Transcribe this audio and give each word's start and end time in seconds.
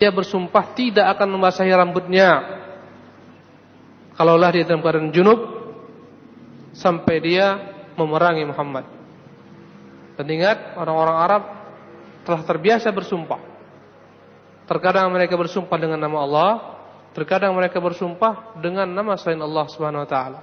dia 0.00 0.08
bersumpah 0.08 0.72
tidak 0.72 1.12
akan 1.12 1.36
membasahi 1.36 1.68
rambutnya. 1.76 2.56
Kalaulah 4.16 4.48
dia 4.48 4.64
dalam 4.64 4.80
keadaan 4.80 5.12
junub 5.12 5.40
sampai 6.72 7.20
dia 7.20 7.60
memerangi 8.00 8.48
Muhammad. 8.48 8.88
Dan 10.16 10.24
ingat 10.32 10.72
orang-orang 10.80 11.16
Arab 11.20 11.42
telah 12.24 12.40
terbiasa 12.48 12.88
bersumpah. 12.96 13.44
Terkadang 14.64 15.12
mereka 15.12 15.36
bersumpah 15.36 15.76
dengan 15.76 16.00
nama 16.00 16.18
Allah, 16.24 16.50
terkadang 17.12 17.52
mereka 17.52 17.76
bersumpah 17.76 18.56
dengan 18.56 18.88
nama 18.88 19.20
selain 19.20 19.44
Allah 19.44 19.68
Subhanahu 19.68 20.04
wa 20.04 20.08
taala. 20.08 20.40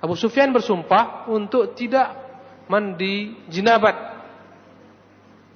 Abu 0.00 0.16
Sufyan 0.16 0.56
bersumpah 0.56 1.28
untuk 1.28 1.76
tidak 1.76 2.16
mandi 2.72 3.44
jinabat. 3.52 4.11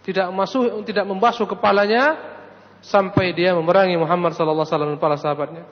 Tidak 0.06 0.30
masuk 0.30 0.86
tidak 0.86 1.02
membasuh 1.02 1.50
kepalanya 1.50 2.14
sampai 2.78 3.34
dia 3.34 3.50
memerangi 3.58 3.98
Muhammad 3.98 4.38
sallallahu 4.38 4.62
alaihi 4.62 4.70
wasallam 4.70 4.90
dan 4.94 5.02
para 5.02 5.16
sahabatnya. 5.18 5.64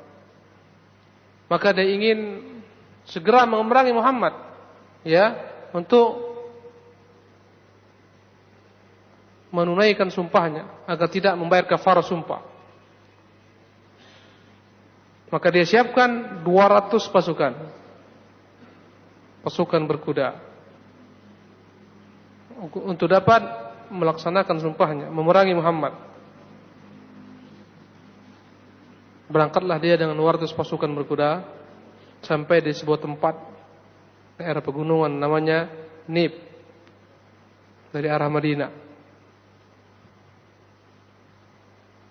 Maka 1.47 1.71
dia 1.71 1.87
ingin 1.87 2.19
segera 3.07 3.47
memerangi 3.47 3.95
Muhammad 3.95 4.35
ya 5.07 5.39
untuk 5.71 6.35
menunaikan 9.55 10.11
sumpahnya 10.11 10.67
agar 10.91 11.07
tidak 11.07 11.39
membayar 11.39 11.71
kafarah 11.71 12.03
sumpah. 12.03 12.43
Maka 15.31 15.47
dia 15.55 15.63
siapkan 15.63 16.43
200 16.43 16.91
pasukan. 17.11 17.53
Pasukan 19.47 19.83
berkuda. 19.87 20.35
Untuk 22.83 23.11
dapat 23.11 23.64
melaksanakan 23.95 24.57
sumpahnya, 24.59 25.07
memerangi 25.09 25.55
Muhammad. 25.55 25.95
Berangkatlah 29.31 29.79
dia 29.79 29.95
dengan 29.95 30.19
200 30.19 30.51
pasukan 30.53 30.91
berkuda 30.91 31.47
sampai 32.27 32.61
di 32.61 32.75
sebuah 32.75 33.01
tempat 33.01 33.35
daerah 34.37 34.61
pegunungan 34.61 35.15
namanya 35.15 35.71
Nib 36.11 36.35
dari 37.95 38.11
arah 38.11 38.29
Madinah. 38.29 38.85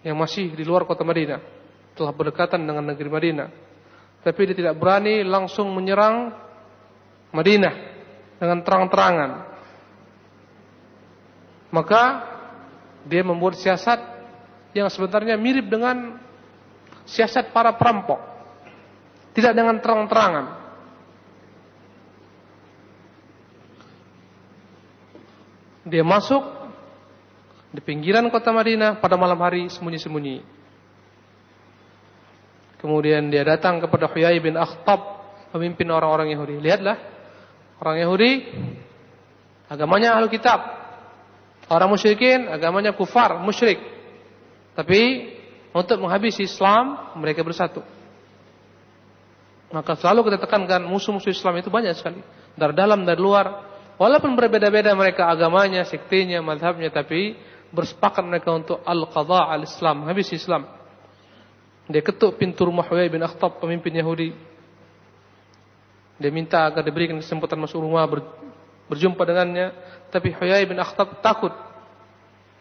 yang 0.04 0.20
masih 0.20 0.52
di 0.52 0.68
luar 0.68 0.84
kota 0.84 1.02
Madinah, 1.08 1.40
telah 1.96 2.12
berdekatan 2.12 2.68
dengan 2.68 2.84
negeri 2.84 3.10
Madinah. 3.10 3.50
Tapi 4.24 4.40
dia 4.52 4.56
tidak 4.56 4.76
berani 4.76 5.24
langsung 5.24 5.72
menyerang 5.72 6.32
Madinah 7.32 7.76
dengan 8.40 8.60
terang-terangan. 8.64 9.32
Maka 11.74 12.22
dia 13.10 13.26
membuat 13.26 13.58
siasat 13.58 13.98
yang 14.78 14.94
sebenarnya 14.94 15.34
mirip 15.42 15.66
dengan 15.66 16.22
siasat 17.10 17.50
para 17.50 17.74
perampok. 17.74 18.22
Tidak 19.34 19.58
dengan 19.58 19.82
terang-terangan. 19.82 20.62
Dia 25.90 26.06
masuk 26.06 26.46
di 27.74 27.82
pinggiran 27.82 28.30
kota 28.30 28.54
Madinah 28.54 29.02
pada 29.02 29.18
malam 29.18 29.42
hari 29.42 29.66
sembunyi-sembunyi. 29.74 30.46
Kemudian 32.78 33.34
dia 33.34 33.42
datang 33.42 33.82
kepada 33.82 34.12
Huyai 34.12 34.38
bin 34.38 34.54
Akhtab, 34.60 35.00
pemimpin 35.50 35.90
orang-orang 35.90 36.38
Yahudi. 36.38 36.62
Lihatlah, 36.62 36.98
orang 37.82 37.98
Yahudi 37.98 38.32
agamanya 39.74 40.20
ahlu 40.20 40.30
kitab. 40.30 40.83
Orang 41.72 41.92
musyrikin 41.92 42.52
agamanya 42.52 42.92
kufar, 42.92 43.40
musyrik. 43.40 43.80
Tapi 44.74 45.32
untuk 45.74 46.02
menghabisi 46.02 46.46
Islam, 46.46 47.16
mereka 47.18 47.42
bersatu. 47.42 47.82
Maka 49.74 49.98
selalu 49.98 50.30
kita 50.30 50.46
tekankan 50.46 50.86
musuh-musuh 50.86 51.34
Islam 51.34 51.58
itu 51.58 51.74
banyak 51.74 51.98
sekali. 51.98 52.22
Dari 52.54 52.74
dalam, 52.78 53.02
dari 53.02 53.18
luar. 53.18 53.74
Walaupun 53.98 54.38
berbeda-beda 54.38 54.94
mereka 54.94 55.26
agamanya, 55.30 55.82
sektenya, 55.82 56.46
madhabnya. 56.46 56.94
Tapi 56.94 57.34
bersepakat 57.74 58.22
mereka 58.22 58.54
untuk 58.54 58.78
al-qadha 58.86 59.50
al-Islam, 59.50 60.06
habis 60.06 60.30
Islam. 60.30 60.70
Dia 61.90 62.06
ketuk 62.06 62.38
pintu 62.38 62.70
rumah 62.70 62.86
Huyai 62.86 63.10
bin 63.10 63.26
Akhtab, 63.26 63.58
pemimpin 63.58 63.98
Yahudi. 63.98 64.30
Dia 66.22 66.30
minta 66.30 66.70
agar 66.70 66.86
diberikan 66.86 67.18
kesempatan 67.18 67.58
masuk 67.58 67.82
rumah 67.82 68.06
berjumpa 68.94 69.22
dengannya, 69.26 69.74
tapi 70.14 70.30
Huyai 70.38 70.70
bin 70.70 70.78
Akhtab 70.78 71.26
takut 71.26 71.52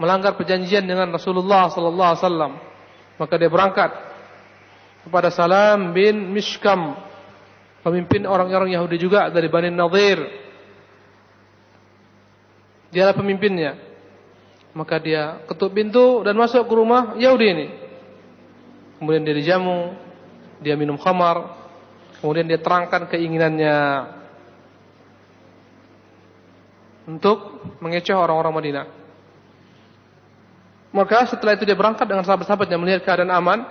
melanggar 0.01 0.35
perjanjian 0.35 0.83
dengan 0.83 1.13
Rasulullah 1.13 1.69
sallallahu 1.69 2.11
alaihi 2.11 2.25
wasallam. 2.25 2.53
Maka 3.21 3.35
dia 3.37 3.51
berangkat 3.53 3.91
kepada 5.07 5.29
Salam 5.31 5.93
bin 5.93 6.33
Mishkam, 6.33 6.97
pemimpin 7.85 8.25
orang-orang 8.25 8.73
Yahudi 8.73 8.97
juga 8.99 9.29
dari 9.29 9.47
Bani 9.47 9.71
Nadir. 9.71 10.19
Dialah 12.91 13.15
pemimpinnya. 13.15 13.79
Maka 14.73 14.97
dia 14.97 15.45
ketuk 15.45 15.77
pintu 15.77 16.25
dan 16.25 16.33
masuk 16.33 16.65
ke 16.65 16.75
rumah 16.75 17.15
Yahudi 17.21 17.47
ini. 17.47 17.67
Kemudian 18.97 19.23
dia 19.23 19.37
dijamu, 19.37 19.93
dia 20.65 20.75
minum 20.79 20.97
khamar, 20.97 21.53
kemudian 22.25 22.49
dia 22.49 22.57
terangkan 22.57 23.11
keinginannya 23.11 23.77
untuk 27.13 27.61
mengecoh 27.85 28.17
orang-orang 28.17 28.55
Madinah. 28.55 28.87
Maka 30.93 31.25
setelah 31.29 31.57
itu 31.57 31.65
dia 31.65 31.77
berangkat 31.77 32.05
dengan 32.05 32.25
sahabat-sahabatnya 32.25 32.77
melihat 32.77 33.01
keadaan 33.05 33.33
aman, 33.33 33.65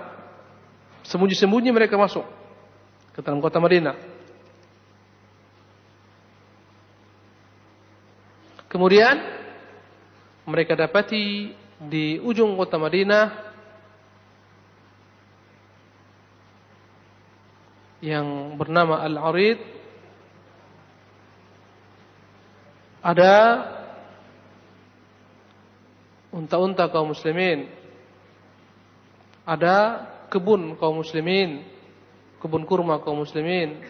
sembunyi-sembunyi 1.06 1.70
mereka 1.70 1.94
masuk 1.94 2.26
ke 3.14 3.22
dalam 3.22 3.38
kota 3.38 3.62
Madinah. 3.62 3.94
Kemudian 8.66 9.14
mereka 10.48 10.74
dapati 10.74 11.52
di 11.78 12.16
ujung 12.22 12.56
kota 12.58 12.80
Madinah 12.80 13.52
yang 18.02 18.58
bernama 18.58 18.98
Al-Arid 19.06 19.81
ada 23.02 23.34
unta-unta 26.30 26.86
kaum 26.88 27.10
muslimin. 27.10 27.66
Ada 29.42 30.06
kebun 30.30 30.78
kaum 30.78 31.02
muslimin. 31.02 31.66
Kebun 32.38 32.62
kurma 32.62 33.02
kaum 33.02 33.26
muslimin. 33.26 33.82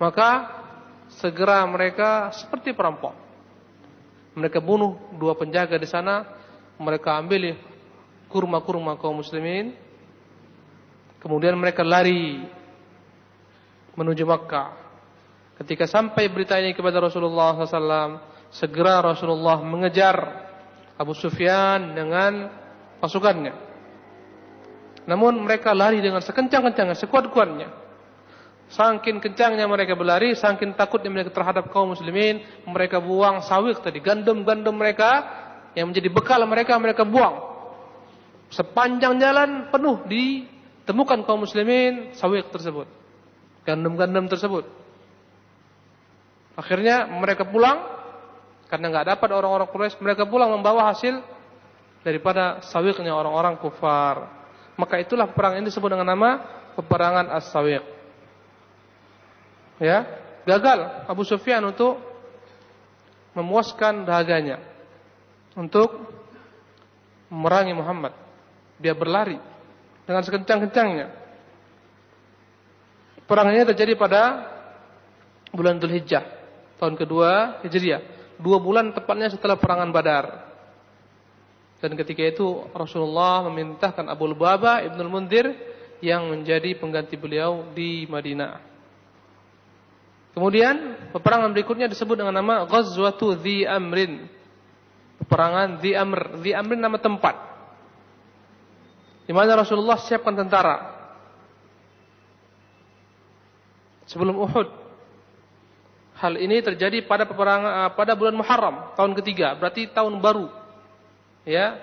Maka 0.00 0.50
segera 1.20 1.62
mereka 1.68 2.34
seperti 2.34 2.74
perampok. 2.74 3.14
Mereka 4.34 4.58
bunuh 4.58 4.98
dua 5.14 5.38
penjaga 5.38 5.78
di 5.78 5.86
sana, 5.86 6.26
mereka 6.74 7.14
ambil 7.14 7.54
kurma-kurma 8.26 8.98
kaum 8.98 9.22
muslimin, 9.22 9.78
kemudian 11.22 11.54
mereka 11.54 11.86
lari 11.86 12.42
menuju 13.94 14.26
Makkah. 14.26 14.84
Ketika 15.54 15.86
sampai 15.86 16.26
berita 16.26 16.58
ini 16.58 16.74
kepada 16.74 16.98
Rasulullah 16.98 17.54
SAW, 17.54 18.18
segera 18.50 18.98
Rasulullah 18.98 19.62
mengejar 19.62 20.16
Abu 20.98 21.14
Sufyan 21.14 21.94
dengan 21.94 22.50
pasukannya. 22.98 23.54
Namun 25.06 25.46
mereka 25.46 25.70
lari 25.76 26.00
dengan 26.00 26.24
sekencang-kencangnya, 26.24 26.96
sekuat-kuatnya. 26.96 27.68
Sangkin 28.72 29.20
kencangnya 29.20 29.68
mereka 29.68 29.94
berlari, 29.94 30.32
sangkin 30.34 30.72
takutnya 30.72 31.12
mereka 31.12 31.30
terhadap 31.30 31.68
kaum 31.70 31.92
muslimin, 31.92 32.40
mereka 32.64 32.98
buang 32.98 33.44
sawik 33.44 33.84
tadi, 33.84 34.00
gandum-gandum 34.00 34.74
mereka 34.74 35.22
yang 35.76 35.92
menjadi 35.92 36.08
bekal 36.08 36.40
mereka, 36.48 36.74
mereka 36.80 37.04
buang. 37.04 37.52
Sepanjang 38.48 39.20
jalan 39.20 39.68
penuh 39.68 40.02
ditemukan 40.08 41.28
kaum 41.28 41.44
muslimin 41.44 42.16
sawik 42.16 42.48
tersebut. 42.48 43.03
Gandum-gandum 43.64 44.28
tersebut. 44.28 44.68
Akhirnya 46.54 47.08
mereka 47.08 47.48
pulang 47.48 47.80
karena 48.68 48.92
nggak 48.92 49.16
dapat 49.16 49.28
orang-orang 49.32 49.68
Quraisy, 49.68 50.00
mereka 50.00 50.28
pulang 50.28 50.52
membawa 50.52 50.92
hasil 50.92 51.20
daripada 52.04 52.60
sawiknya 52.64 53.16
orang-orang 53.16 53.56
kufar. 53.58 54.28
Maka 54.76 55.00
itulah 55.00 55.30
perang 55.32 55.58
ini 55.58 55.72
disebut 55.72 55.88
dengan 55.88 56.08
nama 56.12 56.30
peperangan 56.74 57.30
As-Sawiq 57.30 57.94
ya 59.82 60.06
gagal 60.46 61.08
Abu 61.10 61.26
Sufyan 61.26 61.64
untuk 61.66 61.98
memuaskan 63.34 64.06
dahaganya 64.06 64.62
untuk 65.58 65.90
memerangi 67.30 67.74
Muhammad. 67.74 68.14
Dia 68.78 68.94
berlari 68.94 69.38
dengan 70.06 70.22
sekencang-kencangnya. 70.22 71.23
Perang 73.24 73.48
ini 73.52 73.64
terjadi 73.64 73.96
pada 73.96 74.52
bulan 75.48 75.80
Dzulhijjah 75.80 76.24
tahun 76.76 76.94
kedua 76.98 77.60
Hijriah. 77.64 78.12
dua 78.34 78.58
bulan 78.58 78.90
tepatnya 78.90 79.30
setelah 79.30 79.54
perangan 79.54 79.88
Badar. 79.94 80.52
Dan 81.78 81.94
ketika 81.94 82.24
itu 82.24 82.64
Rasulullah 82.74 83.44
memerintahkan 83.46 84.08
Abu 84.10 84.28
Lubaba 84.28 84.82
Ibnul 84.82 85.12
Mundir 85.12 85.52
yang 86.02 86.28
menjadi 86.28 86.76
pengganti 86.76 87.14
beliau 87.16 87.70
di 87.72 88.04
Madinah. 88.10 88.60
Kemudian 90.34 91.08
peperangan 91.14 91.54
berikutnya 91.54 91.86
disebut 91.86 92.18
dengan 92.18 92.34
nama 92.34 92.66
Ghazwatu 92.66 93.38
Dhi 93.38 93.62
Amrin. 93.64 94.26
Peperangan 95.22 95.78
Dhi 95.78 95.94
Amr. 95.94 96.42
Dhi 96.42 96.50
Amrin 96.50 96.82
nama 96.82 96.98
tempat. 96.98 97.36
Di 99.24 99.32
mana 99.32 99.54
Rasulullah 99.56 99.96
siapkan 100.02 100.34
tentara. 100.34 100.93
Sebelum 104.14 104.38
Uhud. 104.46 104.68
Hal 106.14 106.38
ini 106.38 106.62
terjadi 106.62 107.02
pada 107.02 107.26
peperangan 107.26 107.90
pada 107.98 108.14
bulan 108.14 108.38
Muharram 108.38 108.94
tahun 108.94 109.18
ketiga, 109.18 109.58
berarti 109.58 109.90
tahun 109.90 110.22
baru. 110.22 110.46
Ya. 111.42 111.82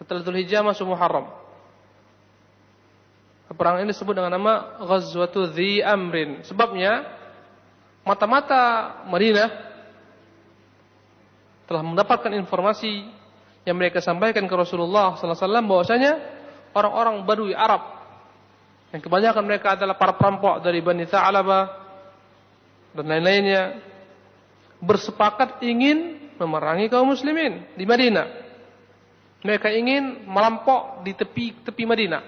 Setelah 0.00 0.24
Dzulhijjah 0.24 0.64
masuk 0.64 0.88
Muharram. 0.88 1.28
Peperangan 3.52 3.84
ini 3.84 3.92
disebut 3.92 4.14
dengan 4.16 4.32
nama 4.32 4.80
Ghazwatu 4.80 5.52
Dhi 5.52 5.84
Amrin. 5.84 6.40
Sebabnya 6.48 7.04
mata-mata 8.06 8.94
Madinah 9.04 9.50
telah 11.68 11.84
mendapatkan 11.84 12.32
informasi 12.32 13.04
yang 13.68 13.76
mereka 13.76 14.00
sampaikan 14.00 14.48
ke 14.48 14.54
Rasulullah 14.56 15.20
sallallahu 15.20 15.36
alaihi 15.36 15.44
wasallam 15.44 15.66
bahwasanya 15.68 16.12
orang-orang 16.72 17.14
Badui 17.28 17.52
Arab 17.52 17.97
yang 18.88 19.02
kebanyakan 19.04 19.44
mereka 19.44 19.76
adalah 19.76 20.00
para 20.00 20.16
perampok 20.16 20.64
dari 20.64 20.80
Bani 20.80 21.04
Tha'labah 21.04 21.64
dan 22.96 23.04
lain-lainnya 23.04 23.84
bersepakat 24.80 25.60
ingin 25.60 26.30
memerangi 26.40 26.88
kaum 26.88 27.12
muslimin 27.12 27.68
di 27.76 27.84
Madinah. 27.84 28.48
Mereka 29.44 29.68
ingin 29.70 30.24
melampok 30.24 31.04
di 31.04 31.12
tepi 31.14 31.54
tepi 31.62 31.84
Madinah. 31.84 32.22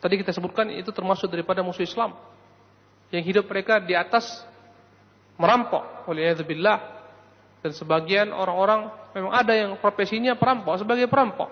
Tadi 0.00 0.14
kita 0.18 0.32
sebutkan 0.34 0.72
itu 0.72 0.88
termasuk 0.90 1.30
daripada 1.30 1.60
musuh 1.60 1.84
Islam. 1.84 2.16
Yang 3.12 3.22
hidup 3.34 3.44
mereka 3.46 3.78
di 3.78 3.94
atas 3.94 4.42
merampok. 5.38 6.08
Waliyahzubillah. 6.10 6.78
Dan 7.62 7.70
sebagian 7.74 8.34
orang-orang 8.34 8.90
memang 9.14 9.32
ada 9.34 9.54
yang 9.54 9.78
profesinya 9.78 10.34
perampok 10.34 10.78
sebagai 10.82 11.06
perampok. 11.06 11.50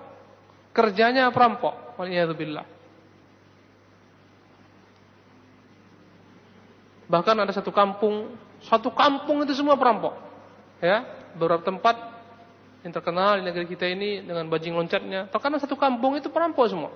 Kerjanya 0.75 1.31
perampok. 1.31 1.95
Waliyahzubillah. 1.99 2.74
Bahkan 7.09 7.37
ada 7.37 7.53
satu 7.53 7.69
kampung, 7.71 8.37
satu 8.65 8.89
kampung 8.93 9.45
itu 9.45 9.53
semua 9.53 9.77
perampok. 9.77 10.17
Ya, 10.81 11.05
beberapa 11.37 11.65
tempat 11.65 11.97
yang 12.85 12.93
terkenal 12.93 13.41
di 13.41 13.43
negeri 13.49 13.65
kita 13.65 13.89
ini 13.89 14.21
dengan 14.21 14.45
bajing 14.53 14.77
loncatnya. 14.77 15.33
Terkadang 15.33 15.61
satu 15.61 15.77
kampung 15.77 16.21
itu 16.21 16.29
perampok 16.29 16.69
semua. 16.69 16.93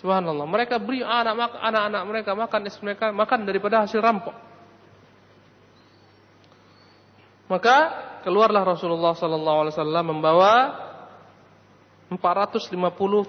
Subhanallah. 0.00 0.44
Mereka 0.44 0.76
beri 0.80 1.00
anak-anak 1.04 2.02
mereka 2.04 2.30
makan 2.36 2.60
istri 2.68 2.84
mereka 2.84 3.12
makan 3.12 3.48
daripada 3.48 3.84
hasil 3.84 4.00
rampok. 4.00 4.36
Maka 7.46 7.76
keluarlah 8.26 8.66
Rasulullah 8.66 9.14
wasallam 9.14 10.04
membawa 10.18 10.52
450 12.12 12.72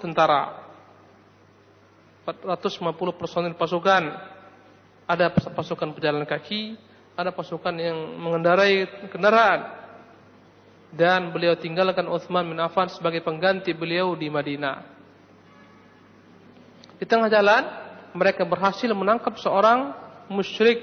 tentara. 0.04 0.66
450 2.26 3.20
personil 3.20 3.54
pasukan. 3.56 4.36
Ada 5.08 5.32
pasukan 5.32 5.96
pejalan 5.96 6.28
kaki, 6.28 6.76
ada 7.16 7.32
pasukan 7.32 7.72
yang 7.72 7.96
mengendarai 8.20 9.08
kendaraan. 9.08 9.80
Dan 10.92 11.32
beliau 11.32 11.56
tinggalkan 11.56 12.04
Uthman 12.08 12.48
bin 12.48 12.60
Affan 12.60 12.92
sebagai 12.92 13.24
pengganti 13.24 13.72
beliau 13.72 14.12
di 14.16 14.28
Madinah. 14.28 14.76
Di 17.00 17.04
tengah 17.08 17.28
jalan 17.32 17.64
mereka 18.12 18.44
berhasil 18.44 18.88
menangkap 18.92 19.36
seorang 19.40 19.92
musyrik, 20.28 20.80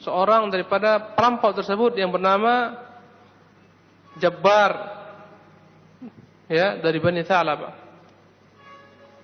seorang 0.00 0.48
daripada 0.48 1.16
perampok 1.16 1.56
tersebut 1.60 1.96
yang 1.96 2.12
bernama 2.12 2.76
Jabbar, 4.20 4.72
ya 6.52 6.76
dari 6.76 7.00
Bani 7.00 7.24
Thalabah. 7.24 7.72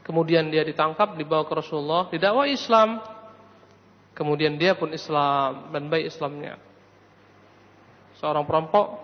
Kemudian 0.01 0.49
dia 0.49 0.65
ditangkap, 0.65 1.21
dibawa 1.21 1.45
ke 1.45 1.53
Rasulullah, 1.53 2.09
didakwa 2.09 2.49
Islam. 2.49 3.18
Kemudian 4.19 4.59
dia 4.59 4.75
pun 4.75 4.91
Islam 4.91 5.71
dan 5.71 5.87
baik 5.87 6.11
Islamnya. 6.11 6.59
Seorang 8.19 8.43
perampok, 8.43 8.99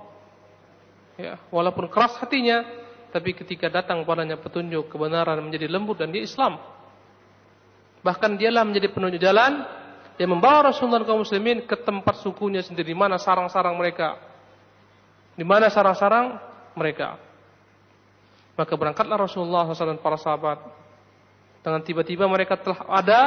ya, 1.15 1.39
walaupun 1.55 1.87
keras 1.87 2.19
hatinya, 2.19 2.67
tapi 3.15 3.31
ketika 3.31 3.71
datang 3.71 4.03
padanya 4.03 4.35
petunjuk 4.35 4.91
kebenaran 4.91 5.39
menjadi 5.39 5.71
lembut 5.71 6.03
dan 6.03 6.11
dia 6.11 6.27
Islam. 6.27 6.59
Bahkan 8.03 8.35
dialah 8.35 8.67
menjadi 8.67 8.91
penunjuk 8.91 9.23
jalan 9.23 9.63
yang 10.19 10.35
membawa 10.35 10.75
Rasulullah 10.75 11.07
kaum 11.07 11.23
muslimin 11.23 11.63
ke 11.63 11.79
tempat 11.79 12.19
sukunya 12.19 12.59
sendiri 12.67 12.91
di 12.91 12.99
mana 12.99 13.15
sarang-sarang 13.15 13.79
mereka. 13.79 14.19
Di 15.39 15.47
mana 15.47 15.71
sarang-sarang 15.71 16.43
mereka. 16.75 17.23
Maka 18.59 18.75
berangkatlah 18.75 19.31
Rasulullah 19.31 19.71
SAW 19.71 19.95
dan 19.95 20.03
para 20.03 20.19
sahabat. 20.19 20.59
Dengan 21.63 21.87
tiba-tiba 21.87 22.27
mereka 22.27 22.59
telah 22.59 22.83
ada 22.91 23.21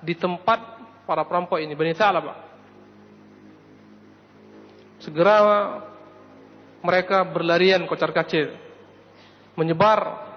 di 0.00 0.16
tempat 0.16 0.79
para 1.10 1.26
perampok 1.26 1.58
ini. 1.58 1.74
Bani 1.74 1.90
Thalabah. 1.90 2.36
Segera 5.02 5.36
mereka 6.86 7.26
berlarian 7.26 7.82
kocar 7.90 8.14
kacir 8.14 8.54
menyebar 9.58 10.30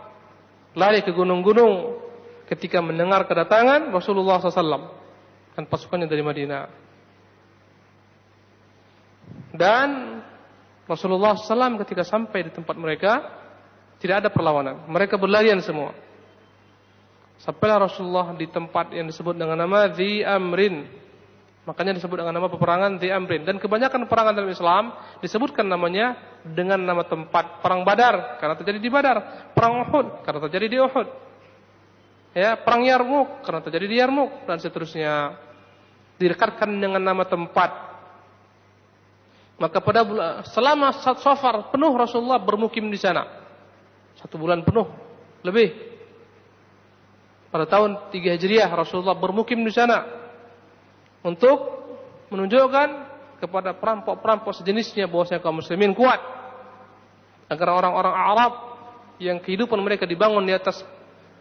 lari 0.73 1.05
ke 1.05 1.13
gunung-gunung 1.13 2.01
ketika 2.49 2.81
mendengar 2.81 3.29
kedatangan 3.29 3.93
Rasulullah 3.93 4.41
SAW 4.41 4.89
dan 5.53 5.63
pasukannya 5.69 6.09
dari 6.09 6.25
Madinah. 6.25 6.63
Dan 9.53 9.89
Rasulullah 10.89 11.37
SAW 11.37 11.77
ketika 11.85 12.01
sampai 12.01 12.49
di 12.49 12.51
tempat 12.51 12.73
mereka 12.73 13.11
tidak 14.01 14.25
ada 14.25 14.29
perlawanan. 14.33 14.89
Mereka 14.89 15.21
berlarian 15.21 15.61
semua. 15.61 15.93
Sampailah 17.43 17.91
Rasulullah 17.91 18.31
di 18.39 18.47
tempat 18.47 18.95
yang 18.95 19.11
disebut 19.11 19.35
dengan 19.35 19.59
nama 19.59 19.91
Di 19.91 20.23
Amrin 20.23 21.03
Makanya 21.63 21.95
disebut 21.95 22.19
dengan 22.19 22.35
nama 22.35 22.51
peperangan 22.51 22.99
di 22.99 23.07
Amrin. 23.07 23.47
Dan 23.47 23.55
kebanyakan 23.55 24.03
peperangan 24.03 24.35
dalam 24.35 24.51
Islam 24.51 24.91
disebutkan 25.23 25.63
namanya 25.63 26.19
dengan 26.43 26.75
nama 26.83 27.07
tempat. 27.07 27.63
Perang 27.63 27.87
Badar 27.87 28.35
karena 28.43 28.55
terjadi 28.59 28.79
di 28.83 28.89
Badar. 28.91 29.17
Perang 29.55 29.87
Uhud 29.87 30.27
karena 30.27 30.39
terjadi 30.43 30.67
di 30.67 30.77
Uhud. 30.83 31.07
Ya, 32.33 32.59
perang 32.59 32.83
Yarmuk 32.83 33.45
karena 33.47 33.61
terjadi 33.63 33.85
di 33.87 33.95
Yarmuk 33.95 34.43
dan 34.43 34.59
seterusnya. 34.59 35.39
Direkatkan 36.19 36.67
dengan 36.67 36.99
nama 36.99 37.23
tempat. 37.23 37.71
Maka 39.55 39.79
pada 39.79 40.03
selama 40.51 40.91
satu 40.99 41.23
safar 41.23 41.71
penuh 41.71 41.95
Rasulullah 41.95 42.43
bermukim 42.43 42.91
di 42.91 42.99
sana. 42.99 43.23
Satu 44.19 44.35
bulan 44.35 44.67
penuh 44.67 44.91
lebih. 45.47 45.92
Pada 47.53 47.69
tahun 47.69 48.09
3 48.09 48.33
Hijriah 48.33 48.65
Rasulullah 48.73 49.13
bermukim 49.13 49.61
di 49.61 49.69
sana 49.69 50.09
untuk 51.21 51.85
menunjukkan 52.33 52.89
kepada 53.37 53.77
perampok-perampok 53.77 54.57
sejenisnya 54.57 55.05
bahwasanya 55.05 55.37
kaum 55.37 55.61
muslimin 55.61 55.93
kuat. 55.93 56.17
Agar 57.53 57.77
orang-orang 57.77 58.09
Arab 58.09 58.53
yang 59.21 59.37
kehidupan 59.37 59.77
mereka 59.85 60.09
dibangun 60.09 60.41
di 60.49 60.49
atas 60.49 60.81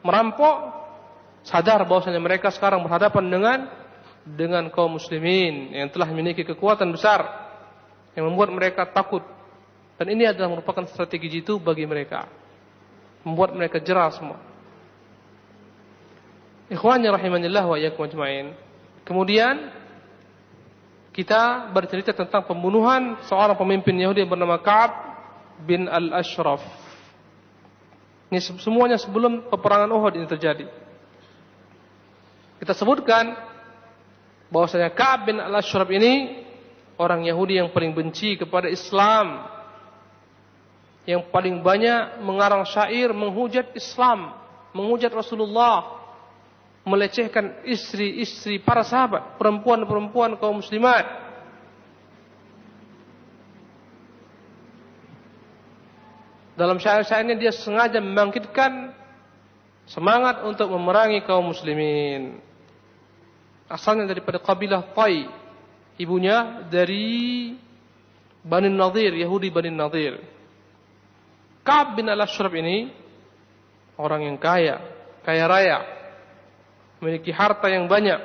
merampok 0.04 0.84
sadar 1.48 1.80
bahwasanya 1.88 2.20
mereka 2.20 2.52
sekarang 2.52 2.84
berhadapan 2.84 3.24
dengan 3.32 3.58
dengan 4.28 4.68
kaum 4.68 5.00
muslimin 5.00 5.72
yang 5.72 5.88
telah 5.88 6.12
memiliki 6.12 6.44
kekuatan 6.44 6.92
besar 6.92 7.24
yang 8.12 8.28
membuat 8.28 8.52
mereka 8.52 8.84
takut. 8.84 9.24
Dan 9.96 10.12
ini 10.12 10.28
adalah 10.28 10.60
merupakan 10.60 10.84
strategi 10.92 11.40
jitu 11.40 11.56
bagi 11.56 11.88
mereka. 11.88 12.28
Membuat 13.24 13.56
mereka 13.56 13.80
jerah 13.80 14.12
semua 14.12 14.51
ikhwani 16.72 17.12
rahimanillah 17.12 17.64
wa 17.68 17.76
iyyakum 17.76 18.08
ajmain 18.08 18.56
Kemudian 19.02 19.70
kita 21.12 21.68
bercerita 21.74 22.14
tentang 22.16 22.46
pembunuhan 22.48 23.20
seorang 23.28 23.58
pemimpin 23.58 23.98
Yahudi 23.98 24.24
yang 24.24 24.32
bernama 24.32 24.56
Ka'ab 24.62 24.92
bin 25.66 25.84
Al-Ashraf. 25.90 26.62
Ini 28.32 28.40
semuanya 28.40 28.96
sebelum 28.96 29.52
peperangan 29.52 29.92
Uhud 29.92 30.16
ini 30.16 30.24
terjadi. 30.24 30.64
Kita 32.62 32.72
sebutkan 32.72 33.36
bahwasanya 34.48 34.88
Ka'ab 34.94 35.28
bin 35.28 35.36
Al-Ashraf 35.36 35.90
ini 35.92 36.46
orang 36.96 37.26
Yahudi 37.28 37.60
yang 37.60 37.68
paling 37.74 37.92
benci 37.92 38.40
kepada 38.40 38.72
Islam. 38.72 39.50
Yang 41.02 41.28
paling 41.34 41.60
banyak 41.60 42.22
mengarang 42.22 42.62
syair 42.62 43.10
menghujat 43.10 43.74
Islam, 43.74 44.38
menghujat 44.70 45.10
Rasulullah, 45.10 46.01
melecehkan 46.82 47.62
istri-istri 47.62 48.58
para 48.58 48.82
sahabat, 48.82 49.38
perempuan-perempuan 49.38 50.34
kaum 50.38 50.58
muslimat. 50.58 51.06
Dalam 56.58 56.76
syair-syairnya 56.76 57.38
dia 57.38 57.54
sengaja 57.54 58.02
membangkitkan 58.02 58.92
semangat 59.88 60.44
untuk 60.44 60.68
memerangi 60.74 61.24
kaum 61.24 61.48
muslimin. 61.54 62.38
Asalnya 63.70 64.04
daripada 64.04 64.36
kabilah 64.36 64.92
Tai, 64.92 65.32
ibunya 65.96 66.66
dari 66.68 67.56
Bani 68.42 68.68
Nadir, 68.68 69.16
Yahudi 69.16 69.48
Bani 69.48 69.70
Nadir. 69.70 70.20
Ka'ab 71.62 71.94
bin 71.94 72.10
al-Ashraf 72.10 72.52
ini 72.58 72.90
orang 73.96 74.26
yang 74.26 74.36
kaya, 74.36 74.82
kaya 75.22 75.46
raya, 75.46 75.78
memiliki 77.02 77.34
harta 77.34 77.66
yang 77.66 77.90
banyak, 77.90 78.22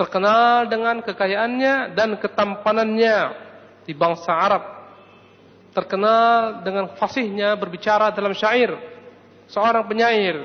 terkenal 0.00 0.64
dengan 0.64 1.04
kekayaannya 1.04 1.92
dan 1.92 2.16
ketampanannya 2.16 3.16
di 3.84 3.92
bangsa 3.92 4.32
Arab, 4.32 4.64
terkenal 5.76 6.64
dengan 6.64 6.96
fasihnya 6.96 7.52
berbicara 7.60 8.16
dalam 8.16 8.32
syair, 8.32 8.72
seorang 9.52 9.84
penyair, 9.84 10.40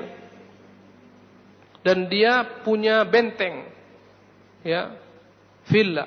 dan 1.80 2.04
dia 2.12 2.60
punya 2.60 3.00
benteng, 3.08 3.64
ya, 4.60 4.92
villa, 5.72 6.04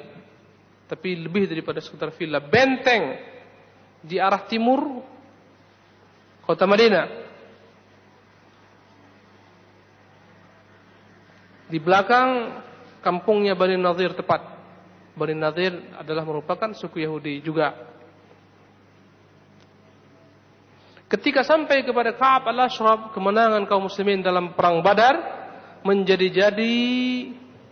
tapi 0.86 1.18
lebih 1.18 1.50
daripada 1.50 1.82
sekitar 1.82 2.14
villa, 2.14 2.38
benteng 2.38 3.18
di 4.06 4.22
arah 4.22 4.46
timur 4.46 5.02
kota 6.46 6.70
Madinah. 6.70 7.25
Di 11.66 11.82
belakang 11.82 12.62
kampungnya 13.02 13.58
Bani 13.58 13.78
Nadir 13.78 14.14
tepat. 14.14 14.42
Bani 15.16 15.34
Nadir 15.34 15.74
adalah 15.98 16.22
merupakan 16.28 16.70
suku 16.76 17.02
Yahudi 17.02 17.42
juga. 17.42 17.74
Ketika 21.06 21.46
sampai 21.46 21.86
kepada 21.86 22.18
Ka'ab 22.18 22.50
al-Ashraf, 22.50 23.14
kemenangan 23.14 23.70
kaum 23.70 23.86
muslimin 23.88 24.26
dalam 24.26 24.58
perang 24.58 24.82
Badar 24.82 25.16
menjadi-jadi 25.86 26.74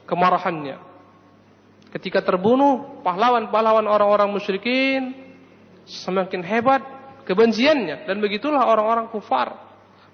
kemarahannya. 0.05 0.77
Ketika 1.89 2.21
terbunuh 2.21 3.01
pahlawan-pahlawan 3.01 3.85
orang-orang 3.85 4.29
musyrikin 4.29 5.13
semakin 5.85 6.41
hebat 6.41 6.81
kebenciannya 7.27 8.07
dan 8.07 8.17
begitulah 8.19 8.63
orang-orang 8.65 9.07
kufar 9.11 9.55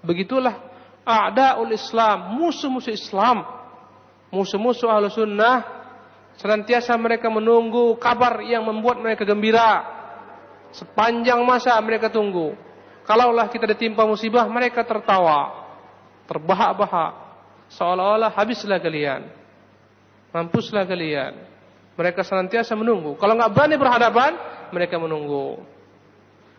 begitulah 0.02 0.56
a'daul 1.06 1.70
Islam 1.72 2.38
musuh-musuh 2.38 2.94
Islam 2.94 3.59
musuh-musuh 4.30 4.86
ahlu 4.86 5.10
sunnah 5.10 5.66
senantiasa 6.38 6.94
mereka 6.96 7.28
menunggu 7.28 7.98
kabar 8.00 8.40
yang 8.40 8.64
membuat 8.64 9.02
mereka 9.02 9.26
gembira. 9.28 9.84
Sepanjang 10.70 11.42
masa 11.42 11.74
mereka 11.82 12.08
tunggu. 12.08 12.54
Kalaulah 13.04 13.50
kita 13.50 13.66
ditimpa 13.74 14.06
musibah 14.06 14.46
mereka 14.46 14.86
tertawa. 14.86 15.66
Terbahak-bahak. 16.30 17.12
Seolah-olah 17.74 18.30
habislah 18.30 18.78
kalian. 18.78 19.26
Mampuslah 20.30 20.86
kalian. 20.86 21.34
Mereka 21.98 22.22
senantiasa 22.22 22.78
menunggu. 22.78 23.18
Kalau 23.18 23.34
nggak 23.34 23.50
berani 23.50 23.76
berhadapan 23.76 24.32
mereka 24.70 24.96
menunggu. 24.96 25.58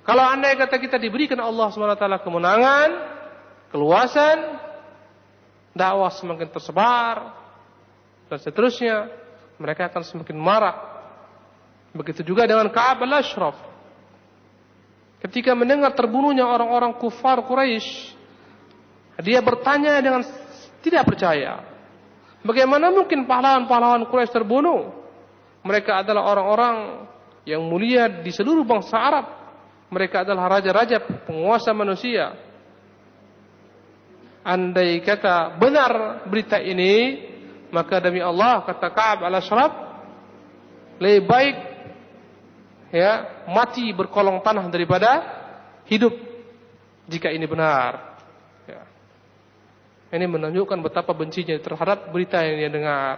Kalau 0.03 0.23
andai 0.27 0.59
kata 0.59 0.75
kita 0.81 0.97
diberikan 0.99 1.39
Allah 1.39 1.71
SWT 1.71 2.25
kemenangan, 2.25 2.89
keluasan, 3.69 4.37
dakwah 5.77 6.11
semakin 6.11 6.49
tersebar, 6.51 7.40
dan 8.31 8.39
seterusnya, 8.39 9.11
mereka 9.59 9.91
akan 9.91 10.01
semakin 10.07 10.37
marah. 10.39 11.03
Begitu 11.91 12.23
juga 12.23 12.47
dengan 12.47 12.71
Ka'ab 12.71 13.03
al-Ashraf. 13.03 13.59
Ketika 15.19 15.51
mendengar 15.51 15.91
terbunuhnya 15.91 16.47
orang-orang 16.47 16.95
kufar 16.95 17.43
Quraisy, 17.43 18.15
dia 19.19 19.43
bertanya 19.43 19.99
dengan 19.99 20.23
tidak 20.79 21.03
percaya. 21.03 21.59
Bagaimana 22.41 22.89
mungkin 22.95 23.27
pahlawan-pahlawan 23.27 24.07
Quraisy 24.07 24.31
terbunuh? 24.31 24.95
Mereka 25.67 26.07
adalah 26.07 26.31
orang-orang 26.31 27.05
yang 27.43 27.61
mulia 27.67 28.07
di 28.07 28.31
seluruh 28.31 28.63
bangsa 28.65 28.97
Arab 28.97 29.25
mereka 29.91 30.23
adalah 30.23 30.47
raja-raja 30.57 31.03
penguasa 31.27 31.75
manusia. 31.75 32.31
Andai 34.41 35.03
kata 35.03 35.59
benar 35.59 36.23
berita 36.31 36.57
ini, 36.57 37.19
maka 37.71 38.03
demi 38.03 38.19
Allah 38.19 38.61
kata 38.67 38.87
Ka'ab 38.91 39.19
al-Ashraf, 39.25 39.71
lebih 41.01 41.23
baik 41.25 41.55
ya 42.91 43.43
mati 43.47 43.89
berkolong 43.95 44.43
tanah 44.43 44.67
daripada 44.67 45.11
hidup 45.87 46.13
jika 47.07 47.31
ini 47.31 47.47
benar. 47.47 48.19
Ya. 48.67 48.83
Ini 50.11 50.27
menunjukkan 50.27 50.79
betapa 50.83 51.15
bencinya 51.15 51.55
terhadap 51.57 52.11
berita 52.11 52.43
yang 52.43 52.55
dia 52.59 52.71
dengar. 52.71 53.17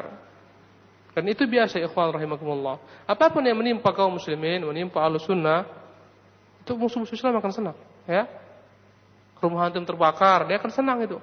Dan 1.13 1.29
itu 1.29 1.45
biasa 1.45 1.77
ikhwan 1.77 2.09
rahimakumullah. 2.09 2.81
Apa 3.05 3.29
pun 3.29 3.45
yang 3.45 3.57
menimpa 3.57 3.93
kaum 3.93 4.17
muslimin, 4.17 4.65
menimpa 4.65 4.97
ahlu 4.97 5.21
sunnah, 5.21 5.61
itu 6.65 6.73
musuh-musuh 6.73 7.13
Islam 7.13 7.37
akan 7.37 7.51
senang, 7.53 7.77
ya. 8.09 8.25
Rumah 9.37 9.69
antum 9.69 9.85
terbakar, 9.85 10.49
dia 10.49 10.57
akan 10.57 10.71
senang 10.73 11.05
itu. 11.05 11.21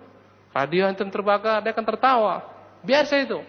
Radio 0.55 0.87
antum 0.87 1.11
terbakar, 1.11 1.59
dia 1.65 1.75
akan 1.75 1.87
tertawa. 1.89 2.60
Biasa 2.81 3.15
itu. 3.21 3.41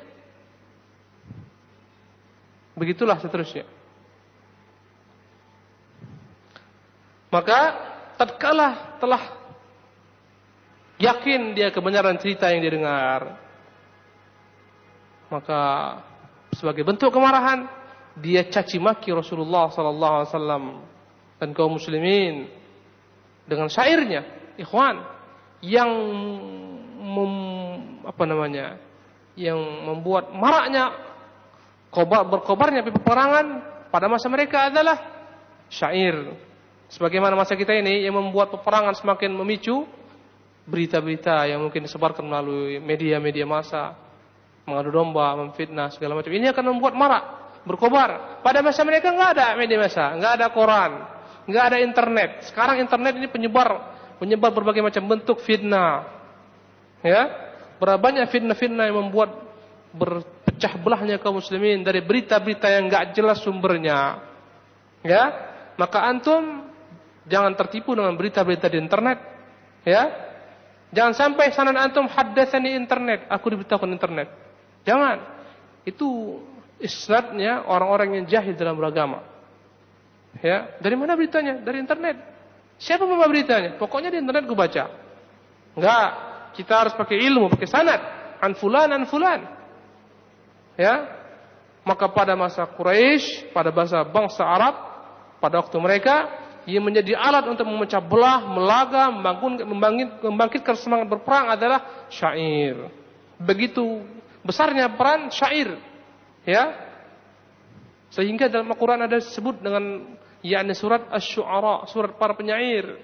Begitulah 2.76 3.20
seterusnya. 3.20 3.68
Maka 7.32 7.60
tatkala 8.20 9.00
telah 9.00 9.24
yakin 11.00 11.56
dia 11.56 11.72
kebenaran 11.72 12.20
cerita 12.20 12.52
yang 12.52 12.60
dia 12.60 12.76
dengar, 12.76 13.40
maka 15.32 15.62
sebagai 16.52 16.84
bentuk 16.84 17.08
kemarahan 17.08 17.72
dia 18.20 18.44
caci 18.52 18.76
maki 18.78 19.16
Rasulullah 19.16 19.72
sallallahu 19.72 20.16
alaihi 20.20 20.32
wasallam 20.36 20.64
dan 21.40 21.50
kaum 21.56 21.80
muslimin 21.80 22.52
dengan 23.48 23.72
syairnya 23.72 24.28
ikhwan 24.60 25.00
yang 25.64 25.90
mem, 27.00 27.34
apa 28.04 28.24
namanya 28.28 28.76
yang 29.40 29.58
membuat 29.88 30.32
maraknya 30.36 30.92
kobar 31.92 32.28
berkobarnya 32.28 32.84
peperangan 32.88 33.46
pada 33.92 34.08
masa 34.08 34.28
mereka 34.28 34.72
adalah 34.72 34.98
syair 35.72 36.36
sebagaimana 36.92 37.36
masa 37.36 37.56
kita 37.56 37.72
ini 37.72 38.04
yang 38.04 38.16
membuat 38.16 38.52
peperangan 38.52 38.96
semakin 38.96 39.32
memicu 39.36 39.88
berita-berita 40.68 41.48
yang 41.48 41.64
mungkin 41.64 41.88
disebarkan 41.88 42.28
melalui 42.28 42.78
media-media 42.80 43.48
massa 43.48 43.98
mengadu 44.68 44.94
domba, 44.94 45.34
memfitnah 45.36 45.90
segala 45.90 46.16
macam 46.20 46.32
ini 46.32 46.48
akan 46.52 46.66
membuat 46.76 46.94
marak 46.94 47.24
berkobar 47.66 48.42
pada 48.46 48.62
masa 48.62 48.86
mereka 48.86 49.10
nggak 49.10 49.32
ada 49.38 49.48
media 49.58 49.78
massa 49.80 50.12
nggak 50.16 50.34
ada 50.38 50.48
koran 50.54 50.92
nggak 51.48 51.64
ada 51.74 51.78
internet. 51.82 52.30
Sekarang 52.50 52.78
internet 52.78 53.18
ini 53.18 53.28
penyebar 53.30 53.70
penyebar 54.22 54.54
berbagai 54.54 54.86
macam 54.86 55.04
bentuk 55.10 55.42
fitnah. 55.42 56.06
Ya, 57.02 57.51
berapa 57.82 57.98
banyak 57.98 58.30
fitnah-fitnah 58.30 58.94
yang 58.94 59.10
membuat 59.10 59.34
berpecah 59.90 60.78
belahnya 60.78 61.18
kaum 61.18 61.42
muslimin 61.42 61.82
dari 61.82 62.06
berita-berita 62.06 62.70
yang 62.70 62.86
nggak 62.86 63.18
jelas 63.18 63.42
sumbernya. 63.42 64.22
Ya, 65.02 65.34
maka 65.82 66.06
antum 66.06 66.70
jangan 67.26 67.58
tertipu 67.58 67.98
dengan 67.98 68.14
berita-berita 68.14 68.70
di 68.70 68.78
internet. 68.78 69.18
Ya, 69.82 70.14
jangan 70.94 71.18
sampai 71.18 71.50
sanan 71.58 71.74
antum 71.74 72.06
haddatsani 72.06 72.78
internet, 72.78 73.26
aku 73.26 73.50
diberitahukan 73.58 73.90
internet. 73.90 74.30
Jangan. 74.86 75.42
Itu 75.82 76.38
isnadnya 76.78 77.66
orang-orang 77.66 78.22
yang 78.22 78.26
jahil 78.30 78.54
dalam 78.54 78.78
beragama. 78.78 79.26
Ya, 80.46 80.78
dari 80.78 80.94
mana 80.94 81.18
beritanya? 81.18 81.58
Dari 81.58 81.82
internet. 81.82 82.22
Siapa 82.78 83.10
membawa 83.10 83.26
beritanya? 83.26 83.74
Pokoknya 83.82 84.14
di 84.14 84.22
internet 84.22 84.46
gue 84.46 84.58
baca. 84.58 84.86
Enggak, 85.74 86.10
kita 86.56 86.74
harus 86.86 86.94
pakai 86.96 87.18
ilmu, 87.18 87.52
pakai 87.52 87.70
sanad. 87.70 88.02
An 88.42 88.58
fulan, 88.58 88.90
an 88.92 89.04
fulan. 89.06 89.42
Ya, 90.80 91.08
maka 91.86 92.10
pada 92.10 92.34
masa 92.34 92.66
Quraisy, 92.66 93.54
pada 93.54 93.70
masa 93.70 94.02
bangsa 94.06 94.42
Arab, 94.46 94.76
pada 95.38 95.62
waktu 95.62 95.78
mereka, 95.78 96.30
ia 96.70 96.78
menjadi 96.78 97.18
alat 97.18 97.50
untuk 97.50 97.66
memecah 97.66 98.02
belah, 98.02 98.46
melaga, 98.46 99.10
membangun, 99.10 99.54
membangkit, 99.66 100.10
membangkitkan 100.22 100.76
semangat 100.78 101.08
berperang 101.10 101.54
adalah 101.54 102.08
syair. 102.10 102.90
Begitu 103.42 104.06
besarnya 104.46 104.90
peran 104.94 105.30
syair. 105.34 105.78
Ya, 106.42 106.74
sehingga 108.12 108.52
dalam 108.52 108.68
Al-Quran 108.68 109.08
ada 109.08 109.18
disebut 109.24 109.64
dengan 109.64 110.18
yakni 110.44 110.74
surat 110.76 111.08
Asy-Syu'ara, 111.08 111.88
surat 111.88 112.18
para 112.20 112.36
penyair 112.36 113.00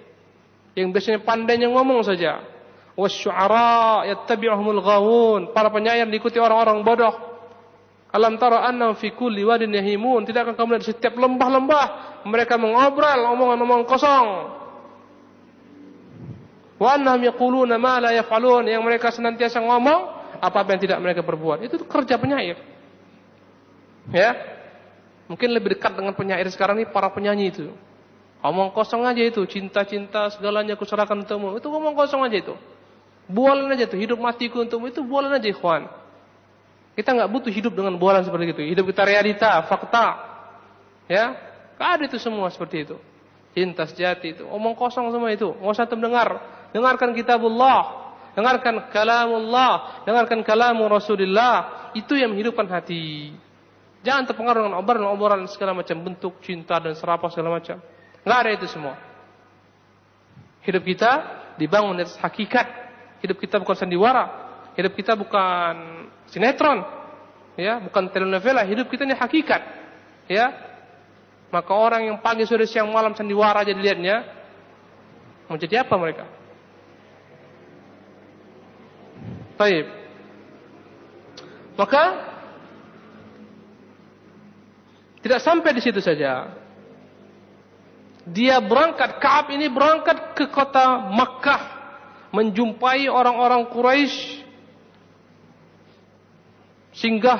yang 0.75 0.91
biasanya 0.91 1.23
pandainya 1.23 1.71
ngomong 1.71 2.03
saja. 2.03 2.43
Wasy-syu'ara 2.97 4.09
yattabi'uhumul 4.09 4.81
ghawun. 4.81 5.41
Para 5.53 5.69
penyair 5.69 6.09
diikuti 6.09 6.41
orang-orang 6.41 6.81
bodoh. 6.81 7.13
Alam 8.09 8.41
tara 8.41 8.65
annahum 8.65 8.97
fi 8.97 9.13
kulli 9.13 9.45
wadin 9.45 9.69
yahimun. 9.69 10.25
Tidak 10.25 10.41
akan 10.41 10.55
kamu 10.57 10.69
lihat 10.81 10.85
setiap 10.89 11.13
lembah-lembah 11.13 11.85
mereka 12.25 12.57
mengobrol 12.57 13.21
omongan-omongan 13.37 13.85
kosong. 13.85 14.27
Wa 16.81 16.97
annahum 16.97 17.21
yaquluna 17.21 17.77
ma 17.77 18.01
la 18.01 18.17
yaf'alun 18.17 18.65
yang 18.65 18.81
mereka 18.81 19.13
senantiasa 19.13 19.61
ngomong 19.61 20.17
apa-apa 20.41 20.73
yang 20.73 20.81
tidak 20.81 20.97
mereka 20.97 21.21
perbuat. 21.21 21.69
Itu 21.69 21.85
kerja 21.85 22.17
penyair. 22.17 22.57
Ya. 24.09 24.57
Mungkin 25.29 25.53
lebih 25.53 25.77
dekat 25.77 25.93
dengan 25.93 26.17
penyair 26.17 26.49
sekarang 26.49 26.81
ini 26.81 26.89
para 26.89 27.13
penyanyi 27.13 27.53
itu. 27.53 27.67
Omong 28.41 28.71
kosong 28.71 29.03
aja 29.03 29.19
itu, 29.19 29.43
cinta-cinta 29.49 30.29
segalanya 30.31 30.77
kuserahkan 30.77 31.25
untukmu. 31.25 31.57
Itu 31.57 31.67
ngomong 31.67 31.97
kosong 31.97 32.23
aja 32.23 32.37
itu. 32.37 32.55
Bualan 33.27 33.67
aja 33.75 33.91
tuh, 33.91 34.00
hidup 34.00 34.15
matiku 34.24 34.63
untukmu 34.63 34.88
itu 34.88 35.03
bualan 35.03 35.36
aja 35.36 35.51
ikhwan. 35.51 35.91
Kita 36.96 37.13
nggak 37.13 37.29
butuh 37.29 37.51
hidup 37.51 37.75
dengan 37.75 38.00
bualan 38.00 38.24
seperti 38.24 38.55
itu. 38.55 38.63
Hidup 38.74 38.88
kita 38.89 39.03
realita, 39.03 39.62
fakta. 39.67 40.07
Ya, 41.12 41.36
gak 41.75 41.89
ada 42.00 42.03
itu 42.07 42.17
semua 42.17 42.48
seperti 42.50 42.88
itu. 42.88 42.98
Cinta 43.51 43.86
sejati 43.86 44.34
itu, 44.34 44.43
omong 44.48 44.74
kosong 44.74 45.12
semua 45.12 45.29
itu. 45.29 45.51
Nggak 45.60 45.72
usah 45.75 45.88
mendengar. 45.93 46.29
Dengarkan 46.72 47.12
kitabullah, 47.12 48.15
dengarkan 48.34 48.91
kalamullah, 48.96 50.03
dengarkan 50.07 50.39
kalamu 50.41 50.88
Rasulullah. 50.88 51.91
Itu 51.93 52.15
yang 52.15 52.31
menghidupkan 52.31 52.65
hati. 52.72 53.36
Jangan 54.07 54.24
terpengaruh 54.24 54.62
dengan 54.72 54.79
obrolan-obrolan 54.79 55.51
segala 55.51 55.75
macam 55.75 56.00
bentuk 56.00 56.39
cinta 56.39 56.79
dan 56.79 56.96
serapah 56.96 57.27
segala 57.27 57.60
macam. 57.60 57.81
Nggak 58.24 58.39
ada 58.39 58.51
itu 58.55 58.67
semua. 58.72 58.96
Hidup 60.63 60.84
kita 60.88 61.12
dibangun 61.60 62.00
dari 62.00 62.10
hakikat. 62.10 62.87
Hidup 63.21 63.38
kita 63.41 63.57
bukan 63.57 63.75
sandiwara. 63.77 64.25
Hidup 64.77 64.93
kita 64.93 65.17
bukan 65.17 65.74
sinetron. 66.29 66.86
Ya, 67.57 67.81
bukan 67.81 68.13
telenovela. 68.13 68.62
Hidup 68.62 68.86
kita 68.89 69.05
ini 69.05 69.17
hakikat. 69.17 69.62
Ya. 70.29 70.53
Maka 71.50 71.71
orang 71.71 72.05
yang 72.12 72.17
pagi, 72.19 72.43
sore, 72.45 72.67
siang, 72.67 72.91
malam 72.91 73.17
sandiwara 73.17 73.65
aja 73.65 73.74
dilihatnya. 73.74 74.21
Mau 75.47 75.57
jadi 75.57 75.81
apa 75.81 75.95
mereka? 75.95 76.25
Baik. 79.57 79.86
Maka 81.77 82.03
tidak 85.24 85.39
sampai 85.41 85.71
di 85.74 85.81
situ 85.81 86.01
saja 86.01 86.51
dia 88.27 88.59
berangkat 88.59 89.24
Kaab 89.24 89.53
ini 89.55 89.71
berangkat 89.71 90.36
ke 90.36 90.45
kota 90.51 91.09
Makkah 91.13 91.76
menjumpai 92.31 93.07
orang-orang 93.07 93.67
Quraisy 93.72 94.43
singgah 96.98 97.39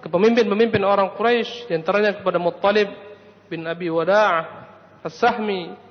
ke 0.00 0.08
pemimpin-pemimpin 0.08 0.80
orang 0.84 1.12
Quraisy 1.16 1.68
di 1.68 1.72
antaranya 1.76 2.16
kepada 2.16 2.36
Muttalib 2.40 2.88
bin 3.48 3.64
Abi 3.66 3.88
Wada'ah 3.88 4.44
As-Sahmi. 5.04 5.88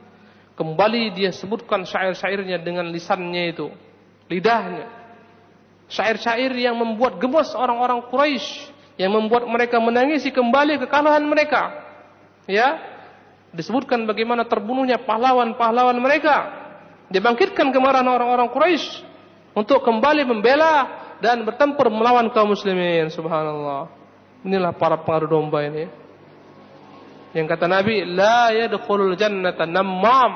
Kembali 0.53 1.15
dia 1.15 1.31
sebutkan 1.31 1.87
syair-syairnya 1.87 2.59
dengan 2.59 2.91
lisannya 2.91 3.43
itu 3.55 3.71
lidahnya. 4.27 4.91
Syair-syair 5.89 6.51
yang 6.53 6.75
membuat 6.77 7.17
gemas 7.17 7.55
orang-orang 7.55 8.05
Quraisy 8.11 8.75
yang 8.99 9.15
membuat 9.15 9.47
mereka 9.47 9.79
menangisi 9.79 10.29
kembali 10.29 10.83
kekalahan 10.85 11.23
mereka. 11.23 11.87
Ya 12.45 12.77
disebutkan 13.55 14.05
bagaimana 14.05 14.45
terbunuhnya 14.45 15.01
pahlawan-pahlawan 15.01 15.97
mereka. 15.97 16.68
Dibangkitkan 17.09 17.73
kemarahan 17.73 18.05
orang-orang 18.05 18.53
Quraisy 18.53 19.01
untuk 19.57 19.81
kembali 19.81 20.29
membela 20.29 20.85
dan 21.17 21.41
bertempur 21.41 21.89
melawan 21.89 22.29
kaum 22.29 22.53
muslimin. 22.53 23.09
Subhanallah. 23.09 23.89
Inilah 24.45 24.71
para 24.77 25.01
pengaruh 25.01 25.29
domba 25.29 25.65
ini. 25.65 25.89
Yang 27.33 27.45
kata 27.49 27.65
Nabi, 27.65 28.05
la 28.05 28.53
yadkhulul 28.53 29.17
jannata 29.17 29.65
nammam. 29.65 30.31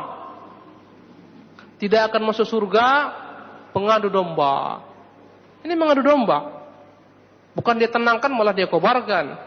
Tidak 1.77 2.01
akan 2.09 2.21
masuk 2.25 2.45
surga 2.49 2.87
pengadu 3.69 4.09
domba. 4.09 4.81
Ini 5.61 5.73
mengadu 5.77 6.01
domba. 6.01 6.65
Bukan 7.53 7.77
dia 7.77 7.89
tenangkan 7.89 8.33
malah 8.33 8.53
dia 8.53 8.65
kobarkan. 8.65 9.37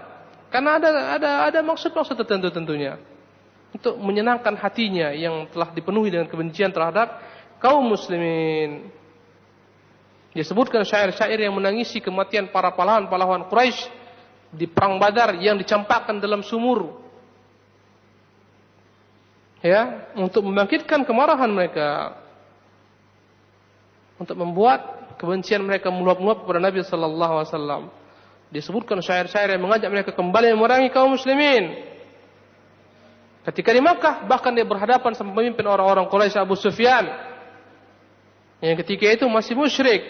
Karena 0.47 0.79
ada 0.79 0.89
ada 1.19 1.31
ada 1.51 1.59
maksud-maksud 1.59 2.15
tertentu 2.23 2.55
tentunya 2.55 2.97
untuk 3.77 4.01
menyenangkan 4.01 4.57
hatinya 4.57 5.13
yang 5.13 5.45
telah 5.53 5.69
dipenuhi 5.77 6.09
dengan 6.09 6.25
kebencian 6.33 6.73
terhadap 6.73 7.21
kaum 7.61 7.85
muslimin. 7.85 8.89
Disebutkan 10.33 10.85
syair-syair 10.85 11.45
yang 11.45 11.53
menangisi 11.53 12.01
kematian 12.01 12.49
para 12.49 12.73
pahlawan-pahlawan 12.73 13.49
Quraisy 13.53 13.89
di 14.53 14.65
perang 14.65 14.97
Badar 14.97 15.37
yang 15.37 15.61
dicampakkan 15.61 16.17
dalam 16.17 16.41
sumur. 16.41 17.05
Ya, 19.61 20.09
untuk 20.17 20.45
membangkitkan 20.45 21.05
kemarahan 21.05 21.49
mereka. 21.49 22.17
Untuk 24.17 24.37
membuat 24.41 25.13
kebencian 25.21 25.65
mereka 25.65 25.93
meluap-luap 25.93 26.45
kepada 26.45 26.61
Nabi 26.65 26.81
sallallahu 26.81 27.35
alaihi 27.41 27.51
wasallam. 27.53 27.83
Disebutkan 28.53 29.01
syair-syair 29.05 29.57
yang 29.57 29.65
mengajak 29.65 29.89
mereka 29.93 30.11
kembali 30.17 30.57
memerangi 30.57 30.89
kaum 30.93 31.17
muslimin. 31.17 31.96
Ketika 33.47 33.71
di 33.71 33.79
Makkah, 33.79 34.27
bahkan 34.27 34.51
dia 34.51 34.67
berhadapan 34.67 35.15
sama 35.15 35.31
pemimpin 35.31 35.63
orang-orang 35.71 36.11
Quraisy 36.11 36.35
Abu 36.35 36.59
Sufyan. 36.59 37.07
Yang 38.59 38.83
ketika 38.83 39.23
itu 39.23 39.27
masih 39.31 39.55
musyrik. 39.55 40.03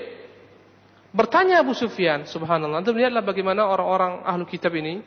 Bertanya 1.13 1.61
Abu 1.61 1.77
Sufyan, 1.77 2.25
subhanallah. 2.25 2.81
Anda 2.81 2.97
lihatlah 2.97 3.21
bagaimana 3.21 3.69
orang-orang 3.69 4.25
ahlu 4.25 4.49
kitab 4.49 4.73
ini. 4.73 5.05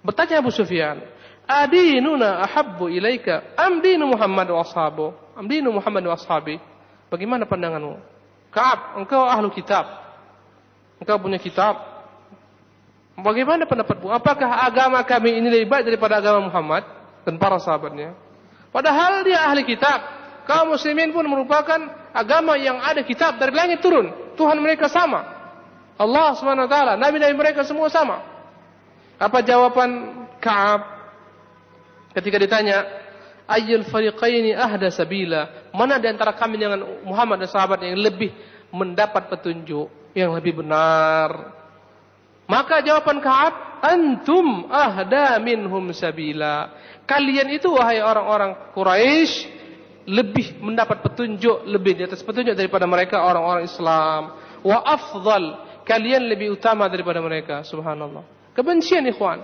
Bertanya 0.00 0.40
Abu 0.40 0.48
Sufyan, 0.48 1.04
Adinuna 1.46 2.42
ahabbu 2.42 2.90
ilaika 2.90 3.54
am 3.54 3.78
dinu 3.84 4.10
Muhammad 4.10 4.50
wa 4.50 4.64
ashabu? 4.64 5.12
Am 5.36 5.46
Muhammad 5.46 6.02
wa 6.08 6.14
ashabi? 6.16 6.56
Bagaimana 7.12 7.44
pandanganmu? 7.44 8.00
Kaab, 8.48 8.96
engkau 8.98 9.28
ahlu 9.28 9.52
kitab. 9.52 9.84
Engkau 10.98 11.20
punya 11.20 11.36
kitab. 11.36 11.76
Bagaimana 13.14 13.68
pendapatmu? 13.68 14.08
Apakah 14.08 14.64
agama 14.64 15.04
kami 15.04 15.36
ini 15.36 15.48
lebih 15.52 15.68
baik 15.68 15.84
daripada 15.84 16.18
agama 16.18 16.48
Muhammad? 16.48 16.84
Dan 17.26 17.34
para 17.42 17.58
sahabatnya. 17.58 18.14
Padahal 18.70 19.26
dia 19.26 19.42
ahli 19.42 19.66
kitab. 19.66 20.14
Kaum 20.46 20.70
muslimin 20.78 21.10
pun 21.10 21.26
merupakan 21.26 22.06
agama 22.14 22.54
yang 22.54 22.78
ada 22.78 23.02
kitab 23.02 23.34
dari 23.42 23.50
langit 23.50 23.82
turun. 23.82 24.14
Tuhan 24.38 24.62
mereka 24.62 24.86
sama. 24.86 25.26
Allah 25.98 26.38
SWT, 26.38 26.76
Nabi-Nabi 27.02 27.34
mereka 27.34 27.66
semua 27.66 27.90
sama. 27.90 28.22
Apa 29.18 29.42
jawaban 29.42 30.22
Ka'ab 30.38 30.86
ketika 32.14 32.36
ditanya, 32.38 32.84
Ayyul 33.46 33.86
fariqaini 33.86 34.54
ahda 34.54 34.92
sabila. 34.92 35.70
Mana 35.74 35.98
di 35.98 36.06
antara 36.06 36.34
kami 36.36 36.58
dengan 36.60 36.82
Muhammad 37.02 37.42
dan 37.42 37.50
sahabat 37.50 37.82
yang 37.82 37.98
lebih 37.98 38.30
mendapat 38.70 39.30
petunjuk, 39.32 39.88
yang 40.14 40.30
lebih 40.34 40.62
benar. 40.62 41.54
Maka 42.46 42.82
jawaban 42.82 43.18
Ka'ab, 43.18 43.82
antum 43.82 44.70
ahda 44.70 45.38
minhum 45.42 45.90
sabila. 45.90 46.70
Kalian 47.06 47.54
itu 47.54 47.70
wahai 47.70 48.02
orang-orang 48.02 48.74
Quraisy 48.74 49.54
lebih 50.06 50.58
mendapat 50.62 51.02
petunjuk 51.02 51.66
lebih 51.66 51.98
di 51.98 52.02
atas 52.06 52.22
petunjuk 52.22 52.54
daripada 52.58 52.86
mereka 52.86 53.22
orang-orang 53.22 53.62
Islam. 53.66 54.34
Wa 54.66 54.78
afdal, 54.82 55.44
kalian 55.86 56.26
lebih 56.26 56.58
utama 56.58 56.90
daripada 56.90 57.22
mereka. 57.22 57.62
Subhanallah. 57.62 58.26
Kebencian 58.54 59.06
ikhwan. 59.06 59.42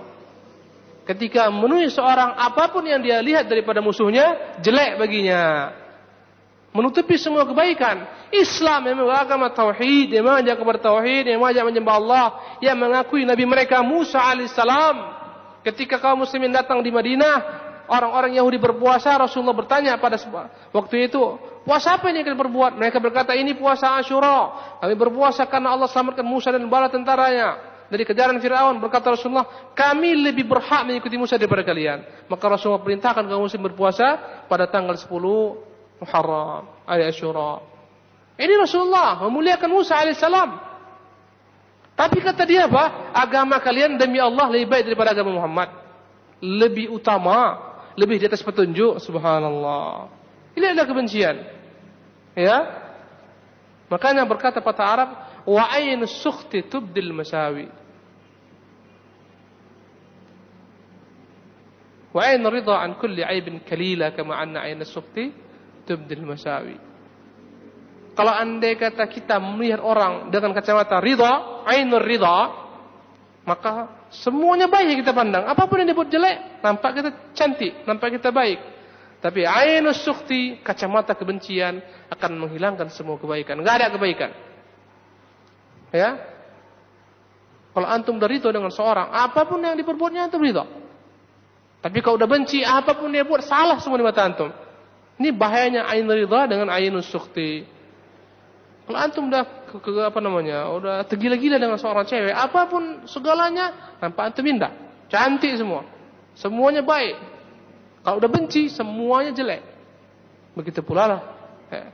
Ketika 1.03 1.51
menuhi 1.51 1.91
seorang 1.91 2.35
apa 2.35 2.71
pun 2.71 2.83
yang 2.83 2.99
dia 3.03 3.19
lihat 3.19 3.47
daripada 3.47 3.79
musuhnya 3.79 4.59
jelek 4.59 4.99
baginya. 4.99 5.71
Menutupi 6.75 7.15
semua 7.15 7.47
kebaikan. 7.47 8.27
Islam 8.33 8.91
yang 8.91 9.07
agama 9.13 9.51
tauhid, 9.53 10.09
yang 10.09 10.25
mengajak 10.25 10.57
kepada 10.57 10.79
tauhid, 10.81 11.29
yang 11.29 11.39
mengajak 11.39 11.63
menyembah 11.69 11.95
Allah, 11.95 12.27
yang 12.59 12.75
mengakui 12.75 13.23
nabi 13.23 13.45
mereka 13.45 13.85
Musa 13.85 14.17
alaihissalam 14.17 15.22
Ketika 15.63 15.97
kaum 15.97 16.27
muslimin 16.27 16.51
datang 16.51 16.83
di 16.83 16.91
Madinah, 16.91 17.35
orang-orang 17.87 18.35
Yahudi 18.35 18.59
berpuasa, 18.59 19.15
Rasulullah 19.15 19.55
bertanya 19.55 19.95
pada 19.95 20.19
waktu 20.75 21.07
itu, 21.07 21.23
puasa 21.63 21.95
apa 21.95 22.11
yang 22.11 22.23
kalian 22.23 22.39
berbuat? 22.39 22.71
Mereka 22.75 22.99
berkata, 22.99 23.31
ini 23.31 23.55
puasa 23.55 23.95
Ashura. 23.95 24.51
Kami 24.83 24.95
berpuasa 24.99 25.47
karena 25.47 25.71
Allah 25.71 25.87
selamatkan 25.87 26.27
Musa 26.27 26.51
dan 26.51 26.67
bala 26.67 26.91
tentaranya 26.91 27.73
dari 27.87 28.03
kejaran 28.03 28.41
Firaun. 28.43 28.81
Berkata 28.83 29.15
Rasulullah, 29.15 29.71
kami 29.71 30.19
lebih 30.19 30.49
berhak 30.49 30.83
mengikuti 30.83 31.15
Musa 31.15 31.39
daripada 31.39 31.63
kalian. 31.63 32.27
Maka 32.27 32.45
Rasulullah 32.49 32.83
perintahkan 32.83 33.23
kaum 33.23 33.47
muslim 33.47 33.63
berpuasa 33.63 34.19
pada 34.51 34.67
tanggal 34.67 34.99
10 34.99 35.07
Muharram, 36.03 36.67
hari 36.83 37.07
Ashura. 37.07 37.63
Ini 38.35 38.53
Rasulullah 38.59 39.21
memuliakan 39.23 39.69
Musa 39.71 39.95
alaihissalam. 39.95 40.72
Tapi 41.93 42.17
kata 42.25 42.43
dia 42.49 42.65
apa? 42.65 43.13
Agama 43.13 43.61
kalian 43.61 44.01
demi 44.01 44.17
Allah 44.17 44.49
lebih 44.49 44.67
baik 44.69 44.83
daripada 44.89 45.13
agama 45.13 45.37
Muhammad. 45.37 45.69
Lebih 46.41 46.89
utama, 46.89 47.57
lebih 47.93 48.17
di 48.17 48.25
atas 48.25 48.41
petunjuk. 48.41 48.97
Subhanallah. 48.97 50.09
Ini 50.57 50.73
adalah 50.73 50.89
kebencian. 50.89 51.35
Ya. 52.33 52.57
Makanya 53.93 54.25
berkata 54.25 54.57
patah 54.57 54.87
Arab, 54.89 55.09
wa 55.45 55.63
ain 55.69 56.01
sukhti 56.09 56.65
tubdil 56.65 57.13
masawi. 57.13 57.69
Wa 62.09 62.29
ain 62.29 62.41
ridha 62.41 62.73
an 62.73 62.97
kulli 62.97 63.21
aibin 63.21 63.61
kalila 63.61 64.09
kama 64.13 64.33
anna 64.33 64.65
ain 64.65 64.81
sukhti 64.81 65.29
tubdil 65.85 66.25
masawi. 66.25 66.92
Kalau 68.13 68.29
andai 68.29 68.77
kata 68.77 69.09
kita 69.09 69.41
melihat 69.41 69.81
orang 69.81 70.29
dengan 70.29 70.53
kacamata 70.53 71.01
ridha, 71.01 71.65
ainur 71.65 72.05
ridha, 72.05 72.63
maka 73.43 74.05
semuanya 74.13 74.69
baik 74.69 75.01
kita 75.01 75.11
pandang. 75.11 75.49
Apa 75.49 75.65
pun 75.65 75.81
yang 75.81 75.89
dibuat 75.89 76.13
jelek, 76.13 76.61
nampak 76.61 76.91
kita 76.93 77.09
cantik, 77.33 77.73
nampak 77.89 78.13
kita 78.15 78.29
baik. 78.29 78.59
Tapi 79.17 79.47
ainus 79.47 80.03
sukti, 80.03 80.59
kacamata 80.61 81.15
kebencian 81.15 81.79
akan 82.11 82.31
menghilangkan 82.37 82.91
semua 82.93 83.17
kebaikan. 83.17 83.57
Enggak 83.57 83.81
ada 83.81 83.87
kebaikan. 83.95 84.29
Ya. 85.89 86.21
Kalau 87.73 87.87
antum 87.89 88.21
dari 88.21 88.37
itu 88.37 88.45
dengan 88.53 88.69
seorang, 88.69 89.09
apa 89.09 89.49
pun 89.49 89.57
yang 89.57 89.73
diperbuatnya 89.73 90.29
antum 90.29 90.43
ridha. 90.43 90.69
Tapi 91.81 91.99
kalau 92.05 92.21
udah 92.21 92.29
benci, 92.29 92.61
apa 92.61 92.93
pun 92.93 93.09
dia 93.09 93.25
buat 93.25 93.41
salah 93.41 93.81
semua 93.81 93.97
di 93.97 94.05
mata 94.05 94.21
antum. 94.21 94.53
Ini 95.17 95.33
bahayanya 95.33 95.89
ain 95.89 96.05
ridha 96.05 96.45
dengan 96.45 96.69
ainus 96.69 97.09
sukti. 97.09 97.72
Kalau 98.83 98.97
antum 98.99 99.31
udah 99.31 99.43
ke, 99.71 99.75
ke, 99.79 99.91
apa 100.03 100.19
namanya, 100.19 100.67
udah 100.75 101.07
tergila-gila 101.07 101.55
dengan 101.55 101.79
seorang 101.79 102.03
cewek, 102.03 102.35
apa 102.35 102.67
pun 102.67 103.07
segalanya, 103.07 103.95
nampak 104.03 104.31
antum 104.31 104.43
indah, 104.43 104.71
cantik 105.07 105.55
semua, 105.55 105.87
semuanya 106.35 106.83
baik. 106.83 107.15
Kalau 108.03 108.19
udah 108.19 108.31
benci, 108.31 108.67
semuanya 108.67 109.31
jelek. 109.31 109.63
Begitu 110.59 110.83
pula 110.83 111.07
lah. 111.07 111.21
Ya. 111.71 111.87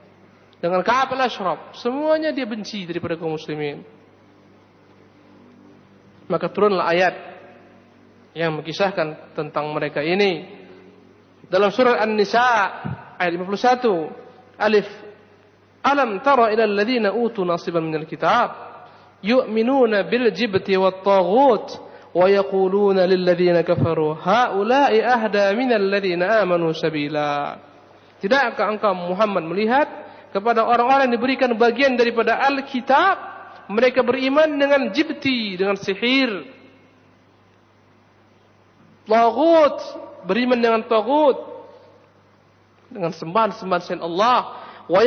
Dengan 0.60 0.82
Ka'ab 0.82 1.14
al-Ashraf, 1.14 1.78
semuanya 1.78 2.34
dia 2.34 2.44
benci 2.44 2.84
daripada 2.84 3.16
kaum 3.16 3.38
muslimin. 3.38 3.86
Maka 6.26 6.50
turunlah 6.50 6.90
ayat 6.90 7.16
yang 8.34 8.60
mengisahkan 8.60 9.38
tentang 9.38 9.70
mereka 9.72 10.02
ini. 10.02 10.58
Dalam 11.50 11.74
surat 11.74 12.02
An-Nisa 12.02 12.46
ayat 13.18 13.32
51, 13.34 14.62
alif 14.62 14.86
Alam 15.80 16.20
tara 16.20 16.52
ila 16.52 16.64
alladhina 16.68 17.16
utu 17.16 17.48
nasiban 17.48 17.88
minal 17.88 18.04
kitab? 18.04 18.70
Yu'minuna 19.24 20.08
bil 20.08 20.32
jibti 20.32 20.76
wat 20.80 21.04
taghut 21.04 21.68
wa 22.16 22.26
yaquluna 22.28 23.06
lil 23.06 23.22
ladzina 23.22 23.62
kafaru 23.64 24.18
haula'i 24.18 25.04
ahda 25.04 25.54
minal 25.56 25.84
ladzina 25.84 26.42
amanu 26.42 26.74
sabila. 26.76 27.60
Tidakkah 28.20 28.68
engkau 28.76 28.92
Muhammad 28.96 29.48
melihat 29.48 29.88
kepada 30.36 30.68
orang-orang 30.68 31.10
yang 31.10 31.16
diberikan 31.16 31.52
bagian 31.56 31.96
daripada 31.96 32.36
Alkitab 32.44 33.18
mereka 33.72 34.04
beriman 34.04 34.50
dengan 34.60 34.92
jibti 34.92 35.56
dengan 35.56 35.78
sihir. 35.80 36.58
Taghut 39.08 39.78
beriman 40.28 40.60
dengan 40.60 40.82
taghut. 40.84 41.48
Dengan 42.90 43.14
sembahan-sembahan 43.14 43.82
selain 43.86 44.02
Allah 44.02 44.59
Wa 44.90 45.06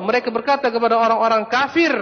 mereka 0.00 0.32
berkata 0.32 0.72
kepada 0.72 0.96
orang-orang 0.96 1.44
kafir, 1.52 1.92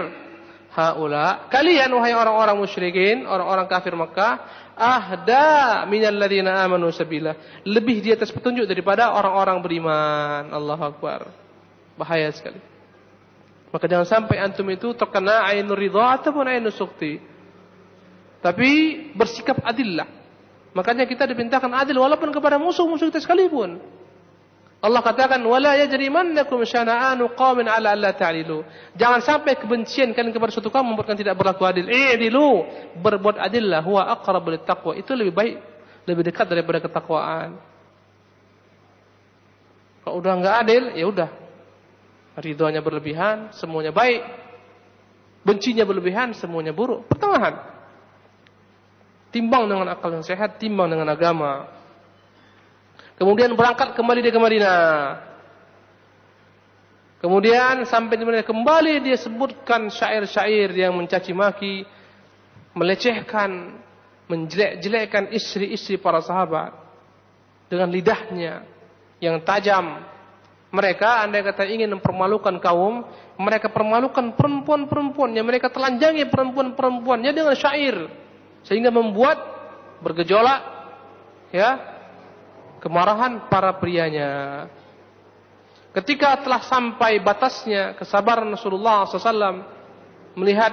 haula 0.70 1.50
kalian 1.50 1.90
wahai 1.90 2.14
orang-orang 2.14 2.54
musyrikin, 2.54 3.26
orang-orang 3.26 3.66
kafir 3.66 3.90
Makkah, 3.98 4.38
ahda 4.78 5.82
minal 5.90 6.14
ladzina 6.14 6.62
amanu 6.62 6.94
sabila. 6.94 7.34
Lebih 7.66 8.06
di 8.06 8.10
atas 8.14 8.30
petunjuk 8.30 8.70
daripada 8.70 9.18
orang-orang 9.18 9.58
beriman. 9.58 10.54
Allahu 10.54 10.82
akbar. 10.94 11.26
Bahaya 11.98 12.30
sekali. 12.30 12.62
Maka 13.74 13.84
jangan 13.90 14.06
sampai 14.06 14.36
antum 14.38 14.68
itu 14.70 14.94
terkena 14.94 15.42
ainur 15.48 15.80
ridha 15.80 16.22
ataupun 16.22 16.44
ainur 16.46 16.70
sukti. 16.70 17.18
Tapi 18.38 18.70
bersikap 19.18 19.58
adillah. 19.58 20.06
Makanya 20.70 21.04
kita 21.04 21.26
diperintahkan 21.26 21.72
adil 21.82 21.98
walaupun 21.98 22.30
kepada 22.30 22.62
musuh-musuh 22.62 23.10
kita 23.10 23.20
sekalipun. 23.20 24.01
Allah 24.82 24.98
katakan 24.98 25.38
wala 25.46 25.78
yajrimannakum 25.78 26.66
syana'anu 26.66 27.38
qaumin 27.38 27.70
ala 27.70 27.94
alla 27.94 28.10
ta'dilu. 28.10 28.66
Jangan 28.98 29.22
sampai 29.22 29.54
kebencian 29.54 30.10
kalian 30.10 30.34
kepada 30.34 30.50
suatu 30.50 30.74
kaum 30.74 30.90
membuat 30.90 31.14
tidak 31.14 31.38
berlaku 31.38 31.62
adil. 31.62 31.86
I'dilu, 31.86 32.66
berbuat 32.98 33.38
adillah 33.38 33.78
huwa 33.86 34.10
aqrabu 34.10 34.58
taqwa. 34.66 34.98
Itu 34.98 35.14
lebih 35.14 35.30
baik, 35.30 35.54
lebih 36.10 36.22
dekat 36.26 36.50
daripada 36.50 36.82
ketakwaan. 36.82 37.62
Kalau 40.02 40.18
udah 40.18 40.32
enggak 40.34 40.56
adil, 40.66 40.82
ya 40.98 41.06
udah. 41.06 41.30
Ridhonya 42.42 42.82
berlebihan, 42.82 43.54
semuanya 43.54 43.94
baik. 43.94 44.18
Bencinya 45.46 45.86
berlebihan, 45.86 46.34
semuanya 46.34 46.74
buruk. 46.74 47.06
Pertengahan. 47.06 47.70
Timbang 49.30 49.70
dengan 49.70 49.94
akal 49.94 50.10
yang 50.10 50.26
sehat, 50.26 50.58
timbang 50.58 50.90
dengan 50.90 51.06
agama. 51.06 51.70
Kemudian 53.20 53.52
berangkat 53.52 53.92
kembali 53.92 54.20
dia 54.24 54.32
ke 54.32 54.40
Madinah. 54.40 54.82
Kemudian 57.22 57.86
sampai 57.86 58.18
di 58.18 58.26
Madinah 58.26 58.48
kembali 58.48 58.94
dia 58.98 59.14
sebutkan 59.14 59.86
syair-syair 59.86 60.74
yang 60.74 60.98
mencaci 60.98 61.30
maki, 61.30 61.86
melecehkan, 62.74 63.78
menjelek-jelekkan 64.26 65.30
istri-istri 65.30 66.02
para 66.02 66.18
sahabat 66.18 66.74
dengan 67.70 67.92
lidahnya 67.94 68.66
yang 69.22 69.38
tajam. 69.46 70.02
Mereka 70.72 71.28
andai 71.28 71.44
kata 71.44 71.68
ingin 71.68 71.92
mempermalukan 71.94 72.56
kaum, 72.58 73.04
mereka 73.36 73.68
permalukan 73.68 74.32
perempuan-perempuannya, 74.32 75.42
mereka 75.44 75.68
telanjangi 75.68 76.26
perempuan-perempuannya 76.32 77.30
dengan 77.30 77.52
syair 77.52 78.08
sehingga 78.64 78.88
membuat 78.88 79.36
bergejolak 80.00 80.60
ya 81.52 81.91
kemarahan 82.82 83.46
para 83.46 83.70
prianya. 83.78 84.66
Ketika 85.94 86.42
telah 86.42 86.60
sampai 86.66 87.22
batasnya 87.22 87.94
kesabaran 87.94 88.50
Rasulullah 88.50 89.06
SAW 89.06 89.62
melihat 90.34 90.72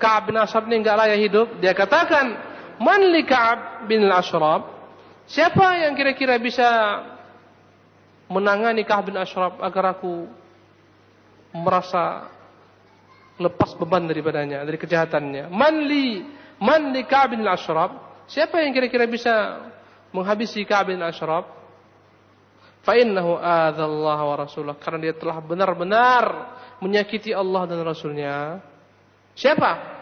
Ka'ab 0.00 0.32
bin 0.32 0.40
Ashraf 0.40 0.64
ini 0.64 0.80
enggak 0.80 0.96
layak 0.96 1.20
hidup, 1.20 1.48
dia 1.60 1.76
katakan, 1.76 2.32
"Man 2.80 3.12
li 3.12 3.20
Ka'ab 3.28 3.84
bin 3.84 4.08
Ashraf?" 4.08 4.64
Siapa 5.28 5.84
yang 5.84 5.92
kira-kira 5.94 6.40
bisa 6.40 6.66
menangani 8.30 8.86
Ka'ab 8.86 9.12
bin 9.12 9.18
Ashraf 9.20 9.60
agar 9.60 10.00
aku 10.00 10.26
merasa 11.50 12.30
lepas 13.36 13.74
beban 13.74 14.06
daripadanya, 14.06 14.62
dari 14.62 14.78
kejahatannya. 14.78 15.50
Man 15.50 15.74
li, 15.84 16.24
man 16.62 16.94
li 16.94 17.02
Ka'ab 17.04 17.34
bin 17.34 17.42
Ashraf? 17.44 18.22
Siapa 18.30 18.62
yang 18.62 18.70
kira-kira 18.70 19.10
bisa 19.10 19.34
menghabisi 20.10 20.62
Ka'ab 20.66 20.90
bin 20.94 21.00
Ashraf 21.02 21.46
fa 22.80 22.92
innahu 22.96 23.38
adzallahu 23.38 24.22
wa 24.26 24.36
rasulah. 24.36 24.74
Karena 24.78 25.10
dia 25.10 25.14
telah 25.16 25.38
benar-benar 25.42 26.24
menyakiti 26.80 27.30
Allah 27.30 27.68
dan 27.68 27.80
Rasulnya. 27.84 28.58
Siapa? 29.36 30.00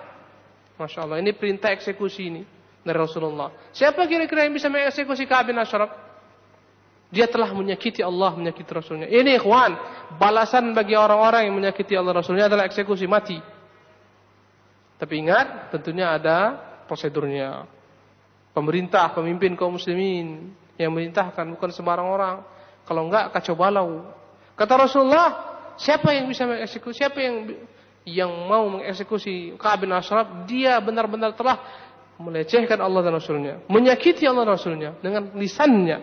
Masya 0.78 1.04
Allah 1.04 1.18
ini 1.18 1.34
perintah 1.34 1.74
eksekusi 1.74 2.22
ini 2.30 2.42
dari 2.86 2.98
Rasulullah. 2.98 3.50
Siapa 3.74 4.06
kira-kira 4.06 4.46
yang 4.46 4.54
bisa 4.54 4.70
mengeksekusi 4.70 5.26
Ka'ab 5.26 5.50
bin 5.50 5.58
Ashraf? 5.58 5.90
Dia 7.08 7.24
telah 7.24 7.48
menyakiti 7.56 8.04
Allah, 8.04 8.36
menyakiti 8.36 8.68
Rasulnya. 8.68 9.08
Ini 9.08 9.40
ikhwan, 9.40 9.72
balasan 10.20 10.76
bagi 10.76 10.92
orang-orang 10.92 11.48
yang 11.48 11.56
menyakiti 11.56 11.96
Allah 11.96 12.20
Rasulnya 12.20 12.52
adalah 12.52 12.68
eksekusi 12.68 13.08
mati. 13.08 13.40
Tapi 14.98 15.14
ingat, 15.16 15.72
tentunya 15.72 16.12
ada 16.12 16.58
prosedurnya 16.84 17.77
pemerintah, 18.58 19.14
pemimpin 19.14 19.54
kaum 19.54 19.78
muslimin 19.78 20.50
yang 20.74 20.90
memerintahkan 20.90 21.46
bukan 21.54 21.70
sembarang 21.70 22.08
orang. 22.10 22.36
Kalau 22.82 23.06
enggak 23.06 23.30
kacau 23.30 23.54
balau. 23.54 24.10
Kata 24.58 24.74
Rasulullah, 24.74 25.28
siapa 25.78 26.10
yang 26.10 26.26
bisa 26.26 26.42
mengeksekusi, 26.42 26.98
siapa 26.98 27.18
yang 27.22 27.54
yang 28.08 28.32
mau 28.48 28.66
mengeksekusi 28.66 29.54
Ka'ab 29.60 29.86
bin 29.86 29.92
Ashraf, 29.94 30.48
dia 30.48 30.80
benar-benar 30.82 31.36
telah 31.36 31.60
melecehkan 32.18 32.80
Allah 32.82 33.04
dan 33.04 33.14
Rasulnya, 33.14 33.54
menyakiti 33.70 34.26
Allah 34.26 34.48
dan 34.48 34.54
Rasulnya 34.58 34.90
dengan 34.98 35.30
lisannya, 35.36 35.98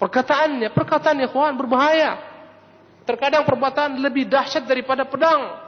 perkataannya, 0.00 0.72
perkataan 0.72 1.20
ikhwan 1.28 1.58
berbahaya. 1.58 2.32
Terkadang 3.02 3.42
perbuatan 3.42 3.98
lebih 3.98 4.30
dahsyat 4.30 4.62
daripada 4.62 5.02
pedang. 5.02 5.58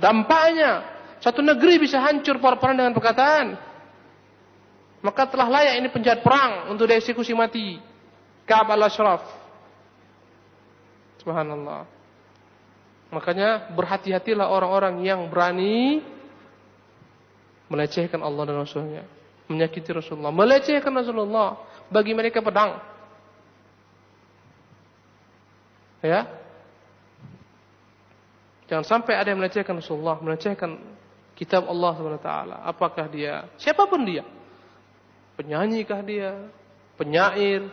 Dampaknya, 0.00 0.80
satu 1.20 1.44
negeri 1.44 1.76
bisa 1.76 2.00
hancur 2.00 2.40
perang 2.40 2.72
dengan 2.72 2.96
perkataan 2.96 3.73
maka 5.04 5.28
telah 5.28 5.52
layak 5.52 5.84
ini 5.84 5.88
penjahat 5.92 6.24
perang 6.24 6.72
untuk 6.72 6.88
dieksekusi 6.88 7.36
mati. 7.36 7.76
Ka'ab 8.48 8.72
al-Ashraf. 8.72 9.20
Subhanallah. 11.20 11.84
Makanya 13.12 13.68
berhati-hatilah 13.76 14.48
orang-orang 14.48 15.04
yang 15.04 15.28
berani 15.28 16.00
melecehkan 17.68 18.24
Allah 18.24 18.48
dan 18.48 18.56
Rasulnya. 18.56 19.04
Menyakiti 19.44 19.92
Rasulullah. 19.92 20.32
Melecehkan 20.32 20.88
Rasulullah. 20.88 21.60
Bagi 21.92 22.16
mereka 22.16 22.40
pedang. 22.40 22.80
Ya. 26.00 26.32
Jangan 28.72 28.88
sampai 28.88 29.20
ada 29.20 29.28
yang 29.28 29.40
melecehkan 29.44 29.76
Rasulullah. 29.76 30.16
Melecehkan 30.16 30.80
kitab 31.36 31.68
Allah 31.68 31.92
SWT. 31.92 32.30
Apakah 32.72 33.04
dia. 33.12 33.52
Siapa 33.60 33.84
pun 33.84 34.00
dia. 34.00 34.24
Penyanyikah 35.34 36.00
dia? 36.06 36.32
Penyair? 36.94 37.66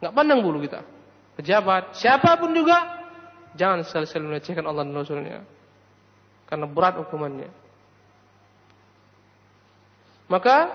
Nggak 0.00 0.14
pandang 0.14 0.40
bulu 0.44 0.60
kita. 0.60 0.84
Pejabat, 1.36 1.96
siapa 1.96 2.36
pun 2.36 2.52
juga 2.52 3.00
Jangan 3.58 3.82
sekali-sekali 3.82 4.24
melecehkan 4.30 4.66
Allah 4.66 4.86
dan 4.86 4.94
Rasulnya. 4.94 5.42
Karena 6.46 6.66
berat 6.66 6.98
hukumannya. 7.02 7.50
Maka 10.30 10.70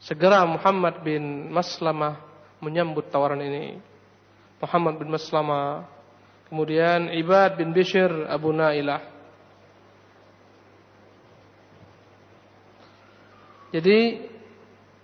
segera 0.00 0.48
Muhammad 0.48 1.04
bin 1.04 1.52
Maslamah 1.52 2.16
menyambut 2.64 3.12
tawaran 3.12 3.44
ini. 3.44 3.76
Muhammad 4.58 4.96
bin 4.96 5.12
Maslamah, 5.12 5.84
kemudian 6.48 7.12
Ibad 7.12 7.60
bin 7.60 7.76
Bishr 7.76 8.08
Abu 8.26 8.50
Nailah. 8.56 9.17
Jadi 13.68 14.24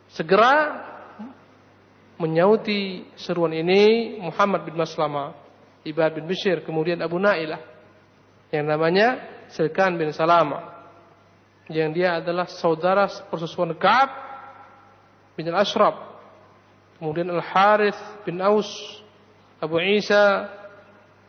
segera 0.09 0.81
menyauti 2.17 3.05
seruan 3.19 3.53
ini 3.53 4.17
Muhammad 4.23 4.65
bin 4.65 4.79
Maslamah, 4.79 5.37
Ibad 5.85 6.17
bin 6.17 6.25
Bishr, 6.25 6.65
kemudian 6.65 7.03
Abu 7.05 7.21
Nailah 7.21 7.61
yang 8.49 8.65
namanya 8.65 9.21
Silkan 9.53 9.99
bin 10.01 10.15
Salama. 10.15 10.73
Yang 11.69 11.91
dia 11.97 12.09
adalah 12.21 12.45
saudara 12.49 13.09
persusuan 13.29 13.73
Ka'ab 13.77 14.11
bin 15.37 15.49
Al-Ashraf. 15.49 15.97
Kemudian 17.01 17.29
Al-Harith 17.33 17.99
bin 18.25 18.41
Aus, 18.41 18.69
Abu 19.59 19.81
Isa 19.81 20.49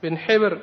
bin 0.03 0.15
Hibr. 0.19 0.59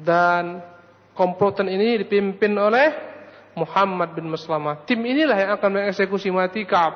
Dan 0.00 0.64
komplotan 1.12 1.68
ini 1.68 2.00
dipimpin 2.00 2.56
oleh 2.56 3.09
Muhammad 3.54 4.14
bin 4.14 4.30
Maslamah. 4.30 4.86
Tim 4.86 5.02
inilah 5.02 5.34
yang 5.34 5.50
akan 5.58 5.70
mengeksekusi 5.70 6.30
mati 6.30 6.62
Ka'ab 6.62 6.94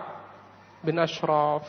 bin 0.84 0.96
Ashraf. 1.00 1.66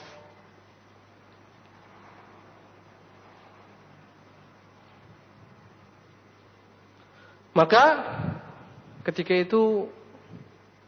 Maka 7.55 7.83
ketika 9.07 9.31
itu 9.31 9.87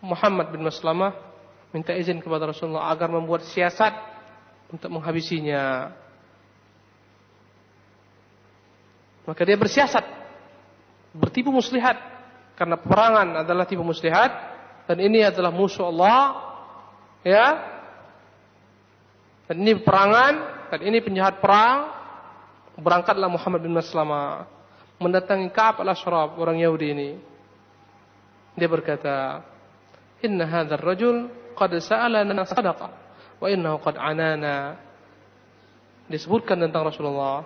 Muhammad 0.04 0.52
bin 0.52 0.68
Maslamah 0.68 1.16
minta 1.72 1.96
izin 1.96 2.20
kepada 2.20 2.52
Rasulullah 2.52 2.92
agar 2.92 3.08
membuat 3.08 3.48
siasat 3.48 3.96
untuk 4.68 4.92
menghabisinya. 4.92 5.96
Maka 9.24 9.42
dia 9.44 9.60
bersiasat, 9.60 10.04
bertipu 11.16 11.52
muslihat 11.52 12.17
karena 12.58 12.76
perangan 12.82 13.46
adalah 13.46 13.70
tipu 13.70 13.86
muslihat 13.86 14.34
dan 14.90 14.98
ini 14.98 15.22
adalah 15.22 15.54
musuh 15.54 15.94
Allah, 15.94 16.20
ya. 17.22 17.48
Dan 19.46 19.62
ini 19.64 19.78
perangan 19.80 20.34
dan 20.74 20.80
ini 20.82 20.98
penjahat 21.00 21.38
perang. 21.38 21.94
Berangkatlah 22.78 23.30
Muhammad 23.30 23.62
bin 23.66 23.74
Maslamah 23.74 24.46
mendatangi 24.98 25.50
Ka'ab 25.54 25.82
al-Ashraf 25.82 26.38
orang 26.38 26.58
Yahudi 26.62 26.88
ini. 26.94 27.10
Dia 28.58 28.70
berkata, 28.70 29.46
"Inna 30.26 30.46
hadzal 30.46 30.82
rajul 30.82 31.30
qad 31.54 31.74
sa'alana 31.78 32.46
sadaqah 32.46 32.92
wa 33.38 33.48
innahu 33.50 33.78
qad 33.82 33.98
anana." 33.98 34.78
Disebutkan 36.10 36.58
tentang 36.58 36.88
Rasulullah. 36.88 37.44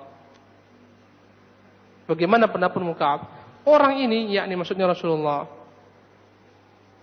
Bagaimana 2.06 2.47
pendapatmu 2.52 2.93
Ka'ab? 2.95 3.41
Orang 3.62 4.02
ini, 4.02 4.34
yakni 4.34 4.58
maksudnya 4.58 4.89
Rasulullah, 4.89 5.45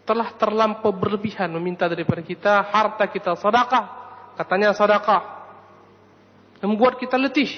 telah 0.09 0.33
terlampau 0.41 0.91
berlebihan 0.91 1.53
meminta 1.53 1.85
daripada 1.85 2.25
kita 2.25 2.65
harta 2.73 3.05
kita 3.07 3.37
sedekah. 3.37 3.85
Katanya 4.41 4.73
sedekah. 4.73 5.23
Membuat 6.65 6.99
kita 6.99 7.21
letih. 7.21 7.53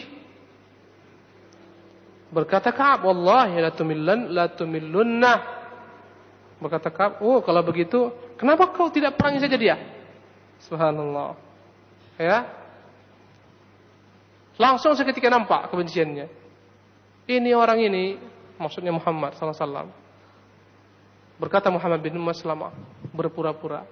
Berkata 2.30 2.70
Ka'ab, 2.70 3.06
"Wallahi 3.06 3.58
la 3.62 3.70
tumillan 3.72 4.20
la 4.34 4.46
tumillunna." 4.50 5.34
Berkata 6.60 6.92
Ka'ab, 6.92 7.24
"Oh, 7.24 7.40
kalau 7.40 7.64
begitu, 7.64 8.12
kenapa 8.36 8.70
kau 8.74 8.92
tidak 8.92 9.16
perangi 9.16 9.40
saja 9.40 9.56
dia?" 9.56 9.76
Subhanallah. 10.66 11.34
Ya. 12.20 12.44
Langsung 14.60 14.92
seketika 14.92 15.32
nampak 15.32 15.72
kebenciannya. 15.72 16.28
Ini 17.24 17.50
orang 17.56 17.80
ini, 17.80 18.20
maksudnya 18.61 18.92
Muhammad 18.92 19.33
wasallam. 19.33 19.88
Berkata 21.40 21.73
Muhammad 21.73 22.05
bin 22.05 22.20
Maslamah, 22.20 22.77
berpura-pura. 23.16 23.88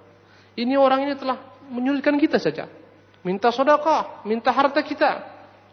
Ini 0.53 0.77
orang 0.77 1.09
ini 1.09 1.17
telah 1.17 1.41
menyulitkan 1.73 2.13
kita 2.21 2.37
saja. 2.37 2.69
Minta 3.25 3.49
sedekah, 3.49 4.21
minta 4.21 4.53
harta 4.53 4.77
kita. 4.85 5.25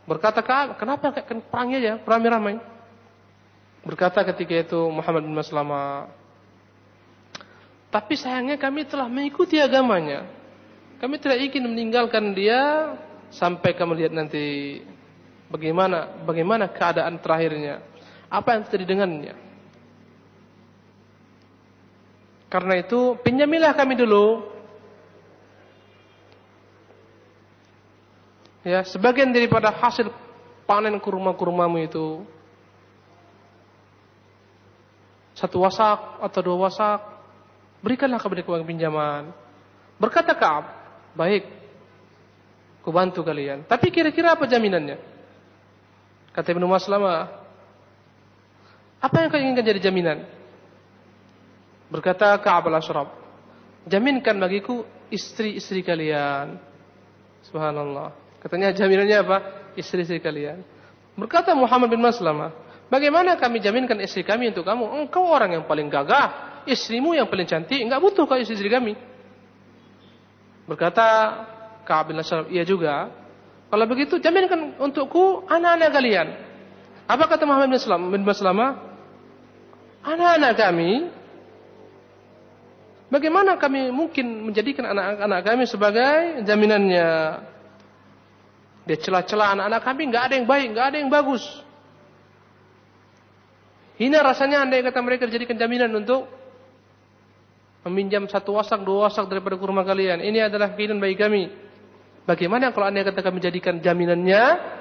Berkata 0.09 0.41
kenapa 0.73 1.13
kan 1.21 1.45
perangi 1.45 1.85
aja, 1.85 2.01
ramai-ramai. 2.01 2.57
Berkata 3.85 4.25
ketika 4.25 4.57
itu 4.57 4.81
Muhammad 4.89 5.29
bin 5.29 5.37
Maslamah, 5.37 6.09
tapi 7.93 8.19
sayangnya 8.19 8.59
kami 8.59 8.89
telah 8.89 9.07
mengikuti 9.07 9.61
agamanya. 9.61 10.27
Kami 10.97 11.21
tidak 11.21 11.39
ingin 11.45 11.65
meninggalkan 11.71 12.33
dia 12.33 12.93
sampai 13.29 13.77
kami 13.77 14.01
lihat 14.01 14.17
nanti 14.17 14.81
bagaimana 15.53 16.25
bagaimana 16.25 16.73
keadaan 16.73 17.21
terakhirnya. 17.21 17.85
Apa 18.27 18.59
yang 18.59 18.63
terjadi 18.67 18.97
dengannya. 18.97 19.35
Karena 22.47 22.79
itu 22.79 23.19
pinjamilah 23.23 23.75
kami 23.75 23.99
dulu 23.99 24.57
Ya, 28.67 28.83
sebagian 28.83 29.31
daripada 29.31 29.71
hasil 29.71 30.11
panen 30.67 30.99
kurma-kurmamu 30.99 31.87
itu 31.87 32.27
satu 35.39 35.63
wasak 35.63 36.19
atau 36.19 36.41
dua 36.43 36.67
wasak, 36.67 36.99
berikanlah 37.79 38.19
kepada 38.19 38.43
uang 38.43 38.67
pinjaman. 38.67 39.31
Berkata 40.03 40.35
Kaab, 40.35 40.67
baik, 41.15 41.47
ku 42.83 42.91
bantu 42.91 43.23
kalian. 43.23 43.63
Tapi 43.71 43.95
kira-kira 43.95 44.35
apa 44.35 44.51
jaminannya? 44.51 44.99
Kata 46.35 46.51
Ibnu 46.51 46.67
Maslamah, 46.67 47.46
apa 49.07 49.23
yang 49.23 49.29
kau 49.31 49.39
inginkan 49.39 49.63
jadi 49.63 49.81
jaminan? 49.87 50.27
Berkata 51.87 52.35
Ka'ab 52.43 52.67
al-Ashraf, 52.67 53.15
jaminkan 53.87 54.35
bagiku 54.43 54.83
istri-istri 55.15 55.87
kalian. 55.87 56.59
Subhanallah. 57.47 58.11
Katanya 58.43 58.75
jaminannya 58.75 59.19
apa? 59.23 59.37
Istri-istri 59.79 60.19
kalian. 60.19 60.67
Berkata 61.15 61.55
Muhammad 61.55 61.95
bin 61.95 62.03
Maslamah, 62.03 62.51
bagaimana 62.91 63.39
kami 63.39 63.63
jaminkan 63.63 63.97
istri 64.03 64.27
kami 64.27 64.51
untuk 64.51 64.67
kamu? 64.67 65.07
Engkau 65.07 65.23
orang 65.31 65.55
yang 65.55 65.65
paling 65.65 65.87
gagah, 65.87 66.67
istrimu 66.67 67.15
yang 67.15 67.31
paling 67.31 67.47
cantik, 67.47 67.79
enggak 67.79 68.03
butuh 68.03 68.27
kau 68.27 68.35
istri 68.35 68.67
kami. 68.67 68.99
Berkata 70.67 71.07
Ka'ab 71.87 72.11
bin 72.11 72.19
Ashraf, 72.19 72.51
iya 72.51 72.67
juga. 72.67 73.15
Kalau 73.71 73.87
begitu 73.87 74.19
jaminkan 74.19 74.75
untukku 74.83 75.47
anak-anak 75.47 75.91
kalian. 75.95 76.29
Apa 77.07 77.31
kata 77.31 77.47
Muhammad 77.47 77.71
bin 78.11 78.27
Maslamah? 78.27 78.86
Anak-anak 80.07 80.55
kami 80.55 80.91
Bagaimana 83.07 83.55
kami 83.55 83.95
mungkin 83.95 84.51
menjadikan 84.51 84.83
anak-anak 84.91 85.47
kami 85.47 85.65
sebagai 85.71 86.43
jaminannya? 86.43 87.39
Dia 88.83 88.99
celah-celah 88.99 89.55
anak-anak 89.55 89.83
kami, 89.87 90.03
nggak 90.11 90.25
ada 90.27 90.35
yang 90.35 90.47
baik, 90.51 90.69
nggak 90.75 90.87
ada 90.91 90.97
yang 90.99 91.11
bagus. 91.11 91.43
Hina 93.95 94.27
rasanya 94.27 94.67
anda 94.67 94.75
yang 94.75 94.91
kata 94.91 95.01
mereka 95.07 95.31
dijadikan 95.31 95.55
jaminan 95.55 95.95
untuk 95.95 96.27
meminjam 97.87 98.27
satu 98.27 98.59
wasak, 98.59 98.83
dua 98.83 99.07
wasak 99.07 99.31
daripada 99.31 99.55
kurma 99.55 99.87
kalian. 99.87 100.19
Ini 100.27 100.51
adalah 100.51 100.75
keinginan 100.75 100.99
bagi 100.99 101.15
kami. 101.15 101.43
Bagaimana 102.27 102.75
kalau 102.75 102.91
anda 102.91 103.07
kata 103.07 103.23
kami 103.23 103.39
jadikan 103.39 103.79
jaminannya? 103.79 104.75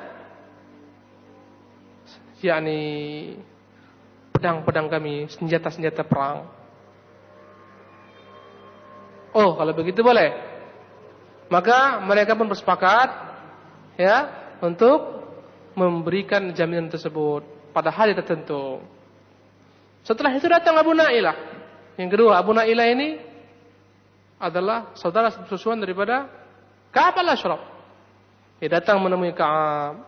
yakni 2.46 2.82
pedang-pedang 4.36 4.92
kami, 4.92 5.32
senjata-senjata 5.32 6.04
perang. 6.04 6.44
Oh, 9.32 9.56
kalau 9.56 9.72
begitu 9.72 10.04
boleh. 10.04 10.36
Maka 11.48 12.04
mereka 12.04 12.36
pun 12.36 12.52
bersepakat 12.52 13.10
ya 13.96 14.28
untuk 14.60 15.24
memberikan 15.76 16.52
jaminan 16.52 16.92
tersebut 16.92 17.44
pada 17.72 17.92
hari 17.92 18.16
tertentu. 18.16 18.80
Setelah 20.04 20.32
itu 20.36 20.48
datang 20.48 20.76
Abu 20.80 20.92
Nailah. 20.96 21.36
Yang 21.96 22.10
kedua, 22.16 22.40
Abu 22.40 22.52
Nailah 22.56 22.88
ini 22.92 23.20
adalah 24.40 24.96
saudara 24.96 25.32
sesusuan 25.32 25.80
daripada 25.80 26.28
Ka'ab 26.92 27.20
al-Ashraf. 27.24 27.62
Dia 28.60 28.80
datang 28.80 29.04
menemui 29.04 29.36
Ka'ab. 29.36 30.00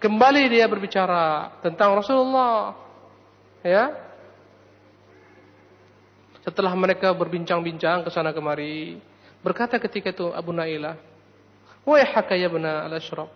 Kembali 0.00 0.48
dia 0.48 0.68
berbicara 0.68 1.56
tentang 1.60 1.96
Rasulullah. 1.96 2.89
Ya. 3.60 3.92
Setelah 6.40 6.72
mereka 6.72 7.12
berbincang-bincang 7.12 8.08
ke 8.08 8.10
sana 8.10 8.32
kemari, 8.32 8.96
berkata 9.44 9.76
ketika 9.76 10.08
itu 10.08 10.32
Abu 10.32 10.56
Nailah, 10.56 10.96
Wahai 11.84 12.40
ya 12.40 12.48
bena 12.48 12.84
al-ashraf. 12.84 13.28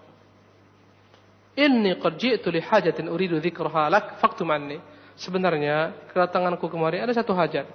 Inni 1.56 1.96
qad 1.96 2.18
ji'tu 2.18 2.50
li 2.52 2.60
hajatin 2.60 3.08
uridu 3.08 3.40
dzikraha 3.40 3.88
lak 3.88 4.20
faktum 4.20 4.50
anni. 4.52 4.76
Sebenarnya 5.14 5.94
kedatanganku 6.10 6.66
kemari 6.66 6.98
ada 6.98 7.14
satu 7.14 7.32
hajat. 7.32 7.70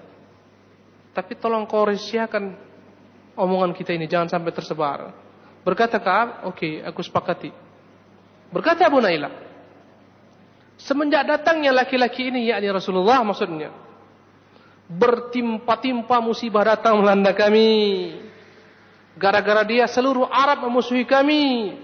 Tapi 1.16 1.34
tolong 1.40 1.64
kau 1.66 1.88
rahasiakan 1.88 2.54
omongan 3.40 3.72
kita 3.72 3.96
ini 3.96 4.06
jangan 4.06 4.28
sampai 4.28 4.52
tersebar. 4.52 5.16
Berkata 5.64 6.00
Ka'ab, 6.00 6.48
oke, 6.52 6.60
okay, 6.60 6.74
aku 6.84 7.00
sepakati. 7.00 7.52
Berkata 8.52 8.88
Abu 8.88 9.00
Nailah, 9.00 9.32
semenjak 10.80 11.28
datangnya 11.28 11.76
laki-laki 11.76 12.32
ini 12.32 12.50
yakni 12.50 12.72
Rasulullah 12.72 13.22
maksudnya, 13.22 13.70
bertimpa-timpa 14.90 16.18
musibah 16.18 16.74
datang 16.74 17.04
melanda 17.04 17.30
kami. 17.38 18.18
Gara-gara 19.20 19.62
dia 19.68 19.86
seluruh 19.86 20.26
Arab 20.26 20.66
memusuhi 20.66 21.06
kami. 21.06 21.76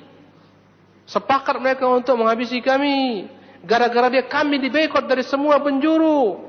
Sepakat 1.06 1.62
mereka 1.62 1.86
untuk 1.86 2.18
menghabisi 2.18 2.64
kami. 2.64 3.30
Gara-gara 3.62 4.10
dia 4.10 4.24
kami 4.26 4.58
dibekot 4.58 5.06
dari 5.06 5.22
semua 5.22 5.62
penjuru. 5.62 6.42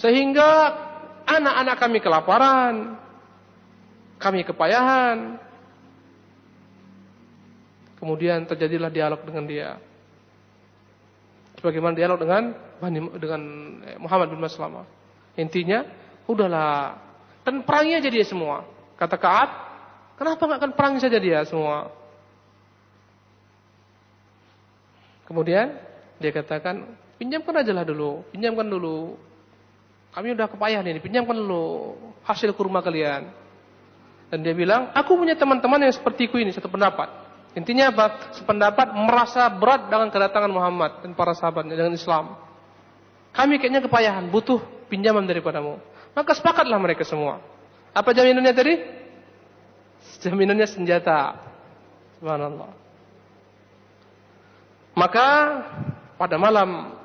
Sehingga 0.00 0.72
anak-anak 1.26 1.76
kami 1.76 1.98
kelaparan. 2.00 2.74
Kami 4.16 4.46
kepayahan. 4.46 5.36
Kemudian 7.98 8.46
terjadilah 8.46 8.88
dialog 8.94 9.20
dengan 9.26 9.44
dia. 9.44 9.70
Sebagaimana 11.58 11.98
dialog 11.98 12.22
dengan 12.22 12.54
dengan 13.18 13.42
eh, 13.82 13.98
Muhammad 13.98 14.30
bin 14.30 14.38
Maslamah. 14.38 14.86
Intinya, 15.34 15.82
udahlah. 16.30 16.94
Dan 17.42 17.66
perangi 17.66 17.98
aja 17.98 18.06
dia 18.06 18.22
semua. 18.22 18.62
Kata 18.94 19.18
Kaat, 19.18 19.50
kenapa 20.14 20.38
nggak 20.38 20.58
akan 20.62 20.72
perangi 20.74 20.98
saja 21.02 21.18
dia 21.18 21.42
semua? 21.46 21.90
Kemudian 25.26 25.76
dia 26.18 26.30
katakan, 26.32 26.88
pinjamkan 27.20 27.60
aja 27.60 27.72
lah 27.74 27.84
dulu, 27.84 28.24
pinjamkan 28.32 28.64
dulu. 28.64 29.18
Kami 30.14 30.32
udah 30.32 30.48
kepayahan 30.48 30.88
ini, 30.88 31.04
pinjamkan 31.04 31.36
dulu 31.36 31.94
hasil 32.24 32.54
kurma 32.56 32.80
kalian. 32.80 33.28
Dan 34.32 34.40
dia 34.40 34.56
bilang, 34.56 34.88
aku 34.96 35.16
punya 35.20 35.36
teman-teman 35.36 35.84
yang 35.84 35.94
sepertiku 35.94 36.40
ini, 36.40 36.52
satu 36.52 36.68
pendapat. 36.68 37.27
Intinya 37.56 37.88
apa? 37.88 38.36
Sependapat 38.36 38.92
merasa 38.92 39.48
berat 39.48 39.88
dengan 39.88 40.12
kedatangan 40.12 40.52
Muhammad 40.52 41.00
dan 41.00 41.16
para 41.16 41.32
sahabatnya 41.32 41.74
dengan 41.78 41.96
Islam. 41.96 42.36
Kami 43.32 43.56
kayaknya 43.56 43.84
kepayahan, 43.84 44.28
butuh 44.28 44.60
pinjaman 44.90 45.24
daripadamu. 45.24 45.80
Maka 46.12 46.32
sepakatlah 46.34 46.76
mereka 46.80 47.06
semua. 47.06 47.40
Apa 47.94 48.12
jaminannya 48.12 48.54
tadi? 48.54 48.74
Jaminannya 50.22 50.66
senjata. 50.66 51.38
Subhanallah. 52.18 52.70
Maka 54.98 55.28
pada 56.18 56.34
malam 56.34 56.98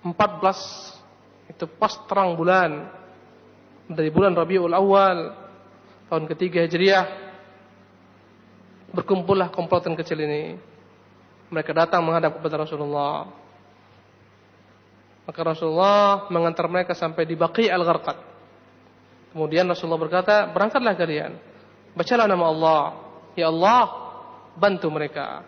14 0.00 1.52
itu 1.52 1.64
pas 1.76 1.92
terang 2.08 2.32
bulan 2.32 2.88
dari 3.84 4.08
bulan 4.08 4.32
Rabiul 4.32 4.72
Awal 4.72 5.36
tahun 6.08 6.24
ketiga 6.32 6.64
Hijriah 6.64 7.23
berkumpullah 8.94 9.50
komplotan 9.50 9.98
kecil 9.98 10.22
ini. 10.22 10.54
Mereka 11.50 11.74
datang 11.74 12.06
menghadap 12.06 12.38
kepada 12.38 12.62
Rasulullah. 12.62 13.28
Maka 15.24 15.40
Rasulullah 15.40 16.28
mengantar 16.30 16.70
mereka 16.70 16.94
sampai 16.94 17.26
di 17.26 17.34
Baqi 17.34 17.66
al-Gharqad. 17.68 18.18
Kemudian 19.34 19.66
Rasulullah 19.66 19.98
berkata, 19.98 20.46
berangkatlah 20.54 20.94
kalian. 20.94 21.32
Bacalah 21.98 22.26
nama 22.30 22.44
Allah. 22.46 22.82
Ya 23.34 23.50
Allah, 23.50 23.82
bantu 24.54 24.86
mereka. 24.94 25.42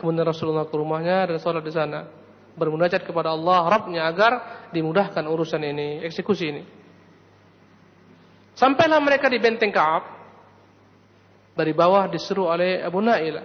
Kemudian 0.00 0.24
Rasulullah 0.24 0.64
ke 0.64 0.74
rumahnya 0.74 1.28
dan 1.28 1.36
sholat 1.36 1.60
di 1.60 1.74
sana. 1.74 2.08
Bermunajat 2.54 3.02
kepada 3.02 3.34
Allah, 3.34 3.66
Rabbnya 3.66 4.06
agar 4.06 4.32
dimudahkan 4.70 5.26
urusan 5.26 5.60
ini, 5.62 6.00
eksekusi 6.06 6.44
ini. 6.48 6.62
Sampailah 8.54 9.02
mereka 9.02 9.26
di 9.26 9.42
benteng 9.42 9.74
Kaab. 9.74 10.13
Dari 11.54 11.70
bawah 11.70 12.10
disuruh 12.10 12.50
oleh 12.50 12.82
Abu 12.82 12.98
Naila. 12.98 13.42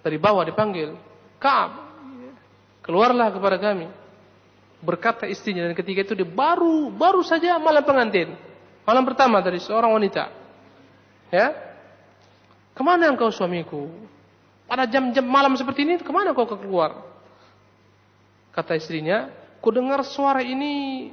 Dari 0.00 0.16
bawah 0.16 0.42
dipanggil. 0.48 0.96
Kaab, 1.36 1.70
keluarlah 2.80 3.28
kepada 3.30 3.60
kami. 3.60 3.86
Berkata 4.82 5.30
istrinya 5.30 5.68
dan 5.70 5.78
ketika 5.78 6.02
itu 6.02 6.14
dia 6.18 6.26
baru 6.26 6.90
baru 6.90 7.22
saja 7.22 7.60
malam 7.60 7.86
pengantin. 7.86 8.34
Malam 8.82 9.06
pertama 9.06 9.38
dari 9.38 9.62
seorang 9.62 9.94
wanita. 9.94 10.26
Ya. 11.30 11.54
Ke 12.74 12.82
mana 12.82 13.12
engkau 13.12 13.30
suamiku? 13.30 13.86
Pada 14.66 14.88
jam-jam 14.88 15.22
malam 15.22 15.54
seperti 15.54 15.84
ini 15.84 16.00
ke 16.00 16.08
mana 16.10 16.32
kau 16.32 16.48
keluar? 16.48 17.04
Kata 18.52 18.76
istrinya, 18.76 19.28
ku 19.60 19.68
dengar 19.68 20.04
suara 20.04 20.40
ini, 20.40 21.08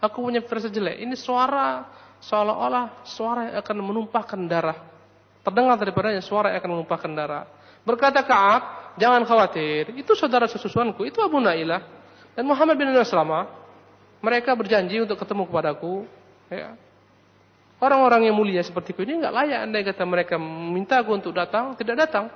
aku 0.00 0.24
punya 0.24 0.44
versi 0.44 0.68
jelek. 0.68 1.00
Ini 1.00 1.16
suara 1.16 1.84
seolah-olah 2.20 3.02
suara 3.02 3.40
yang 3.50 3.56
akan 3.60 3.76
menumpahkan 3.80 4.40
darah. 4.46 4.91
Terdengar 5.42 5.74
daripadanya 5.74 6.22
suara 6.22 6.54
yang 6.54 6.62
akan 6.62 6.70
menumpahkan 6.78 7.10
darah. 7.10 7.44
Berkata 7.82 8.22
Kaab, 8.22 8.94
jangan 8.94 9.26
khawatir, 9.26 9.90
itu 9.98 10.14
saudara 10.14 10.46
sesusuanku, 10.46 11.02
itu 11.02 11.18
Abu 11.18 11.42
Nailah 11.42 11.82
dan 12.38 12.46
Muhammad 12.46 12.78
bin 12.78 12.94
Salama. 13.02 13.50
Mereka 14.22 14.54
berjanji 14.54 15.02
untuk 15.02 15.18
ketemu 15.18 15.50
kepadaku. 15.50 16.06
Ya. 16.46 16.78
Orang-orang 17.82 18.30
yang 18.30 18.38
mulia 18.38 18.62
seperti 18.62 18.94
ini 19.02 19.18
nggak 19.18 19.34
layak 19.34 19.58
andai 19.66 19.82
kata 19.82 20.06
mereka 20.06 20.38
minta 20.38 21.02
aku 21.02 21.10
untuk 21.18 21.34
datang, 21.34 21.74
tidak 21.74 22.06
datang. 22.06 22.30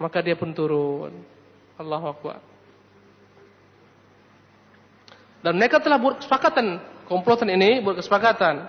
Maka 0.00 0.24
dia 0.24 0.32
pun 0.32 0.56
turun. 0.56 1.12
Allahu 1.76 2.06
Akbar. 2.08 2.40
Dan 5.44 5.60
mereka 5.60 5.76
telah 5.84 6.00
buat 6.00 6.24
kesepakatan. 6.24 6.80
Komplotan 7.04 7.52
ini 7.52 7.84
buat 7.84 8.00
kesepakatan. 8.00 8.66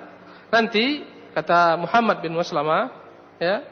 Nanti, 0.52 1.08
kata 1.32 1.80
Muhammad 1.80 2.20
bin 2.20 2.36
Waslama, 2.36 2.92
ya, 3.38 3.66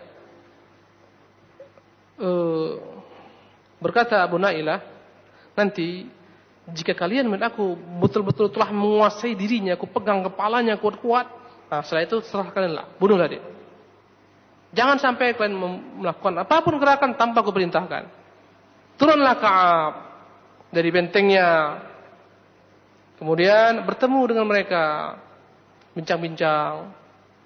uh, 2.22 2.80
berkata 3.82 4.22
Abu 4.22 4.40
Nailah, 4.40 4.82
nanti 5.58 6.08
jika 6.74 6.98
kalian 6.98 7.30
melihat 7.30 7.54
aku 7.54 7.78
betul-betul 8.02 8.50
telah 8.50 8.74
menguasai 8.74 9.38
dirinya, 9.38 9.78
aku 9.78 9.86
pegang 9.90 10.26
kepalanya 10.26 10.80
kuat-kuat, 10.82 11.28
nah 11.70 11.82
setelah 11.86 12.04
itu 12.06 12.18
serah 12.26 12.50
kalianlah, 12.50 12.86
bunuhlah 12.98 13.30
dia. 13.30 13.44
Jangan 14.76 15.00
sampai 15.00 15.40
kalian 15.40 15.56
melakukan 16.04 16.36
apa 16.36 16.60
pun 16.60 16.76
gerakan 16.76 17.16
tanpa 17.16 17.40
kuperintahkan. 17.48 18.12
Turunlah 19.00 19.36
Ka'ab 19.40 19.94
dari 20.76 20.92
bentengnya. 20.92 21.80
Kemudian 23.16 23.88
bertemu 23.88 24.22
dengan 24.28 24.44
mereka. 24.44 25.16
Bincang-bincang. 25.96 26.92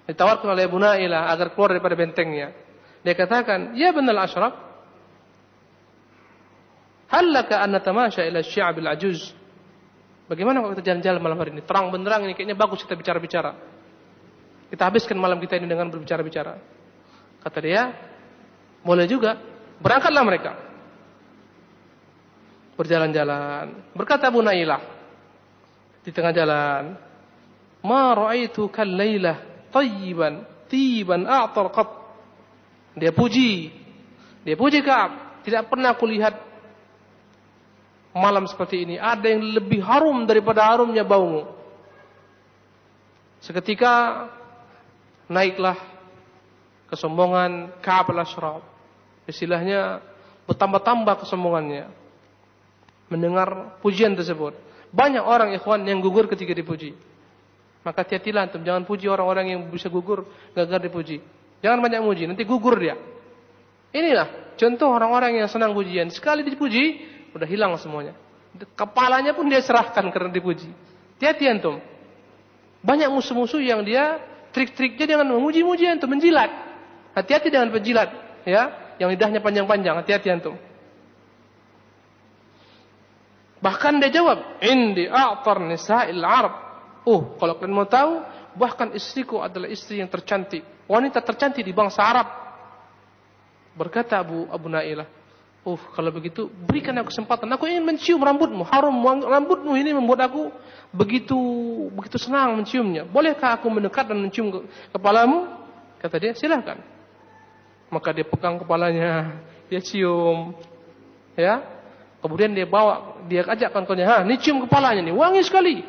Ditawarkan 0.08 0.56
oleh 0.56 0.64
Abu 0.66 0.78
Nailah 0.80 1.28
agar 1.32 1.52
keluar 1.52 1.76
daripada 1.76 1.94
bentengnya. 1.98 2.54
Dia 3.00 3.14
katakan, 3.16 3.76
Ya 3.76 3.92
benar 3.92 4.24
ashraf. 4.24 4.54
Hallaka 7.10 7.58
an 7.58 7.74
natamasha 7.74 8.22
ila 8.22 8.38
syi'abil 8.40 8.86
ajuz. 8.86 9.34
Bagaimana 10.30 10.62
kalau 10.62 10.78
kita 10.78 10.94
jalan-jalan 10.94 11.18
malam 11.18 11.38
hari 11.42 11.50
ini? 11.50 11.62
Terang 11.66 11.90
benderang 11.90 12.22
ini 12.22 12.38
kayaknya 12.38 12.54
bagus 12.54 12.86
kita 12.86 12.94
bicara-bicara. 12.94 13.50
Kita 14.70 14.86
habiskan 14.86 15.18
malam 15.18 15.42
kita 15.42 15.58
ini 15.58 15.66
dengan 15.66 15.90
berbicara-bicara. 15.90 16.54
Kata 17.42 17.58
dia, 17.58 17.90
boleh 18.86 19.10
juga. 19.10 19.34
Berangkatlah 19.82 20.22
mereka. 20.22 20.52
Berjalan-jalan. 22.78 23.90
Berkata 23.90 24.30
Abu 24.30 24.38
Nailah 24.38 24.78
di 26.06 26.14
tengah 26.14 26.30
jalan, 26.30 26.94
"Ma 27.82 28.14
ra'aitu 28.14 28.70
kal 28.70 28.86
lailah 28.86 29.49
tayyiban, 29.70 30.44
tiban 30.68 31.24
a'tar 31.24 31.70
qat." 31.70 31.88
Dia 32.98 33.14
puji. 33.14 33.70
Dia 34.42 34.56
puji 34.58 34.82
Ka'ab. 34.82 35.42
Tidak 35.46 35.70
pernah 35.70 35.94
kulihat 35.96 36.34
malam 38.10 38.42
seperti 38.50 38.82
ini 38.82 38.98
ada 38.98 39.22
yang 39.30 39.54
lebih 39.54 39.80
harum 39.80 40.26
daripada 40.26 40.66
harumnya 40.66 41.06
baumu. 41.06 41.46
Seketika 43.40 44.26
naiklah 45.30 45.78
kesombongan 46.90 47.78
Ka'ab 47.80 48.12
al-Ashraf. 48.12 48.60
Istilahnya 49.24 50.02
bertambah-tambah 50.44 51.24
kesombongannya. 51.24 51.88
Mendengar 53.08 53.80
pujian 53.80 54.12
tersebut. 54.18 54.54
Banyak 54.90 55.22
orang 55.22 55.54
ikhwan 55.54 55.86
yang 55.86 56.02
gugur 56.02 56.26
ketika 56.26 56.50
dipuji. 56.50 56.94
Maka 57.80 58.04
hati-hatilah 58.04 58.48
antum 58.48 58.60
jangan 58.60 58.84
puji 58.84 59.08
orang-orang 59.08 59.56
yang 59.56 59.60
bisa 59.72 59.88
gugur 59.88 60.28
gagal 60.52 60.80
dipuji. 60.84 61.16
Jangan 61.64 61.80
banyak 61.80 62.00
muji, 62.04 62.28
nanti 62.28 62.44
gugur 62.44 62.76
dia. 62.76 62.96
Inilah 63.90 64.56
contoh 64.60 64.92
orang-orang 64.92 65.40
yang 65.40 65.48
senang 65.48 65.72
pujian. 65.72 66.12
Sekali 66.12 66.44
dipuji, 66.44 67.00
udah 67.32 67.48
hilang 67.48 67.72
semuanya. 67.80 68.12
Kepalanya 68.76 69.32
pun 69.32 69.48
dia 69.48 69.64
serahkan 69.64 70.04
karena 70.12 70.28
dipuji. 70.28 70.68
Hati-hati 71.16 71.44
antum. 71.48 71.80
Banyak 72.80 73.08
musuh-musuh 73.12 73.60
yang 73.60 73.84
dia 73.84 74.20
trik-triknya 74.52 75.16
dengan 75.16 75.36
memuji-muji 75.36 75.88
antum, 75.88 76.08
menjilat. 76.12 76.48
Hati-hati 77.16 77.48
dengan 77.48 77.72
penjilat, 77.72 78.08
ya, 78.44 78.94
yang 79.00 79.08
lidahnya 79.08 79.40
panjang-panjang. 79.40 80.00
Hati-hati 80.04 80.28
antum. 80.32 80.56
Bahkan 83.60 84.00
dia 84.00 84.08
jawab, 84.20 84.60
"Indi 84.64 85.04
a'tar 85.08 85.60
nisa'il 85.60 86.24
Arab." 86.24 86.69
Oh, 87.04 87.36
kalau 87.40 87.56
kalian 87.56 87.72
mau 87.72 87.88
tahu, 87.88 88.20
bahkan 88.56 88.92
istriku 88.92 89.40
adalah 89.40 89.70
istri 89.70 90.00
yang 90.00 90.10
tercantik, 90.10 90.60
wanita 90.84 91.24
tercantik 91.24 91.64
di 91.64 91.72
bangsa 91.72 92.04
Arab. 92.04 92.28
Berkata 93.72 94.20
Abu 94.20 94.44
Abu 94.52 94.68
Nailah, 94.68 95.08
"Oh, 95.64 95.80
kalau 95.96 96.12
begitu 96.12 96.50
berikan 96.68 96.92
aku 97.00 97.08
kesempatan. 97.08 97.48
Aku 97.56 97.64
ingin 97.64 97.86
mencium 97.86 98.20
rambutmu. 98.20 98.66
Harum 98.68 98.92
rambutmu 99.24 99.72
ini 99.78 99.96
membuat 99.96 100.28
aku 100.28 100.52
begitu 100.92 101.38
begitu 101.94 102.20
senang 102.20 102.58
menciumnya. 102.60 103.08
Bolehkah 103.08 103.56
aku 103.56 103.70
mendekat 103.72 104.04
dan 104.10 104.20
mencium 104.20 104.68
kepalamu?" 104.92 105.48
Kata 106.02 106.16
dia, 106.20 106.32
"Silakan." 106.36 106.82
Maka 107.90 108.14
dia 108.14 108.22
pegang 108.22 108.60
kepalanya, 108.60 109.40
dia 109.66 109.80
cium. 109.82 110.54
Ya, 111.34 111.62
Kemudian 112.20 112.52
dia 112.52 112.68
bawa, 112.68 113.16
dia 113.24 113.40
ajak 113.48 113.72
kawan-kawannya, 113.72 114.04
ha, 114.04 114.20
ini 114.28 114.36
cium 114.36 114.68
kepalanya 114.68 115.00
nih, 115.00 115.14
wangi 115.16 115.40
sekali. 115.40 115.80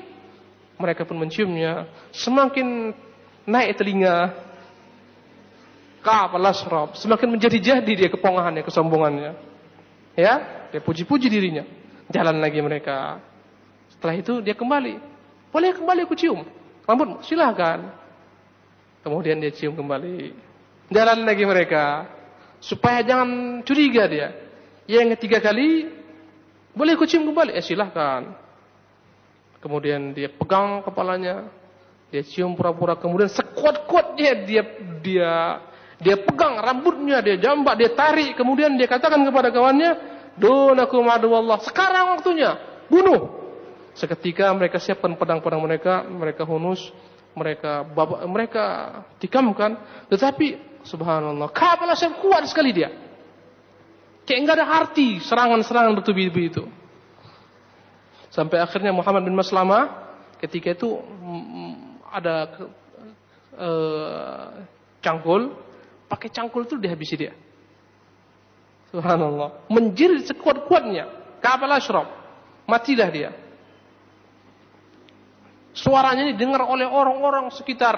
Mereka 0.81 1.05
pun 1.05 1.21
menciumnya, 1.21 1.85
semakin 2.09 2.97
naik 3.45 3.77
telinga. 3.77 4.33
Ka'ab 6.01 6.33
al 6.33 6.49
semakin 6.97 7.29
menjadi-jadi 7.37 7.91
dia 7.93 8.09
kepongahannya, 8.09 8.65
kesombongannya. 8.65 9.37
Ya, 10.17 10.65
dia 10.73 10.81
puji-puji 10.81 11.29
dirinya. 11.29 11.61
Jalan 12.09 12.41
lagi 12.41 12.57
mereka. 12.57 13.21
Setelah 13.93 14.17
itu 14.17 14.41
dia 14.41 14.57
kembali. 14.57 14.97
Boleh 15.53 15.77
kembali 15.77 16.01
aku 16.09 16.17
cium. 16.17 16.41
Rambut, 16.89 17.21
silahkan. 17.29 17.93
Kemudian 19.05 19.37
dia 19.37 19.53
cium 19.53 19.77
kembali. 19.77 20.33
Jalan 20.89 21.21
lagi 21.21 21.45
mereka. 21.45 22.09
Supaya 22.57 23.05
jangan 23.05 23.61
curiga 23.61 24.09
dia. 24.09 24.33
Yang 24.89 25.15
ketiga 25.17 25.37
kali 25.37 25.85
boleh 26.73 26.97
aku 26.97 27.05
cium 27.05 27.29
kembali? 27.29 27.53
Eh 27.53 27.63
silahkan. 27.63 28.31
Kemudian 29.61 30.17
dia 30.17 30.27
pegang 30.27 30.81
kepalanya, 30.81 31.45
dia 32.09 32.25
cium 32.25 32.57
pura-pura. 32.57 32.97
Kemudian 32.97 33.29
sekuat-kuatnya 33.29 34.33
dia 34.43 34.63
dia 35.05 35.31
dia 36.01 36.17
pegang 36.17 36.57
rambutnya, 36.57 37.21
dia 37.21 37.37
jambak, 37.37 37.77
dia 37.77 37.93
tarik. 37.93 38.33
Kemudian 38.33 38.73
dia 38.73 38.89
katakan 38.89 39.21
kepada 39.21 39.53
kawannya, 39.53 39.91
Donaku 40.33 40.97
madu 41.05 41.29
Allah. 41.37 41.61
Sekarang 41.61 42.17
waktunya, 42.17 42.57
bunuh. 42.89 43.37
Seketika 43.93 44.49
mereka 44.55 44.81
siapkan 44.81 45.13
pedang-pedang 45.13 45.61
mereka, 45.61 46.01
mereka 46.09 46.41
hunus, 46.47 46.89
mereka 47.37 47.85
babak, 47.85 48.25
mereka 48.25 48.63
tikamkan. 49.21 49.77
Tetapi 50.09 50.81
subhanallah, 50.81 51.53
kapalah 51.53 51.93
kuat 52.17 52.49
sekali 52.49 52.73
dia. 52.73 52.89
Kayak 54.25 54.39
enggak 54.41 54.57
ada 54.57 54.67
arti 54.73 55.19
serangan-serangan 55.21 55.91
bertubi-tubi 56.01 56.43
itu. 56.49 56.63
Sampai 58.31 58.63
akhirnya 58.63 58.95
Muhammad 58.95 59.27
bin 59.27 59.35
Maslama 59.35 59.91
ketika 60.39 60.71
itu 60.71 60.97
mm, 60.97 61.73
ada 62.11 62.35
uh, 63.59 64.47
cangkul, 65.03 65.51
pakai 66.07 66.31
cangkul 66.31 66.63
itu 66.63 66.79
dihabisi 66.79 67.15
dia. 67.19 67.35
Subhanallah. 68.91 69.67
Menjerit 69.71 70.27
sekuat-kuatnya. 70.31 71.37
Kapal 71.43 71.71
Ashraf. 71.75 72.07
Matilah 72.67 73.09
dia. 73.11 73.31
Suaranya 75.71 76.27
ini 76.27 76.35
dengar 76.35 76.67
oleh 76.67 76.83
orang-orang 76.83 77.47
sekitar 77.55 77.95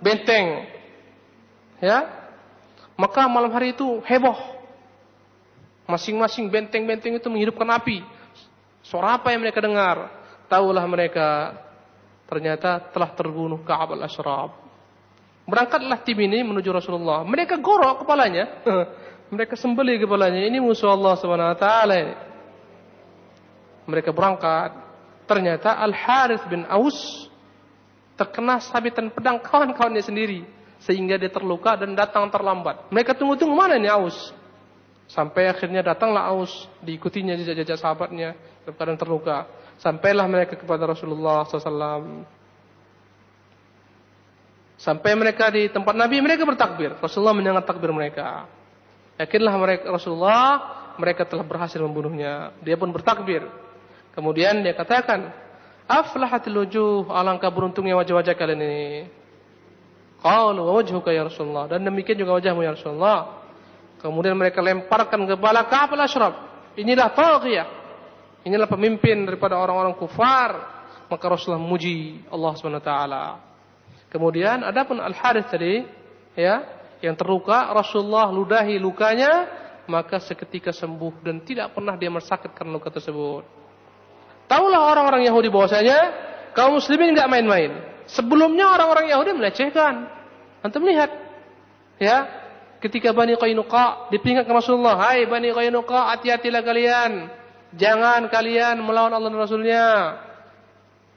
benteng. 0.00 0.68
Ya. 1.80 2.04
Maka 2.96 3.28
malam 3.28 3.52
hari 3.52 3.76
itu 3.76 4.00
heboh 4.08 4.56
Masing-masing 5.86 6.50
benteng-benteng 6.50 7.14
itu 7.14 7.28
menghidupkan 7.30 7.68
api. 7.78 8.02
Suara 8.86 9.18
apa 9.18 9.34
yang 9.34 9.42
mereka 9.42 9.58
dengar? 9.58 10.10
Taulah 10.46 10.86
mereka 10.86 11.58
ternyata 12.30 12.78
telah 12.94 13.10
terbunuh 13.14 13.58
Ka'ab 13.66 13.98
al-Ashraf. 13.98 14.54
Berangkatlah 15.46 16.02
tim 16.02 16.18
ini 16.22 16.42
menuju 16.42 16.70
Rasulullah. 16.70 17.26
Mereka 17.26 17.58
gorok 17.58 18.06
kepalanya. 18.06 18.62
mereka 19.34 19.58
sembeli 19.58 19.98
kepalanya. 19.98 20.42
Ini 20.46 20.58
musuh 20.62 20.90
Allah 20.90 21.14
Subhanahu 21.18 21.50
wa 21.54 21.58
taala 21.58 21.98
Mereka 23.86 24.10
berangkat. 24.14 24.70
Ternyata 25.26 25.82
Al-Harith 25.82 26.46
bin 26.46 26.62
Aus 26.70 27.26
terkena 28.14 28.62
sabitan 28.62 29.10
pedang 29.10 29.42
kawan-kawannya 29.42 30.02
sendiri 30.02 30.46
sehingga 30.78 31.18
dia 31.18 31.30
terluka 31.30 31.74
dan 31.74 31.98
datang 31.98 32.30
terlambat. 32.30 32.86
Mereka 32.94 33.18
tunggu-tunggu 33.18 33.54
mana 33.54 33.74
ini 33.74 33.90
Aus? 33.90 34.14
Sampai 35.06 35.46
akhirnya 35.46 35.86
datanglah 35.86 36.26
Aus, 36.34 36.66
diikutinya 36.82 37.38
jejak-jejak 37.38 37.78
sahabatnya 37.78 38.34
dalam 38.66 38.98
terluka. 38.98 39.46
Sampailah 39.78 40.26
mereka 40.26 40.58
kepada 40.58 40.82
Rasulullah 40.88 41.46
SAW. 41.46 42.26
Sampai 44.76 45.16
mereka 45.16 45.48
di 45.48 45.72
tempat 45.72 45.94
Nabi, 45.96 46.20
mereka 46.20 46.44
bertakbir. 46.44 46.98
Rasulullah 47.00 47.32
mendengar 47.32 47.64
takbir 47.64 47.88
mereka. 47.94 48.44
Yakinlah 49.16 49.54
mereka 49.56 49.88
Rasulullah, 49.88 50.44
mereka 51.00 51.24
telah 51.24 51.46
berhasil 51.46 51.80
membunuhnya. 51.80 52.52
Dia 52.60 52.76
pun 52.76 52.92
bertakbir. 52.92 53.46
Kemudian 54.12 54.60
dia 54.60 54.76
katakan, 54.76 55.32
Aflahatil 55.86 56.66
wujuh, 56.66 57.06
alangkah 57.08 57.48
beruntungnya 57.48 57.94
wajah-wajah 57.94 58.34
kalian 58.34 58.58
ini. 58.58 58.86
Qalu 60.18 60.60
wa 60.60 60.72
wajhuka 60.82 61.14
ya 61.14 61.22
Rasulullah. 61.24 61.70
Dan 61.70 61.86
demikian 61.86 62.18
juga 62.18 62.36
wajahmu 62.36 62.60
ya 62.66 62.74
Rasulullah. 62.74 63.45
Kemudian 64.00 64.36
mereka 64.36 64.60
lemparkan 64.60 65.24
kepala 65.24 65.66
Ka'ab 65.66 65.96
al-Ashraf. 65.96 66.34
Inilah 66.76 67.10
taghiyah. 67.16 67.66
Inilah 68.44 68.68
pemimpin 68.68 69.24
daripada 69.26 69.56
orang-orang 69.56 69.96
kufar. 69.96 70.50
Maka 71.06 71.24
Rasulullah 71.26 71.62
muji 71.62 72.22
Allah 72.28 72.52
SWT. 72.54 72.92
Kemudian 74.10 74.62
adapun 74.62 75.02
Al-Harith 75.02 75.50
tadi, 75.50 75.82
ya, 76.38 76.62
yang 77.02 77.18
terluka, 77.18 77.74
Rasulullah 77.74 78.30
ludahi 78.30 78.78
lukanya, 78.78 79.50
maka 79.90 80.18
seketika 80.22 80.70
sembuh 80.74 81.22
dan 81.22 81.42
tidak 81.42 81.74
pernah 81.74 81.94
dia 81.94 82.10
mersakitkan 82.10 82.66
luka 82.70 82.90
tersebut. 82.90 83.42
Taulah 84.46 84.94
orang-orang 84.94 85.26
Yahudi 85.26 85.50
bahwasanya 85.50 85.98
kaum 86.54 86.78
muslimin 86.78 87.14
enggak 87.14 87.30
main-main. 87.30 87.70
Sebelumnya 88.06 88.70
orang-orang 88.70 89.10
Yahudi 89.10 89.34
melecehkan. 89.34 90.06
Antum 90.62 90.86
lihat, 90.86 91.10
ya, 91.98 92.45
ketika 92.86 93.10
Bani 93.10 93.34
Qainuqa 93.34 94.14
diperingatkan 94.14 94.54
Rasulullah, 94.54 94.94
"Hai 94.94 95.26
Bani 95.26 95.50
Qainuqa, 95.50 96.14
hati-hatilah 96.14 96.62
kalian. 96.62 97.12
Jangan 97.74 98.30
kalian 98.30 98.78
melawan 98.78 99.10
Allah 99.10 99.28
dan 99.28 99.38
Rasulnya." 99.42 99.86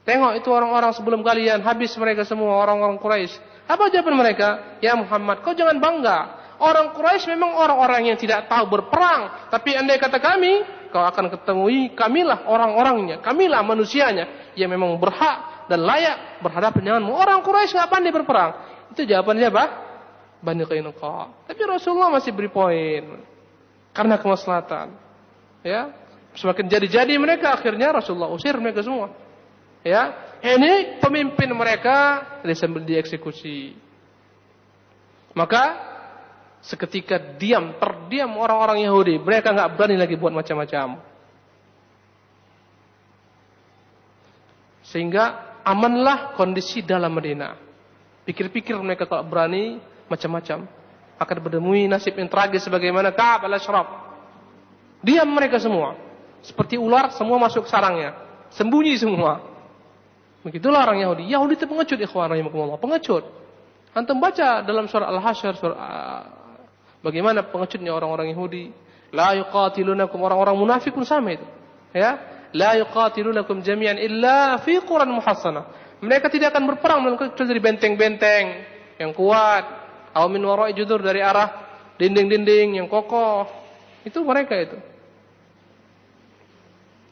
Tengok 0.02 0.32
itu 0.42 0.48
orang-orang 0.50 0.90
sebelum 0.96 1.20
kalian, 1.22 1.62
habis 1.62 1.94
mereka 1.94 2.26
semua 2.26 2.58
orang-orang 2.58 2.98
Quraisy. 2.98 3.36
Apa 3.70 3.92
jawaban 3.92 4.18
mereka? 4.18 4.80
Ya 4.82 4.98
Muhammad, 4.98 5.44
kau 5.46 5.54
jangan 5.54 5.78
bangga. 5.78 6.18
Orang 6.58 6.92
Quraisy 6.96 7.30
memang 7.30 7.54
orang-orang 7.54 8.10
yang 8.10 8.18
tidak 8.18 8.50
tahu 8.50 8.66
berperang, 8.68 9.48
tapi 9.52 9.76
andai 9.76 10.00
kata 10.00 10.18
kami, 10.18 10.66
kau 10.90 11.04
akan 11.04 11.30
ketemui 11.30 11.94
kamilah 11.94 12.48
orang-orangnya, 12.48 13.22
kamilah 13.22 13.62
manusianya 13.62 14.52
yang 14.58 14.72
memang 14.72 14.98
berhak 14.98 15.68
dan 15.70 15.84
layak 15.86 16.42
berhadapan 16.42 16.80
denganmu. 16.90 17.12
Orang 17.14 17.46
Quraisy 17.46 17.76
nggak 17.76 17.90
pandai 17.92 18.10
berperang. 18.10 18.50
Itu 18.90 19.06
jawabannya 19.06 19.48
apa? 19.52 19.89
Bani 20.40 20.64
Qainuqa. 20.64 21.48
Tapi 21.48 21.62
Rasulullah 21.68 22.08
masih 22.08 22.32
beri 22.32 22.48
poin. 22.48 23.20
Karena 23.92 24.16
kemaslahatan. 24.16 24.96
Ya. 25.60 25.92
Semakin 26.32 26.66
jadi-jadi 26.70 27.14
mereka 27.20 27.52
akhirnya 27.52 27.92
Rasulullah 27.92 28.32
usir 28.32 28.56
mereka 28.56 28.80
semua. 28.80 29.12
Ya. 29.84 30.16
Ini 30.40 31.00
pemimpin 31.04 31.52
mereka 31.52 32.24
sambil 32.56 32.80
dieksekusi. 32.88 33.76
Maka 35.36 35.76
seketika 36.64 37.20
diam, 37.36 37.76
terdiam 37.76 38.32
orang-orang 38.40 38.80
Yahudi. 38.84 39.20
Mereka 39.20 39.52
nggak 39.52 39.70
berani 39.76 39.96
lagi 40.00 40.16
buat 40.16 40.32
macam-macam. 40.32 41.00
Sehingga 44.88 45.60
amanlah 45.62 46.34
kondisi 46.34 46.80
dalam 46.80 47.12
Madinah. 47.12 47.54
Pikir-pikir 48.24 48.74
mereka 48.80 49.04
kalau 49.04 49.22
berani 49.28 49.78
macam-macam 50.10 50.66
akan 51.20 51.36
bertemui 51.44 51.86
nasib 51.86 52.16
yang 52.16 52.26
tragis 52.26 52.66
sebagaimana 52.66 53.14
Ka'ab 53.14 53.46
al-Ashraf. 53.46 53.86
Diam 55.04 55.28
mereka 55.30 55.60
semua. 55.60 55.96
Seperti 56.40 56.80
ular 56.80 57.12
semua 57.12 57.36
masuk 57.36 57.68
sarangnya. 57.68 58.16
Sembunyi 58.52 58.96
semua. 58.96 59.44
Begitulah 60.40 60.88
orang 60.88 61.04
Yahudi. 61.04 61.28
Yahudi 61.28 61.60
itu 61.60 61.68
pengecut 61.68 62.00
ikhwan 62.00 62.32
rahimakumullah, 62.32 62.80
pengecut. 62.80 63.28
Antum 63.92 64.16
baca 64.16 64.64
dalam 64.64 64.88
surah 64.88 65.12
Al-Hasyr 65.12 65.52
surah 65.60 65.76
uh, 65.76 66.22
bagaimana 67.04 67.44
pengecutnya 67.44 67.92
orang-orang 67.92 68.32
Yahudi. 68.32 68.72
La 69.12 69.36
yuqatilunakum 69.36 70.16
orang-orang 70.22 70.56
munafik 70.56 70.96
pun 70.96 71.04
sama 71.04 71.36
itu. 71.36 71.44
Ya, 71.92 72.16
la 72.56 72.78
yuqatilunakum 72.80 73.60
jami'an 73.60 74.00
illa 74.00 74.56
fi 74.64 74.80
quran 74.80 75.12
muhassana. 75.12 75.68
Mereka 76.00 76.32
tidak 76.32 76.56
akan 76.56 76.64
berperang 76.64 77.04
kecuali 77.18 77.48
dari 77.52 77.60
benteng-benteng 77.60 78.44
yang 78.96 79.12
kuat, 79.12 79.79
Aw 80.10 80.26
min 80.26 80.42
wara'i 80.42 80.74
judur 80.74 80.98
dari 80.98 81.22
arah 81.22 81.48
dinding-dinding 82.00 82.80
yang 82.82 82.88
kokoh. 82.90 83.46
Itu 84.02 84.24
mereka 84.24 84.56
itu. 84.56 84.78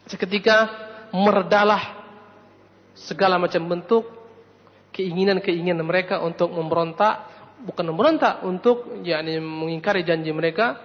Seketika 0.09 0.72
meredalah 1.12 2.01
segala 2.96 3.36
macam 3.36 3.68
bentuk 3.68 4.09
keinginan-keinginan 4.96 5.84
mereka 5.84 6.18
untuk 6.24 6.51
memberontak, 6.51 7.28
bukan 7.62 7.84
memberontak 7.92 8.42
untuk 8.42 9.05
yakni 9.05 9.38
mengingkari 9.38 10.03
janji 10.03 10.32
mereka 10.32 10.80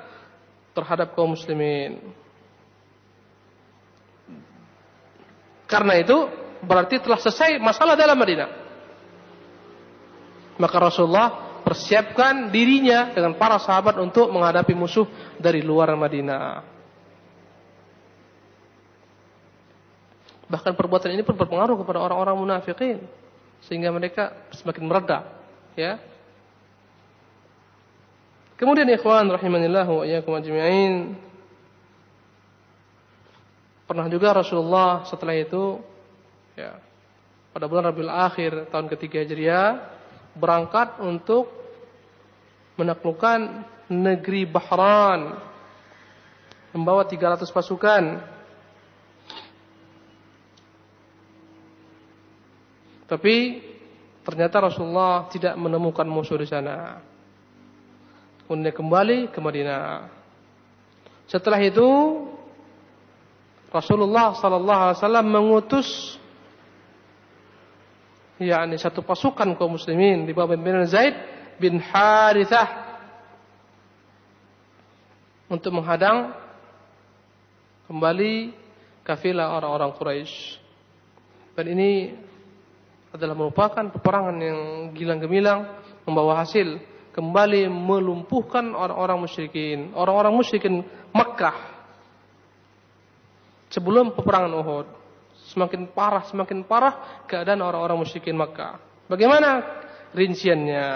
terhadap 0.75 1.15
kaum 1.17 1.33
muslimin. 1.33 1.97
Karena 5.65 5.97
itu 5.97 6.29
berarti 6.61 7.01
telah 7.01 7.17
selesai 7.17 7.57
masalah 7.57 7.97
dalam 7.97 8.13
Madinah. 8.13 8.49
Maka 10.61 10.77
Rasulullah 10.77 11.42
persiapkan 11.63 12.51
dirinya 12.51 13.15
dengan 13.15 13.33
para 13.39 13.57
sahabat 13.57 13.97
untuk 13.97 14.29
menghadapi 14.29 14.75
musuh 14.75 15.07
dari 15.39 15.63
luar 15.63 15.95
Madinah. 15.95 16.61
Bahkan 20.51 20.77
perbuatan 20.77 21.15
ini 21.15 21.23
pun 21.25 21.33
berpengaruh 21.33 21.79
kepada 21.81 22.03
orang-orang 22.03 22.35
munafikin 22.37 23.01
sehingga 23.65 23.89
mereka 23.89 24.35
semakin 24.53 24.83
mereda, 24.85 25.25
ya. 25.73 25.97
Kemudian 28.59 28.85
ikhwan 28.93 29.31
rahimanillah 29.33 29.87
wa 29.87 30.03
iyyakum 30.05 30.37
ajma'in. 30.37 31.17
Pernah 33.89 34.07
juga 34.07 34.35
Rasulullah 34.35 35.03
setelah 35.09 35.35
itu 35.35 35.81
ya 36.55 36.77
pada 37.53 37.69
bulan 37.69 37.93
Rabiul 37.93 38.09
Akhir 38.09 38.69
tahun 38.73 38.89
ketiga 38.89 39.21
Hijriah 39.21 39.92
berangkat 40.33 41.01
untuk 41.01 41.49
menaklukkan 42.77 43.69
negeri 43.89 44.49
Bahran 44.49 45.37
membawa 46.73 47.05
300 47.05 47.45
pasukan 47.53 48.33
Tapi 53.13 53.61
ternyata 54.25 54.73
Rasulullah 54.73 55.29
tidak 55.29 55.53
menemukan 55.53 56.07
musuh 56.09 56.33
di 56.33 56.49
sana. 56.49 56.97
Kemudian 58.49 58.73
kembali 58.73 59.29
ke 59.29 59.37
Madinah. 59.37 60.09
Setelah 61.29 61.61
itu 61.61 61.85
Rasulullah 63.69 64.33
sallallahu 64.33 64.81
alaihi 64.89 64.97
wasallam 64.97 65.27
mengutus 65.29 66.17
yakni 68.41 68.81
satu 68.81 69.05
pasukan 69.05 69.53
kaum 69.53 69.77
muslimin 69.77 70.25
di 70.25 70.33
bawah 70.33 70.57
pimpinan 70.57 70.89
Zaid 70.89 71.13
bin 71.61 71.77
Harithah 71.77 72.97
untuk 75.53 75.69
menghadang 75.69 76.33
kembali 77.85 78.55
kafilah 79.05 79.53
orang-orang 79.53 79.91
Quraisy. 79.93 80.35
Dan 81.53 81.65
ini 81.77 82.09
adalah 83.13 83.37
merupakan 83.37 83.85
peperangan 83.93 84.37
yang 84.41 84.59
gilang 84.97 85.21
gemilang 85.21 85.59
membawa 86.01 86.41
hasil 86.41 86.81
kembali 87.13 87.69
melumpuhkan 87.69 88.73
orang-orang 88.73 89.29
musyrikin, 89.29 89.93
orang-orang 89.93 90.33
musyrikin 90.33 90.81
Makkah 91.13 91.53
sebelum 93.69 94.17
peperangan 94.17 94.53
Uhud. 94.57 94.87
Semakin 95.53 95.93
parah, 95.93 96.25
semakin 96.25 96.65
parah 96.65 97.25
keadaan 97.29 97.61
orang-orang 97.61 98.01
musyrikin 98.01 98.33
Makkah. 98.33 98.81
Bagaimana 99.05 99.61
rinciannya? 100.17 100.87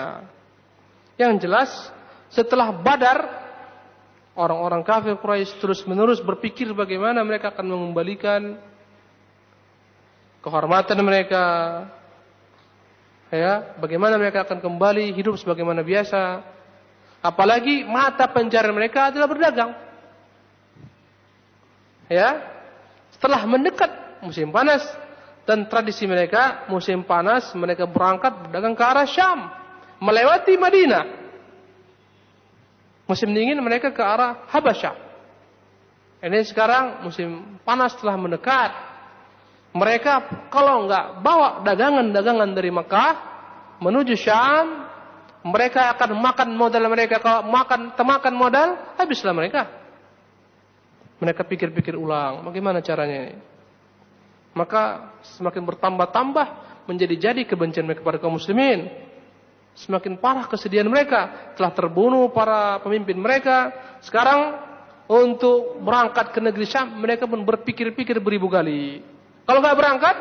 Yang 1.22 1.34
jelas 1.46 1.70
setelah 2.34 2.74
Badar 2.74 3.22
orang-orang 4.34 4.82
kafir 4.82 5.14
Quraisy 5.18 5.62
terus-menerus 5.62 6.22
berpikir 6.26 6.74
bagaimana 6.74 7.22
mereka 7.22 7.54
akan 7.54 7.66
mengembalikan 7.70 8.58
kehormatan 10.42 10.98
mereka, 11.02 11.46
ya 13.32 13.76
bagaimana 13.80 14.16
mereka 14.16 14.48
akan 14.48 14.64
kembali 14.64 15.12
hidup 15.12 15.36
sebagaimana 15.36 15.84
biasa 15.84 16.44
apalagi 17.20 17.84
mata 17.84 18.24
pencarian 18.32 18.72
mereka 18.72 19.12
adalah 19.12 19.28
berdagang 19.28 19.72
ya 22.08 22.40
setelah 23.12 23.44
mendekat 23.44 23.92
musim 24.24 24.50
panas 24.50 24.84
dan 25.48 25.68
tradisi 25.68 26.04
mereka 26.06 26.68
musim 26.68 27.04
panas 27.04 27.52
mereka 27.56 27.88
berangkat 27.88 28.34
berdagang 28.48 28.76
ke 28.76 28.84
arah 28.84 29.08
Syam 29.08 29.40
melewati 30.02 30.54
Madinah 30.60 31.06
musim 33.08 33.32
dingin 33.32 33.60
mereka 33.64 33.94
ke 33.94 34.04
arah 34.04 34.46
Habasyah 34.52 34.96
ini 36.24 36.42
sekarang 36.46 37.06
musim 37.06 37.60
panas 37.64 37.94
telah 37.98 38.18
mendekat 38.18 38.72
mereka 39.78 40.26
kalau 40.50 40.90
nggak 40.90 41.22
bawa 41.22 41.62
dagangan-dagangan 41.62 42.50
dari 42.58 42.74
Mekah 42.74 43.38
menuju 43.78 44.18
Syam, 44.18 44.90
mereka 45.46 45.94
akan 45.96 46.18
makan 46.18 46.50
modal 46.58 46.84
mereka. 46.90 47.22
Kalau 47.22 47.46
makan 47.46 47.94
temakan 47.94 48.36
modal, 48.36 48.70
habislah 48.98 49.34
mereka. 49.34 49.70
Mereka 51.18 51.42
pikir-pikir 51.50 51.98
ulang, 51.98 52.46
bagaimana 52.46 52.82
caranya 52.82 53.34
ini? 53.34 53.38
Maka 54.58 55.14
semakin 55.38 55.62
bertambah-tambah 55.62 56.48
menjadi 56.90 57.30
jadi 57.30 57.42
kebencian 57.46 57.86
mereka 57.86 58.02
kepada 58.02 58.18
kaum 58.18 58.42
muslimin. 58.42 58.90
Semakin 59.78 60.18
parah 60.18 60.50
kesedihan 60.50 60.90
mereka. 60.90 61.54
Telah 61.54 61.70
terbunuh 61.78 62.34
para 62.34 62.82
pemimpin 62.82 63.22
mereka. 63.22 63.70
Sekarang 64.02 64.58
untuk 65.06 65.78
berangkat 65.86 66.34
ke 66.34 66.40
negeri 66.42 66.66
Syam, 66.66 66.98
mereka 66.98 67.30
pun 67.30 67.46
berpikir-pikir 67.46 68.18
beribu 68.18 68.50
kali. 68.50 69.06
Kalau 69.46 69.62
nggak 69.62 69.78
berangkat, 69.78 70.16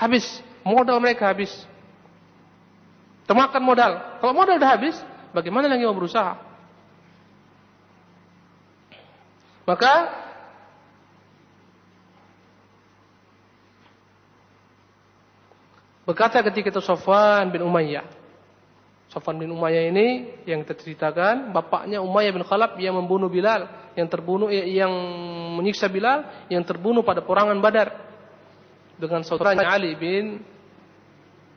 habis 0.00 0.24
modal 0.64 0.98
mereka 0.98 1.28
habis. 1.28 1.52
Temakan 3.28 3.62
modal. 3.62 3.92
Kalau 4.18 4.32
modal 4.32 4.56
udah 4.56 4.70
habis, 4.72 4.96
bagaimana 5.30 5.68
lagi 5.68 5.84
mau 5.84 5.94
berusaha? 5.94 6.34
Maka 9.64 9.92
berkata 16.04 16.40
ketika 16.44 16.70
itu 16.70 16.82
Sofwan 16.84 17.48
bin 17.50 17.64
Umayyah. 17.64 18.04
Sofwan 19.12 19.36
bin 19.36 19.52
Umayyah 19.52 19.84
ini 19.92 20.06
yang 20.48 20.64
kita 20.64 20.74
ceritakan, 20.80 21.52
bapaknya 21.52 22.00
Umayyah 22.00 22.32
bin 22.32 22.44
Khalaf 22.44 22.76
yang 22.80 22.96
membunuh 22.96 23.28
Bilal, 23.28 23.92
yang 23.94 24.08
terbunuh 24.08 24.48
yang 24.50 24.92
menyiksa 25.60 25.86
Bilal, 25.92 26.48
yang 26.50 26.64
terbunuh 26.66 27.04
pada 27.04 27.22
perangan 27.22 27.56
Badar 27.62 27.94
dengan 28.96 29.22
saudaranya 29.22 29.70
Ali 29.70 29.94
bin 29.94 30.40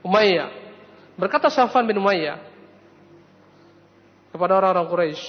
Umayyah. 0.06 0.50
Berkata 1.18 1.50
Safwan 1.50 1.88
bin 1.90 1.98
Umayyah 1.98 2.38
kepada 4.30 4.54
orang-orang 4.60 4.86
Quraisy, 4.86 5.26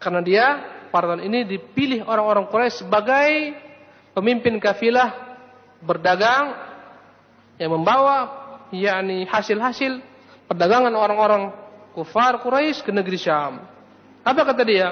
karena 0.00 0.20
dia 0.24 0.46
pada 0.88 1.20
ini 1.20 1.44
dipilih 1.44 2.06
orang-orang 2.06 2.48
Quraisy 2.48 2.86
sebagai 2.86 3.60
pemimpin 4.16 4.56
kafilah 4.56 5.36
berdagang 5.84 6.54
yang 7.58 7.70
membawa 7.70 8.44
yakni 8.74 9.28
hasil-hasil 9.30 10.02
perdagangan 10.50 10.92
orang-orang 10.94 11.54
kufar 11.94 12.42
Quraisy 12.42 12.82
ke 12.82 12.90
negeri 12.90 13.18
Syam. 13.18 13.62
Apa 14.26 14.42
kata 14.42 14.62
dia? 14.66 14.88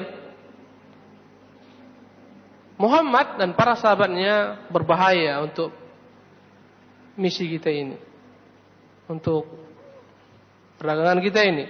Muhammad 2.79 3.39
dan 3.39 3.55
para 3.55 3.79
sahabatnya 3.79 4.67
berbahaya 4.71 5.43
untuk 5.43 5.71
misi 7.19 7.47
kita 7.47 7.71
ini. 7.71 7.99
Untuk 9.07 9.47
perdagangan 10.79 11.21
kita 11.23 11.41
ini. 11.47 11.67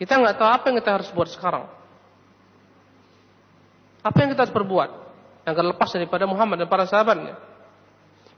Kita 0.00 0.16
nggak 0.16 0.36
tahu 0.40 0.48
apa 0.48 0.64
yang 0.72 0.76
kita 0.80 0.92
harus 0.96 1.08
buat 1.12 1.28
sekarang. 1.28 1.68
Apa 4.00 4.16
yang 4.24 4.32
kita 4.32 4.48
harus 4.48 4.56
berbuat 4.56 4.90
agar 5.44 5.64
lepas 5.66 5.92
daripada 5.92 6.24
Muhammad 6.24 6.64
dan 6.64 6.68
para 6.72 6.88
sahabatnya. 6.88 7.36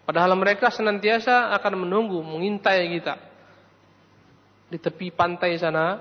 Padahal 0.03 0.35
mereka 0.35 0.67
senantiasa 0.69 1.55
akan 1.55 1.87
menunggu, 1.87 2.19
mengintai 2.27 2.91
kita 2.91 3.15
di 4.73 4.81
tepi 4.81 5.13
pantai 5.13 5.55
sana, 5.61 6.01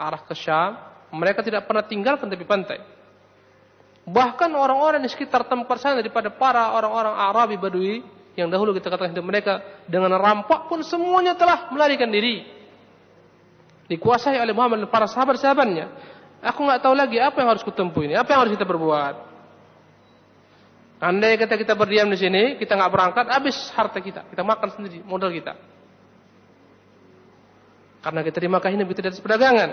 arah 0.00 0.22
ke 0.24 0.34
Syam. 0.34 0.74
Mereka 1.12 1.44
tidak 1.46 1.70
pernah 1.70 1.86
tinggalkan 1.86 2.26
tepi 2.26 2.42
pantai. 2.42 2.82
Bahkan 4.06 4.50
orang-orang 4.54 5.02
di 5.02 5.10
sekitar 5.10 5.46
tempat 5.46 5.76
sana 5.78 6.02
daripada 6.02 6.34
para 6.34 6.74
orang-orang 6.74 7.14
Arabi 7.14 7.56
Badui 7.58 8.02
yang 8.34 8.50
dahulu 8.50 8.74
kita 8.74 8.90
katakan 8.90 9.14
hidup 9.14 9.26
mereka 9.26 9.62
dengan 9.86 10.14
rampak 10.18 10.66
pun 10.66 10.82
semuanya 10.82 11.38
telah 11.38 11.70
melarikan 11.70 12.10
diri. 12.10 12.42
Dikuasai 13.86 14.38
oleh 14.42 14.50
Muhammad 14.50 14.86
dan 14.86 14.90
para 14.90 15.06
sahabat-sahabatnya. 15.06 15.86
Aku 16.42 16.66
nggak 16.66 16.82
tahu 16.82 16.94
lagi 16.94 17.22
apa 17.22 17.38
yang 17.38 17.54
harus 17.54 17.62
kutempuh 17.62 18.02
ini, 18.02 18.14
apa 18.18 18.34
yang 18.34 18.40
harus 18.46 18.54
kita 18.58 18.66
berbuat. 18.66 19.14
Andai 20.96 21.36
kata 21.36 21.60
kita 21.60 21.76
berdiam 21.76 22.08
di 22.08 22.16
sini, 22.16 22.56
kita 22.56 22.72
nggak 22.72 22.92
berangkat, 22.92 23.26
habis 23.28 23.56
harta 23.76 24.00
kita, 24.00 24.24
kita 24.32 24.40
makan 24.40 24.68
sendiri, 24.72 25.04
modal 25.04 25.28
kita. 25.28 25.52
Karena 28.00 28.24
kita 28.24 28.38
dimakan 28.40 28.70
hidup 28.72 28.86
kita 28.94 29.10
dari 29.10 29.20
perdagangan. 29.20 29.70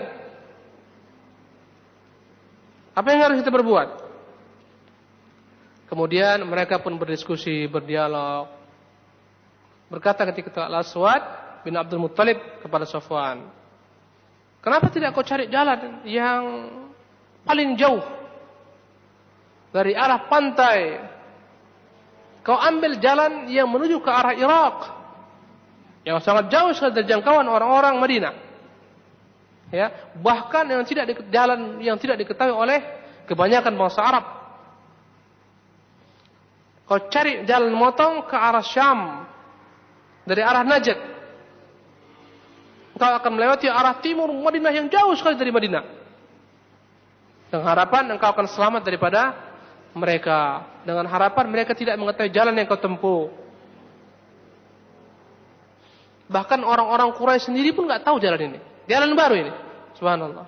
Apa 2.92 3.08
yang 3.08 3.20
harus 3.24 3.40
kita 3.40 3.48
berbuat? 3.48 3.88
Kemudian 5.88 6.44
mereka 6.44 6.82
pun 6.82 6.98
berdiskusi, 6.98 7.70
berdialog. 7.72 8.50
Berkata 9.88 10.26
ketika 10.28 10.66
Al-Aswad 10.66 11.22
bin 11.62 11.78
Abdul 11.78 12.02
Muttalib 12.02 12.36
kepada 12.60 12.84
Safwan, 12.84 13.48
"Kenapa 14.58 14.90
tidak 14.90 15.14
kau 15.16 15.24
cari 15.24 15.48
jalan 15.48 16.02
yang 16.04 16.42
paling 17.46 17.78
jauh 17.78 18.02
dari 19.70 19.94
arah 19.94 20.26
pantai? 20.26 20.78
Kau 22.44 22.60
ambil 22.60 23.00
jalan 23.00 23.48
yang 23.48 23.66
menuju 23.72 24.04
ke 24.04 24.10
arah 24.12 24.36
Irak, 24.36 24.76
yang 26.04 26.20
sangat 26.20 26.52
jauh 26.52 26.76
sekali 26.76 26.92
dari 26.92 27.08
jangkauan 27.08 27.48
orang-orang 27.48 27.96
Madinah." 27.96 28.34
Ya, 29.72 29.90
bahkan 30.20 30.68
yang 30.68 30.84
tidak 30.84 31.04
di, 31.08 31.14
jalan 31.32 31.80
yang 31.80 31.96
tidak 31.96 32.20
diketahui 32.20 32.52
oleh 32.52 32.78
kebanyakan 33.26 33.74
bangsa 33.74 34.04
Arab. 34.04 34.24
Kau 36.84 37.00
cari 37.08 37.48
jalan 37.48 37.72
motong 37.72 38.28
ke 38.28 38.36
arah 38.36 38.62
Syam 38.62 39.24
dari 40.28 40.44
arah 40.44 40.62
Najd. 40.62 41.00
Kau 43.00 43.08
akan 43.08 43.32
melewati 43.34 43.66
arah 43.66 43.98
timur 44.04 44.28
Madinah 44.30 44.70
yang 44.70 44.86
jauh 44.92 45.16
sekali 45.16 45.40
dari 45.40 45.50
Madinah. 45.50 45.82
Dengan 47.48 47.64
harapan 47.64 48.14
engkau 48.14 48.30
akan 48.30 48.46
selamat 48.46 48.82
daripada 48.84 49.34
mereka. 49.94 50.66
Dengan 50.82 51.06
harapan 51.08 51.46
mereka 51.48 51.72
tidak 51.72 51.96
mengetahui 51.96 52.34
jalan 52.34 52.54
yang 52.58 52.66
kau 52.66 52.78
tempuh. 52.78 53.30
Bahkan 56.28 56.60
orang-orang 56.66 57.14
Quraisy 57.14 57.52
sendiri 57.52 57.70
pun 57.72 57.86
nggak 57.86 58.02
tahu 58.02 58.18
jalan 58.18 58.52
ini. 58.52 58.58
Jalan 58.90 59.14
baru 59.14 59.34
ini. 59.38 59.52
Subhanallah. 59.96 60.46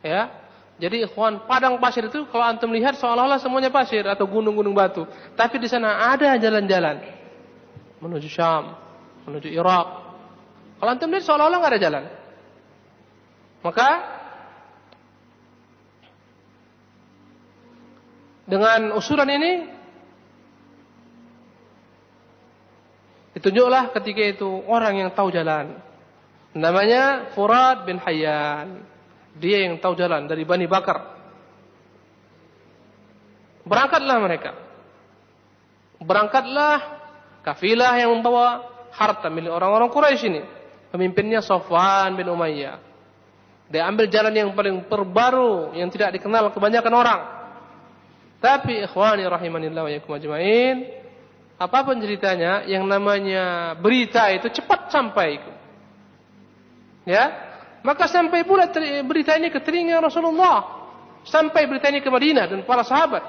Ya. 0.00 0.32
Jadi 0.78 1.02
ikhwan, 1.02 1.42
padang 1.50 1.74
pasir 1.82 2.06
itu 2.06 2.22
kalau 2.30 2.46
antum 2.46 2.70
lihat 2.70 2.94
seolah-olah 3.02 3.42
semuanya 3.42 3.66
pasir 3.66 4.06
atau 4.06 4.30
gunung-gunung 4.30 4.70
batu. 4.70 5.02
Tapi 5.34 5.58
di 5.58 5.66
sana 5.66 6.14
ada 6.14 6.38
jalan-jalan 6.38 7.02
menuju 7.98 8.30
Syam, 8.30 8.78
menuju 9.26 9.50
Irak. 9.50 9.86
Kalau 10.78 10.90
antum 10.94 11.10
lihat 11.10 11.26
seolah-olah 11.26 11.58
nggak 11.58 11.72
ada 11.74 11.82
jalan. 11.82 12.04
Maka 13.58 13.88
dengan 18.48 18.96
usulan 18.96 19.28
ini 19.28 19.52
ditunjuklah 23.36 23.92
ketika 23.92 24.22
itu 24.24 24.48
orang 24.64 25.04
yang 25.04 25.10
tahu 25.12 25.28
jalan. 25.28 25.76
Namanya 26.56 27.30
Furad 27.36 27.84
bin 27.84 28.00
Hayyan. 28.00 28.82
Dia 29.38 29.68
yang 29.68 29.78
tahu 29.78 29.94
jalan 29.94 30.26
dari 30.26 30.42
Bani 30.48 30.66
Bakar. 30.66 31.14
Berangkatlah 33.68 34.16
mereka. 34.18 34.56
Berangkatlah 36.00 36.76
kafilah 37.44 37.94
yang 38.00 38.16
membawa 38.16 38.64
harta 38.96 39.28
milik 39.28 39.52
orang-orang 39.52 39.92
Quraisy 39.92 40.24
ini. 40.26 40.42
Pemimpinnya 40.88 41.44
Sofwan 41.44 42.16
bin 42.16 42.26
Umayyah. 42.32 42.80
Dia 43.68 43.84
ambil 43.84 44.08
jalan 44.08 44.32
yang 44.32 44.50
paling 44.56 44.88
terbaru 44.88 45.76
yang 45.76 45.92
tidak 45.92 46.16
dikenal 46.16 46.48
kebanyakan 46.50 46.94
orang. 46.96 47.37
Tapi 48.38 48.86
ikhwani 48.86 49.26
rahimanillah 49.26 49.82
wa 49.82 49.90
yakum 49.90 50.14
ajmain, 50.14 50.86
apa 51.58 51.78
pun 51.82 51.98
ceritanya 51.98 52.62
yang 52.70 52.86
namanya 52.86 53.74
berita 53.74 54.30
itu 54.30 54.46
cepat 54.46 54.94
sampai. 54.94 55.42
Ya, 57.02 57.24
maka 57.82 58.06
sampai 58.06 58.46
pula 58.46 58.70
berita 59.02 59.34
ini 59.34 59.50
ke 59.50 59.58
telinga 59.58 59.98
Rasulullah. 59.98 60.78
Sampai 61.26 61.66
berita 61.66 61.90
ini 61.90 61.98
ke 61.98 62.06
Madinah 62.06 62.46
dan 62.46 62.62
para 62.62 62.86
sahabat. 62.86 63.24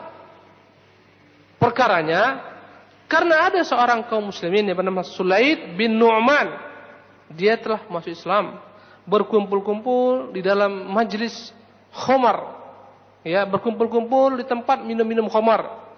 Perkaranya, 1.57 2.39
karena 3.10 3.49
ada 3.49 3.60
seorang 3.66 4.05
kaum 4.05 4.30
muslimin 4.30 4.70
yang 4.70 4.78
bernama 4.78 5.01
Sulaid 5.01 5.74
bin 5.74 5.97
Nu'man. 5.97 6.70
Dia 7.34 7.57
telah 7.57 7.82
masuk 7.89 8.14
Islam. 8.14 8.62
Berkumpul-kumpul 9.10 10.30
di 10.38 10.45
dalam 10.45 10.93
majlis 10.93 11.49
khomar. 11.89 12.59
Ya, 13.28 13.43
berkumpul-kumpul 13.43 14.39
di 14.39 14.45
tempat 14.47 14.84
minum-minum 14.88 15.28
khomar. 15.28 15.89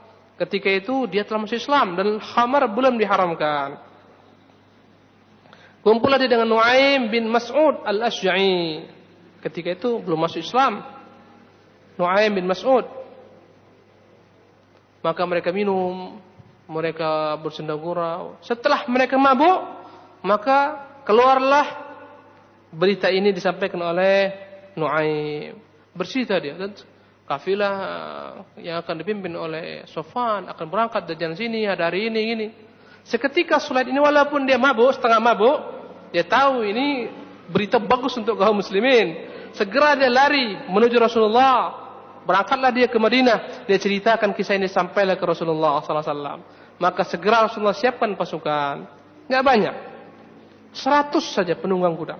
Ketika 0.42 0.74
itu 0.74 1.06
dia 1.06 1.22
telah 1.22 1.46
masuk 1.46 1.62
Islam 1.62 1.94
dan 1.94 2.18
khamar 2.18 2.66
belum 2.66 2.98
diharamkan. 2.98 3.78
Kumpullah 5.86 6.18
dia 6.18 6.30
dengan 6.30 6.50
Nuaim 6.50 7.14
bin 7.14 7.30
Mas'ud 7.30 7.86
al-Ashja'i. 7.86 8.86
Ketika 9.42 9.78
itu 9.78 10.02
belum 10.02 10.18
masuk 10.18 10.42
Islam. 10.42 10.82
Nuaim 11.98 12.34
bin 12.34 12.50
Mas'ud. 12.50 12.90
Maka 15.02 15.22
mereka 15.30 15.54
minum, 15.54 16.18
mereka 16.70 17.38
bersenda 17.42 17.78
gurau. 17.78 18.38
Setelah 18.42 18.86
mereka 18.90 19.18
mabuk, 19.22 19.62
maka 20.26 20.90
keluarlah 21.06 21.66
berita 22.74 23.10
ini 23.14 23.30
disampaikan 23.30 23.82
oleh 23.82 24.34
Nuaim. 24.74 25.58
Bercerita 25.94 26.38
dia 26.42 26.58
kafilah 27.32 27.76
yang 28.60 28.84
akan 28.84 28.96
dipimpin 29.00 29.32
oleh 29.32 29.88
Sofan 29.88 30.52
akan 30.52 30.66
berangkat 30.68 31.08
dari 31.08 31.32
sini 31.40 31.64
ada 31.64 31.88
hari 31.88 32.12
ini 32.12 32.22
ini. 32.36 32.48
Seketika 33.08 33.56
Sulaid 33.58 33.88
ini 33.88 33.98
walaupun 34.04 34.44
dia 34.44 34.60
mabuk, 34.60 34.92
setengah 34.92 35.24
mabuk, 35.24 35.58
dia 36.12 36.28
tahu 36.28 36.68
ini 36.68 37.08
berita 37.48 37.80
bagus 37.80 38.20
untuk 38.20 38.36
kaum 38.36 38.60
muslimin. 38.60 39.32
Segera 39.56 39.96
dia 39.96 40.12
lari 40.12 40.60
menuju 40.68 40.96
Rasulullah. 41.00 41.80
Berangkatlah 42.22 42.70
dia 42.70 42.86
ke 42.86 43.00
Madinah. 43.02 43.66
Dia 43.66 43.78
ceritakan 43.82 44.36
kisah 44.38 44.54
ini 44.54 44.70
sampailah 44.70 45.18
ke 45.18 45.26
Rasulullah 45.26 45.82
SAW. 45.82 46.46
Maka 46.78 47.02
segera 47.08 47.50
Rasulullah 47.50 47.74
siapkan 47.74 48.14
pasukan. 48.14 48.86
Tidak 49.26 49.42
banyak. 49.42 49.76
Seratus 50.72 51.34
saja 51.34 51.58
penunggang 51.58 51.98
kuda. 51.98 52.16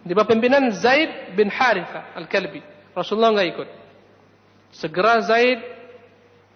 Di 0.00 0.16
bawah 0.16 0.30
pimpinan 0.30 0.72
Zaid 0.72 1.34
bin 1.36 1.52
Haritha 1.52 2.14
Al-Kalbi. 2.16 2.79
Rasulullah 2.94 3.34
nggak 3.34 3.48
ikut. 3.54 3.68
Segera 4.74 5.18
Zaid 5.22 5.58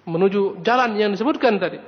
menuju 0.07 0.63
jalan 0.63 0.95
yang 0.99 1.11
disebutkan 1.11 1.59
tadi. 1.59 1.79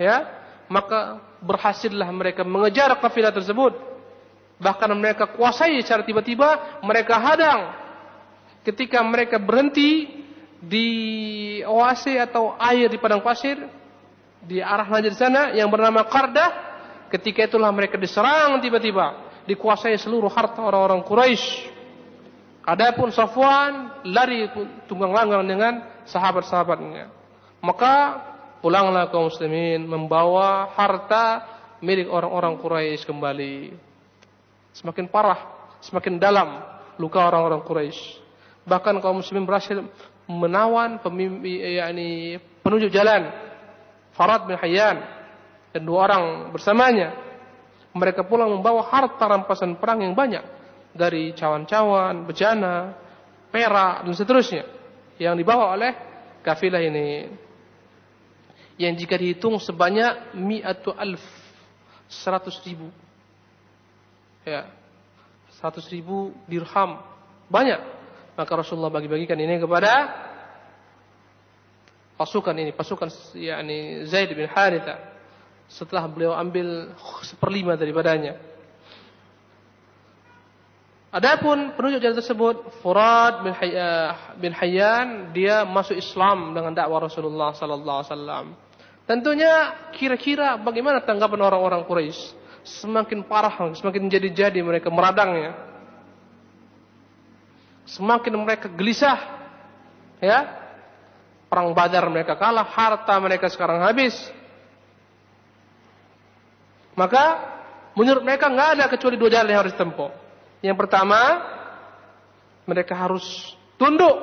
Ya 0.00 0.42
maka 0.72 1.20
berhasillah 1.44 2.08
mereka 2.10 2.42
mengejar 2.46 2.96
kafilah 2.98 3.34
tersebut. 3.34 3.76
Bahkan 4.62 4.90
mereka 4.94 5.28
kuasai 5.34 5.82
secara 5.82 6.06
tiba-tiba 6.06 6.80
mereka 6.86 7.18
hadang. 7.18 7.60
Ketika 8.62 9.02
mereka 9.02 9.42
berhenti 9.42 10.22
di 10.62 10.88
oase 11.66 12.22
atau 12.22 12.54
air 12.54 12.86
di 12.86 12.94
padang 13.02 13.18
pasir 13.18 13.58
di 14.46 14.62
arah 14.62 14.86
Najd 14.86 15.14
sana 15.18 15.50
yang 15.50 15.66
bernama 15.66 16.06
Qardah 16.06 16.50
ketika 17.10 17.50
itulah 17.50 17.74
mereka 17.74 17.98
diserang 17.98 18.62
tiba-tiba 18.62 19.34
dikuasai 19.50 19.98
seluruh 19.98 20.30
harta 20.30 20.62
orang-orang 20.62 21.02
Quraisy 21.02 21.71
adapun 22.66 23.10
Safwan 23.10 24.04
lari 24.06 24.46
tunggang 24.86 25.14
langgang 25.14 25.44
dengan 25.46 25.82
sahabat-sahabatnya 26.06 27.10
maka 27.62 28.18
pulanglah 28.58 29.10
kaum 29.10 29.30
muslimin 29.30 29.86
membawa 29.86 30.70
harta 30.74 31.46
milik 31.82 32.06
orang-orang 32.06 32.58
Quraisy 32.62 33.02
kembali. 33.06 33.74
Semakin 34.74 35.10
parah, 35.10 35.70
semakin 35.82 36.16
dalam 36.16 36.62
luka 36.96 37.22
orang-orang 37.22 37.62
Quraisy. 37.66 38.22
Bahkan 38.66 39.02
kaum 39.02 39.22
muslimin 39.22 39.46
berhasil 39.46 39.82
menawan 40.30 41.02
pemimpin 41.02 41.82
yakni 41.82 42.38
penunjuk 42.62 42.94
jalan 42.94 43.26
Farad 44.14 44.46
bin 44.46 44.54
Hayyan 44.54 45.02
dan 45.74 45.82
dua 45.82 46.06
orang 46.10 46.54
bersamanya. 46.54 47.18
Mereka 47.92 48.24
pulang 48.24 48.48
membawa 48.48 48.88
harta 48.88 49.28
rampasan 49.28 49.76
perang 49.76 50.00
yang 50.00 50.16
banyak 50.16 50.61
dari 50.92 51.32
cawan-cawan, 51.32 52.28
bejana, 52.28 52.92
perak 53.52 54.04
dan 54.04 54.14
seterusnya 54.16 54.64
yang 55.16 55.36
dibawa 55.36 55.76
oleh 55.76 55.92
kafilah 56.40 56.80
ini. 56.80 57.28
Yang 58.80 59.04
jika 59.04 59.14
dihitung 59.20 59.60
sebanyak 59.60 60.32
mi'atu 60.36 60.96
alf 60.96 61.22
seratus 62.08 62.56
ribu. 62.64 62.88
Ya 64.42 64.68
seratus 65.60 65.86
ribu 65.92 66.32
dirham. 66.48 66.98
Banyak. 67.52 67.80
Maka 68.32 68.52
Rasulullah 68.56 68.88
bagi-bagikan 68.88 69.36
ini 69.36 69.60
kepada 69.60 70.08
pasukan 72.16 72.56
ini 72.56 72.72
pasukan 72.72 73.12
yakni 73.36 74.08
Zaid 74.08 74.32
bin 74.32 74.48
Haritha. 74.48 74.98
Setelah 75.68 76.08
beliau 76.08 76.32
ambil 76.32 76.96
seperlima 77.24 77.76
daripadanya 77.76 78.51
Adapun 81.12 81.76
penunjuk 81.76 82.00
jalan 82.00 82.16
tersebut 82.16 82.56
Furad 82.80 83.44
bin, 83.44 83.52
bin 84.40 84.52
Hayyan 84.56 85.28
dia 85.36 85.60
masuk 85.60 85.92
Islam 85.92 86.56
dengan 86.56 86.72
dakwah 86.72 87.04
Rasulullah 87.04 87.52
sallallahu 87.52 87.98
alaihi 88.00 88.12
wasallam. 88.16 88.46
Tentunya 89.04 89.76
kira-kira 89.92 90.56
bagaimana 90.56 91.04
tanggapan 91.04 91.52
orang-orang 91.52 91.84
Quraisy? 91.84 92.40
Semakin 92.64 93.28
parah, 93.28 93.52
semakin 93.76 94.08
jadi-jadi 94.08 94.56
mereka 94.64 94.88
meradangnya. 94.88 95.52
Semakin 97.84 98.32
mereka 98.32 98.72
gelisah. 98.72 99.20
Ya. 100.16 100.64
Perang 101.52 101.76
Badar 101.76 102.08
mereka 102.08 102.40
kalah, 102.40 102.64
harta 102.64 103.12
mereka 103.20 103.52
sekarang 103.52 103.84
habis. 103.84 104.16
Maka 106.96 107.52
menurut 107.92 108.24
mereka 108.24 108.48
nggak 108.48 108.80
ada 108.80 108.84
kecuali 108.88 109.20
dua 109.20 109.28
jalan 109.28 109.52
yang 109.52 109.60
harus 109.60 109.76
ditempuh. 109.76 110.21
Yang 110.62 110.76
pertama, 110.78 111.18
mereka 112.70 112.94
harus 112.94 113.54
tunduk, 113.76 114.14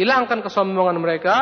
hilangkan 0.00 0.40
kesombongan 0.40 0.96
mereka. 0.96 1.36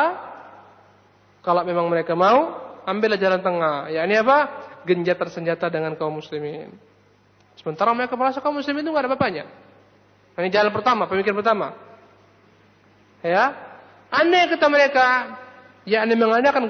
Kalau 1.41 1.63
memang 1.63 1.87
mereka 1.87 2.13
mau, 2.13 2.53
ambillah 2.85 3.17
jalan 3.17 3.39
tengah. 3.41 3.89
Ya 3.89 4.03
ini 4.03 4.19
apa? 4.19 4.69
Genjatan 4.83 5.29
senjata 5.31 5.71
dengan 5.71 5.95
kaum 5.95 6.19
muslimin. 6.19 6.69
Sementara 7.55 7.95
mereka 7.95 8.19
merasa 8.19 8.43
kaum 8.43 8.59
muslimin 8.59 8.83
itu 8.83 8.91
nggak 8.91 9.07
ada 9.07 9.09
apa-apanya. 9.15 9.45
Ini 10.35 10.49
jalan 10.51 10.71
pertama, 10.75 11.07
pemikiran 11.07 11.37
pertama. 11.39 11.67
Ya, 13.21 13.53
aneh 14.09 14.49
kata 14.49 14.67
mereka, 14.67 15.07
ya 15.85 16.01
ini 16.03 16.17
genjatan 16.17 16.65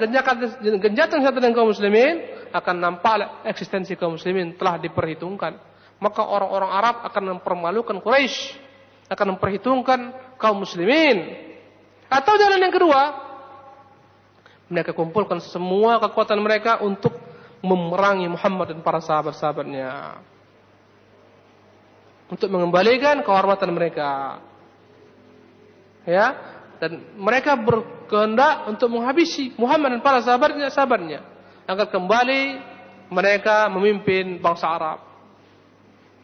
genjatan 0.60 1.16
senjata 1.24 1.38
dengan 1.40 1.56
kaum 1.56 1.72
muslimin 1.72 2.20
akan 2.52 2.76
nampak 2.76 3.48
eksistensi 3.48 3.96
kaum 3.96 4.20
muslimin 4.20 4.54
telah 4.60 4.76
diperhitungkan. 4.76 5.71
Maka 6.02 6.26
orang-orang 6.26 6.70
Arab 6.74 6.96
akan 7.06 7.22
mempermalukan 7.38 8.02
Quraisy, 8.02 8.58
akan 9.06 9.38
memperhitungkan 9.38 10.10
kaum 10.34 10.66
muslimin. 10.66 11.38
Atau 12.10 12.34
jalan 12.34 12.58
yang 12.58 12.74
kedua, 12.74 13.02
mereka 14.66 14.90
kumpulkan 14.98 15.38
semua 15.38 16.02
kekuatan 16.02 16.42
mereka 16.42 16.82
untuk 16.82 17.14
memerangi 17.62 18.26
Muhammad 18.26 18.74
dan 18.74 18.82
para 18.82 18.98
sahabat-sahabatnya. 18.98 20.18
Untuk 22.26 22.50
mengembalikan 22.50 23.22
kehormatan 23.22 23.70
mereka. 23.70 24.42
Ya, 26.02 26.34
dan 26.82 26.98
mereka 27.14 27.54
berkehendak 27.54 28.66
untuk 28.66 28.90
menghabisi 28.90 29.54
Muhammad 29.54 29.94
dan 29.94 30.02
para 30.02 30.18
sahabatnya 30.18 30.66
sahabatnya 30.66 31.22
agar 31.62 31.86
kembali 31.94 32.58
mereka 33.06 33.70
memimpin 33.70 34.42
bangsa 34.42 34.66
Arab 34.66 35.11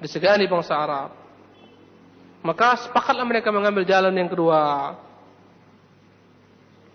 disegani 0.03 0.47
bangsa 0.47 0.75
Arab. 0.75 1.11
Maka 2.43 2.87
sepakatlah 2.87 3.27
mereka 3.27 3.51
mengambil 3.51 3.83
jalan 3.83 4.15
yang 4.15 4.31
kedua. 4.31 4.95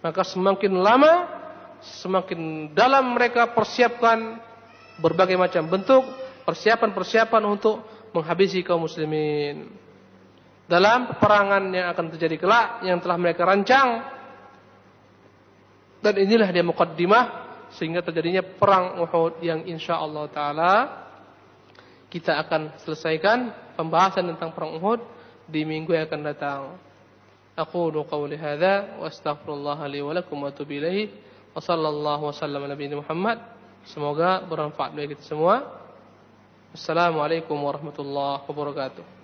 Maka 0.04 0.22
semakin 0.24 0.74
lama 0.80 1.14
semakin 1.84 2.72
dalam 2.72 3.12
mereka 3.12 3.51
persiapkan 3.51 4.39
berbagai 5.04 5.36
macam 5.36 5.68
bentuk 5.68 6.04
persiapan-persiapan 6.47 7.43
untuk 7.43 7.84
menghabisi 8.16 8.64
kaum 8.64 8.88
muslimin. 8.88 9.68
Dalam 10.64 11.12
peperangan 11.12 11.64
yang 11.76 11.91
akan 11.91 12.06
terjadi 12.16 12.39
kelak 12.39 12.68
yang 12.88 13.04
telah 13.04 13.20
mereka 13.20 13.43
rancang. 13.43 13.89
Dan 16.04 16.20
inilah 16.20 16.51
dia 16.51 16.64
mukaddimah 16.68 17.26
sehingga 17.80 18.04
terjadinya 18.04 18.43
perang 18.43 18.99
Uhud 18.99 19.39
yang 19.39 19.64
insyaallah 19.64 20.28
taala 20.36 21.03
kita 22.14 22.38
akan 22.45 22.78
selesaikan 22.86 23.49
pembahasan 23.74 24.30
tentang 24.30 24.53
perang 24.53 24.78
Uhud 24.78 25.01
di 25.49 25.66
minggu 25.66 25.97
yang 25.97 26.05
akan 26.05 26.22
datang. 26.22 26.78
Aqulu 27.57 28.05
qawli 28.05 28.38
hadza 28.38 29.01
wa 29.01 29.09
astaghfirullah 29.09 29.82
li. 29.89 29.97
Semoga 33.89 34.45
bermanfaat 34.45 34.93
bagi 34.93 35.18
kita 35.18 35.26
semua. 35.26 35.82
Warahmatullahi 36.78 38.45
wabarakatuh. 38.45 39.22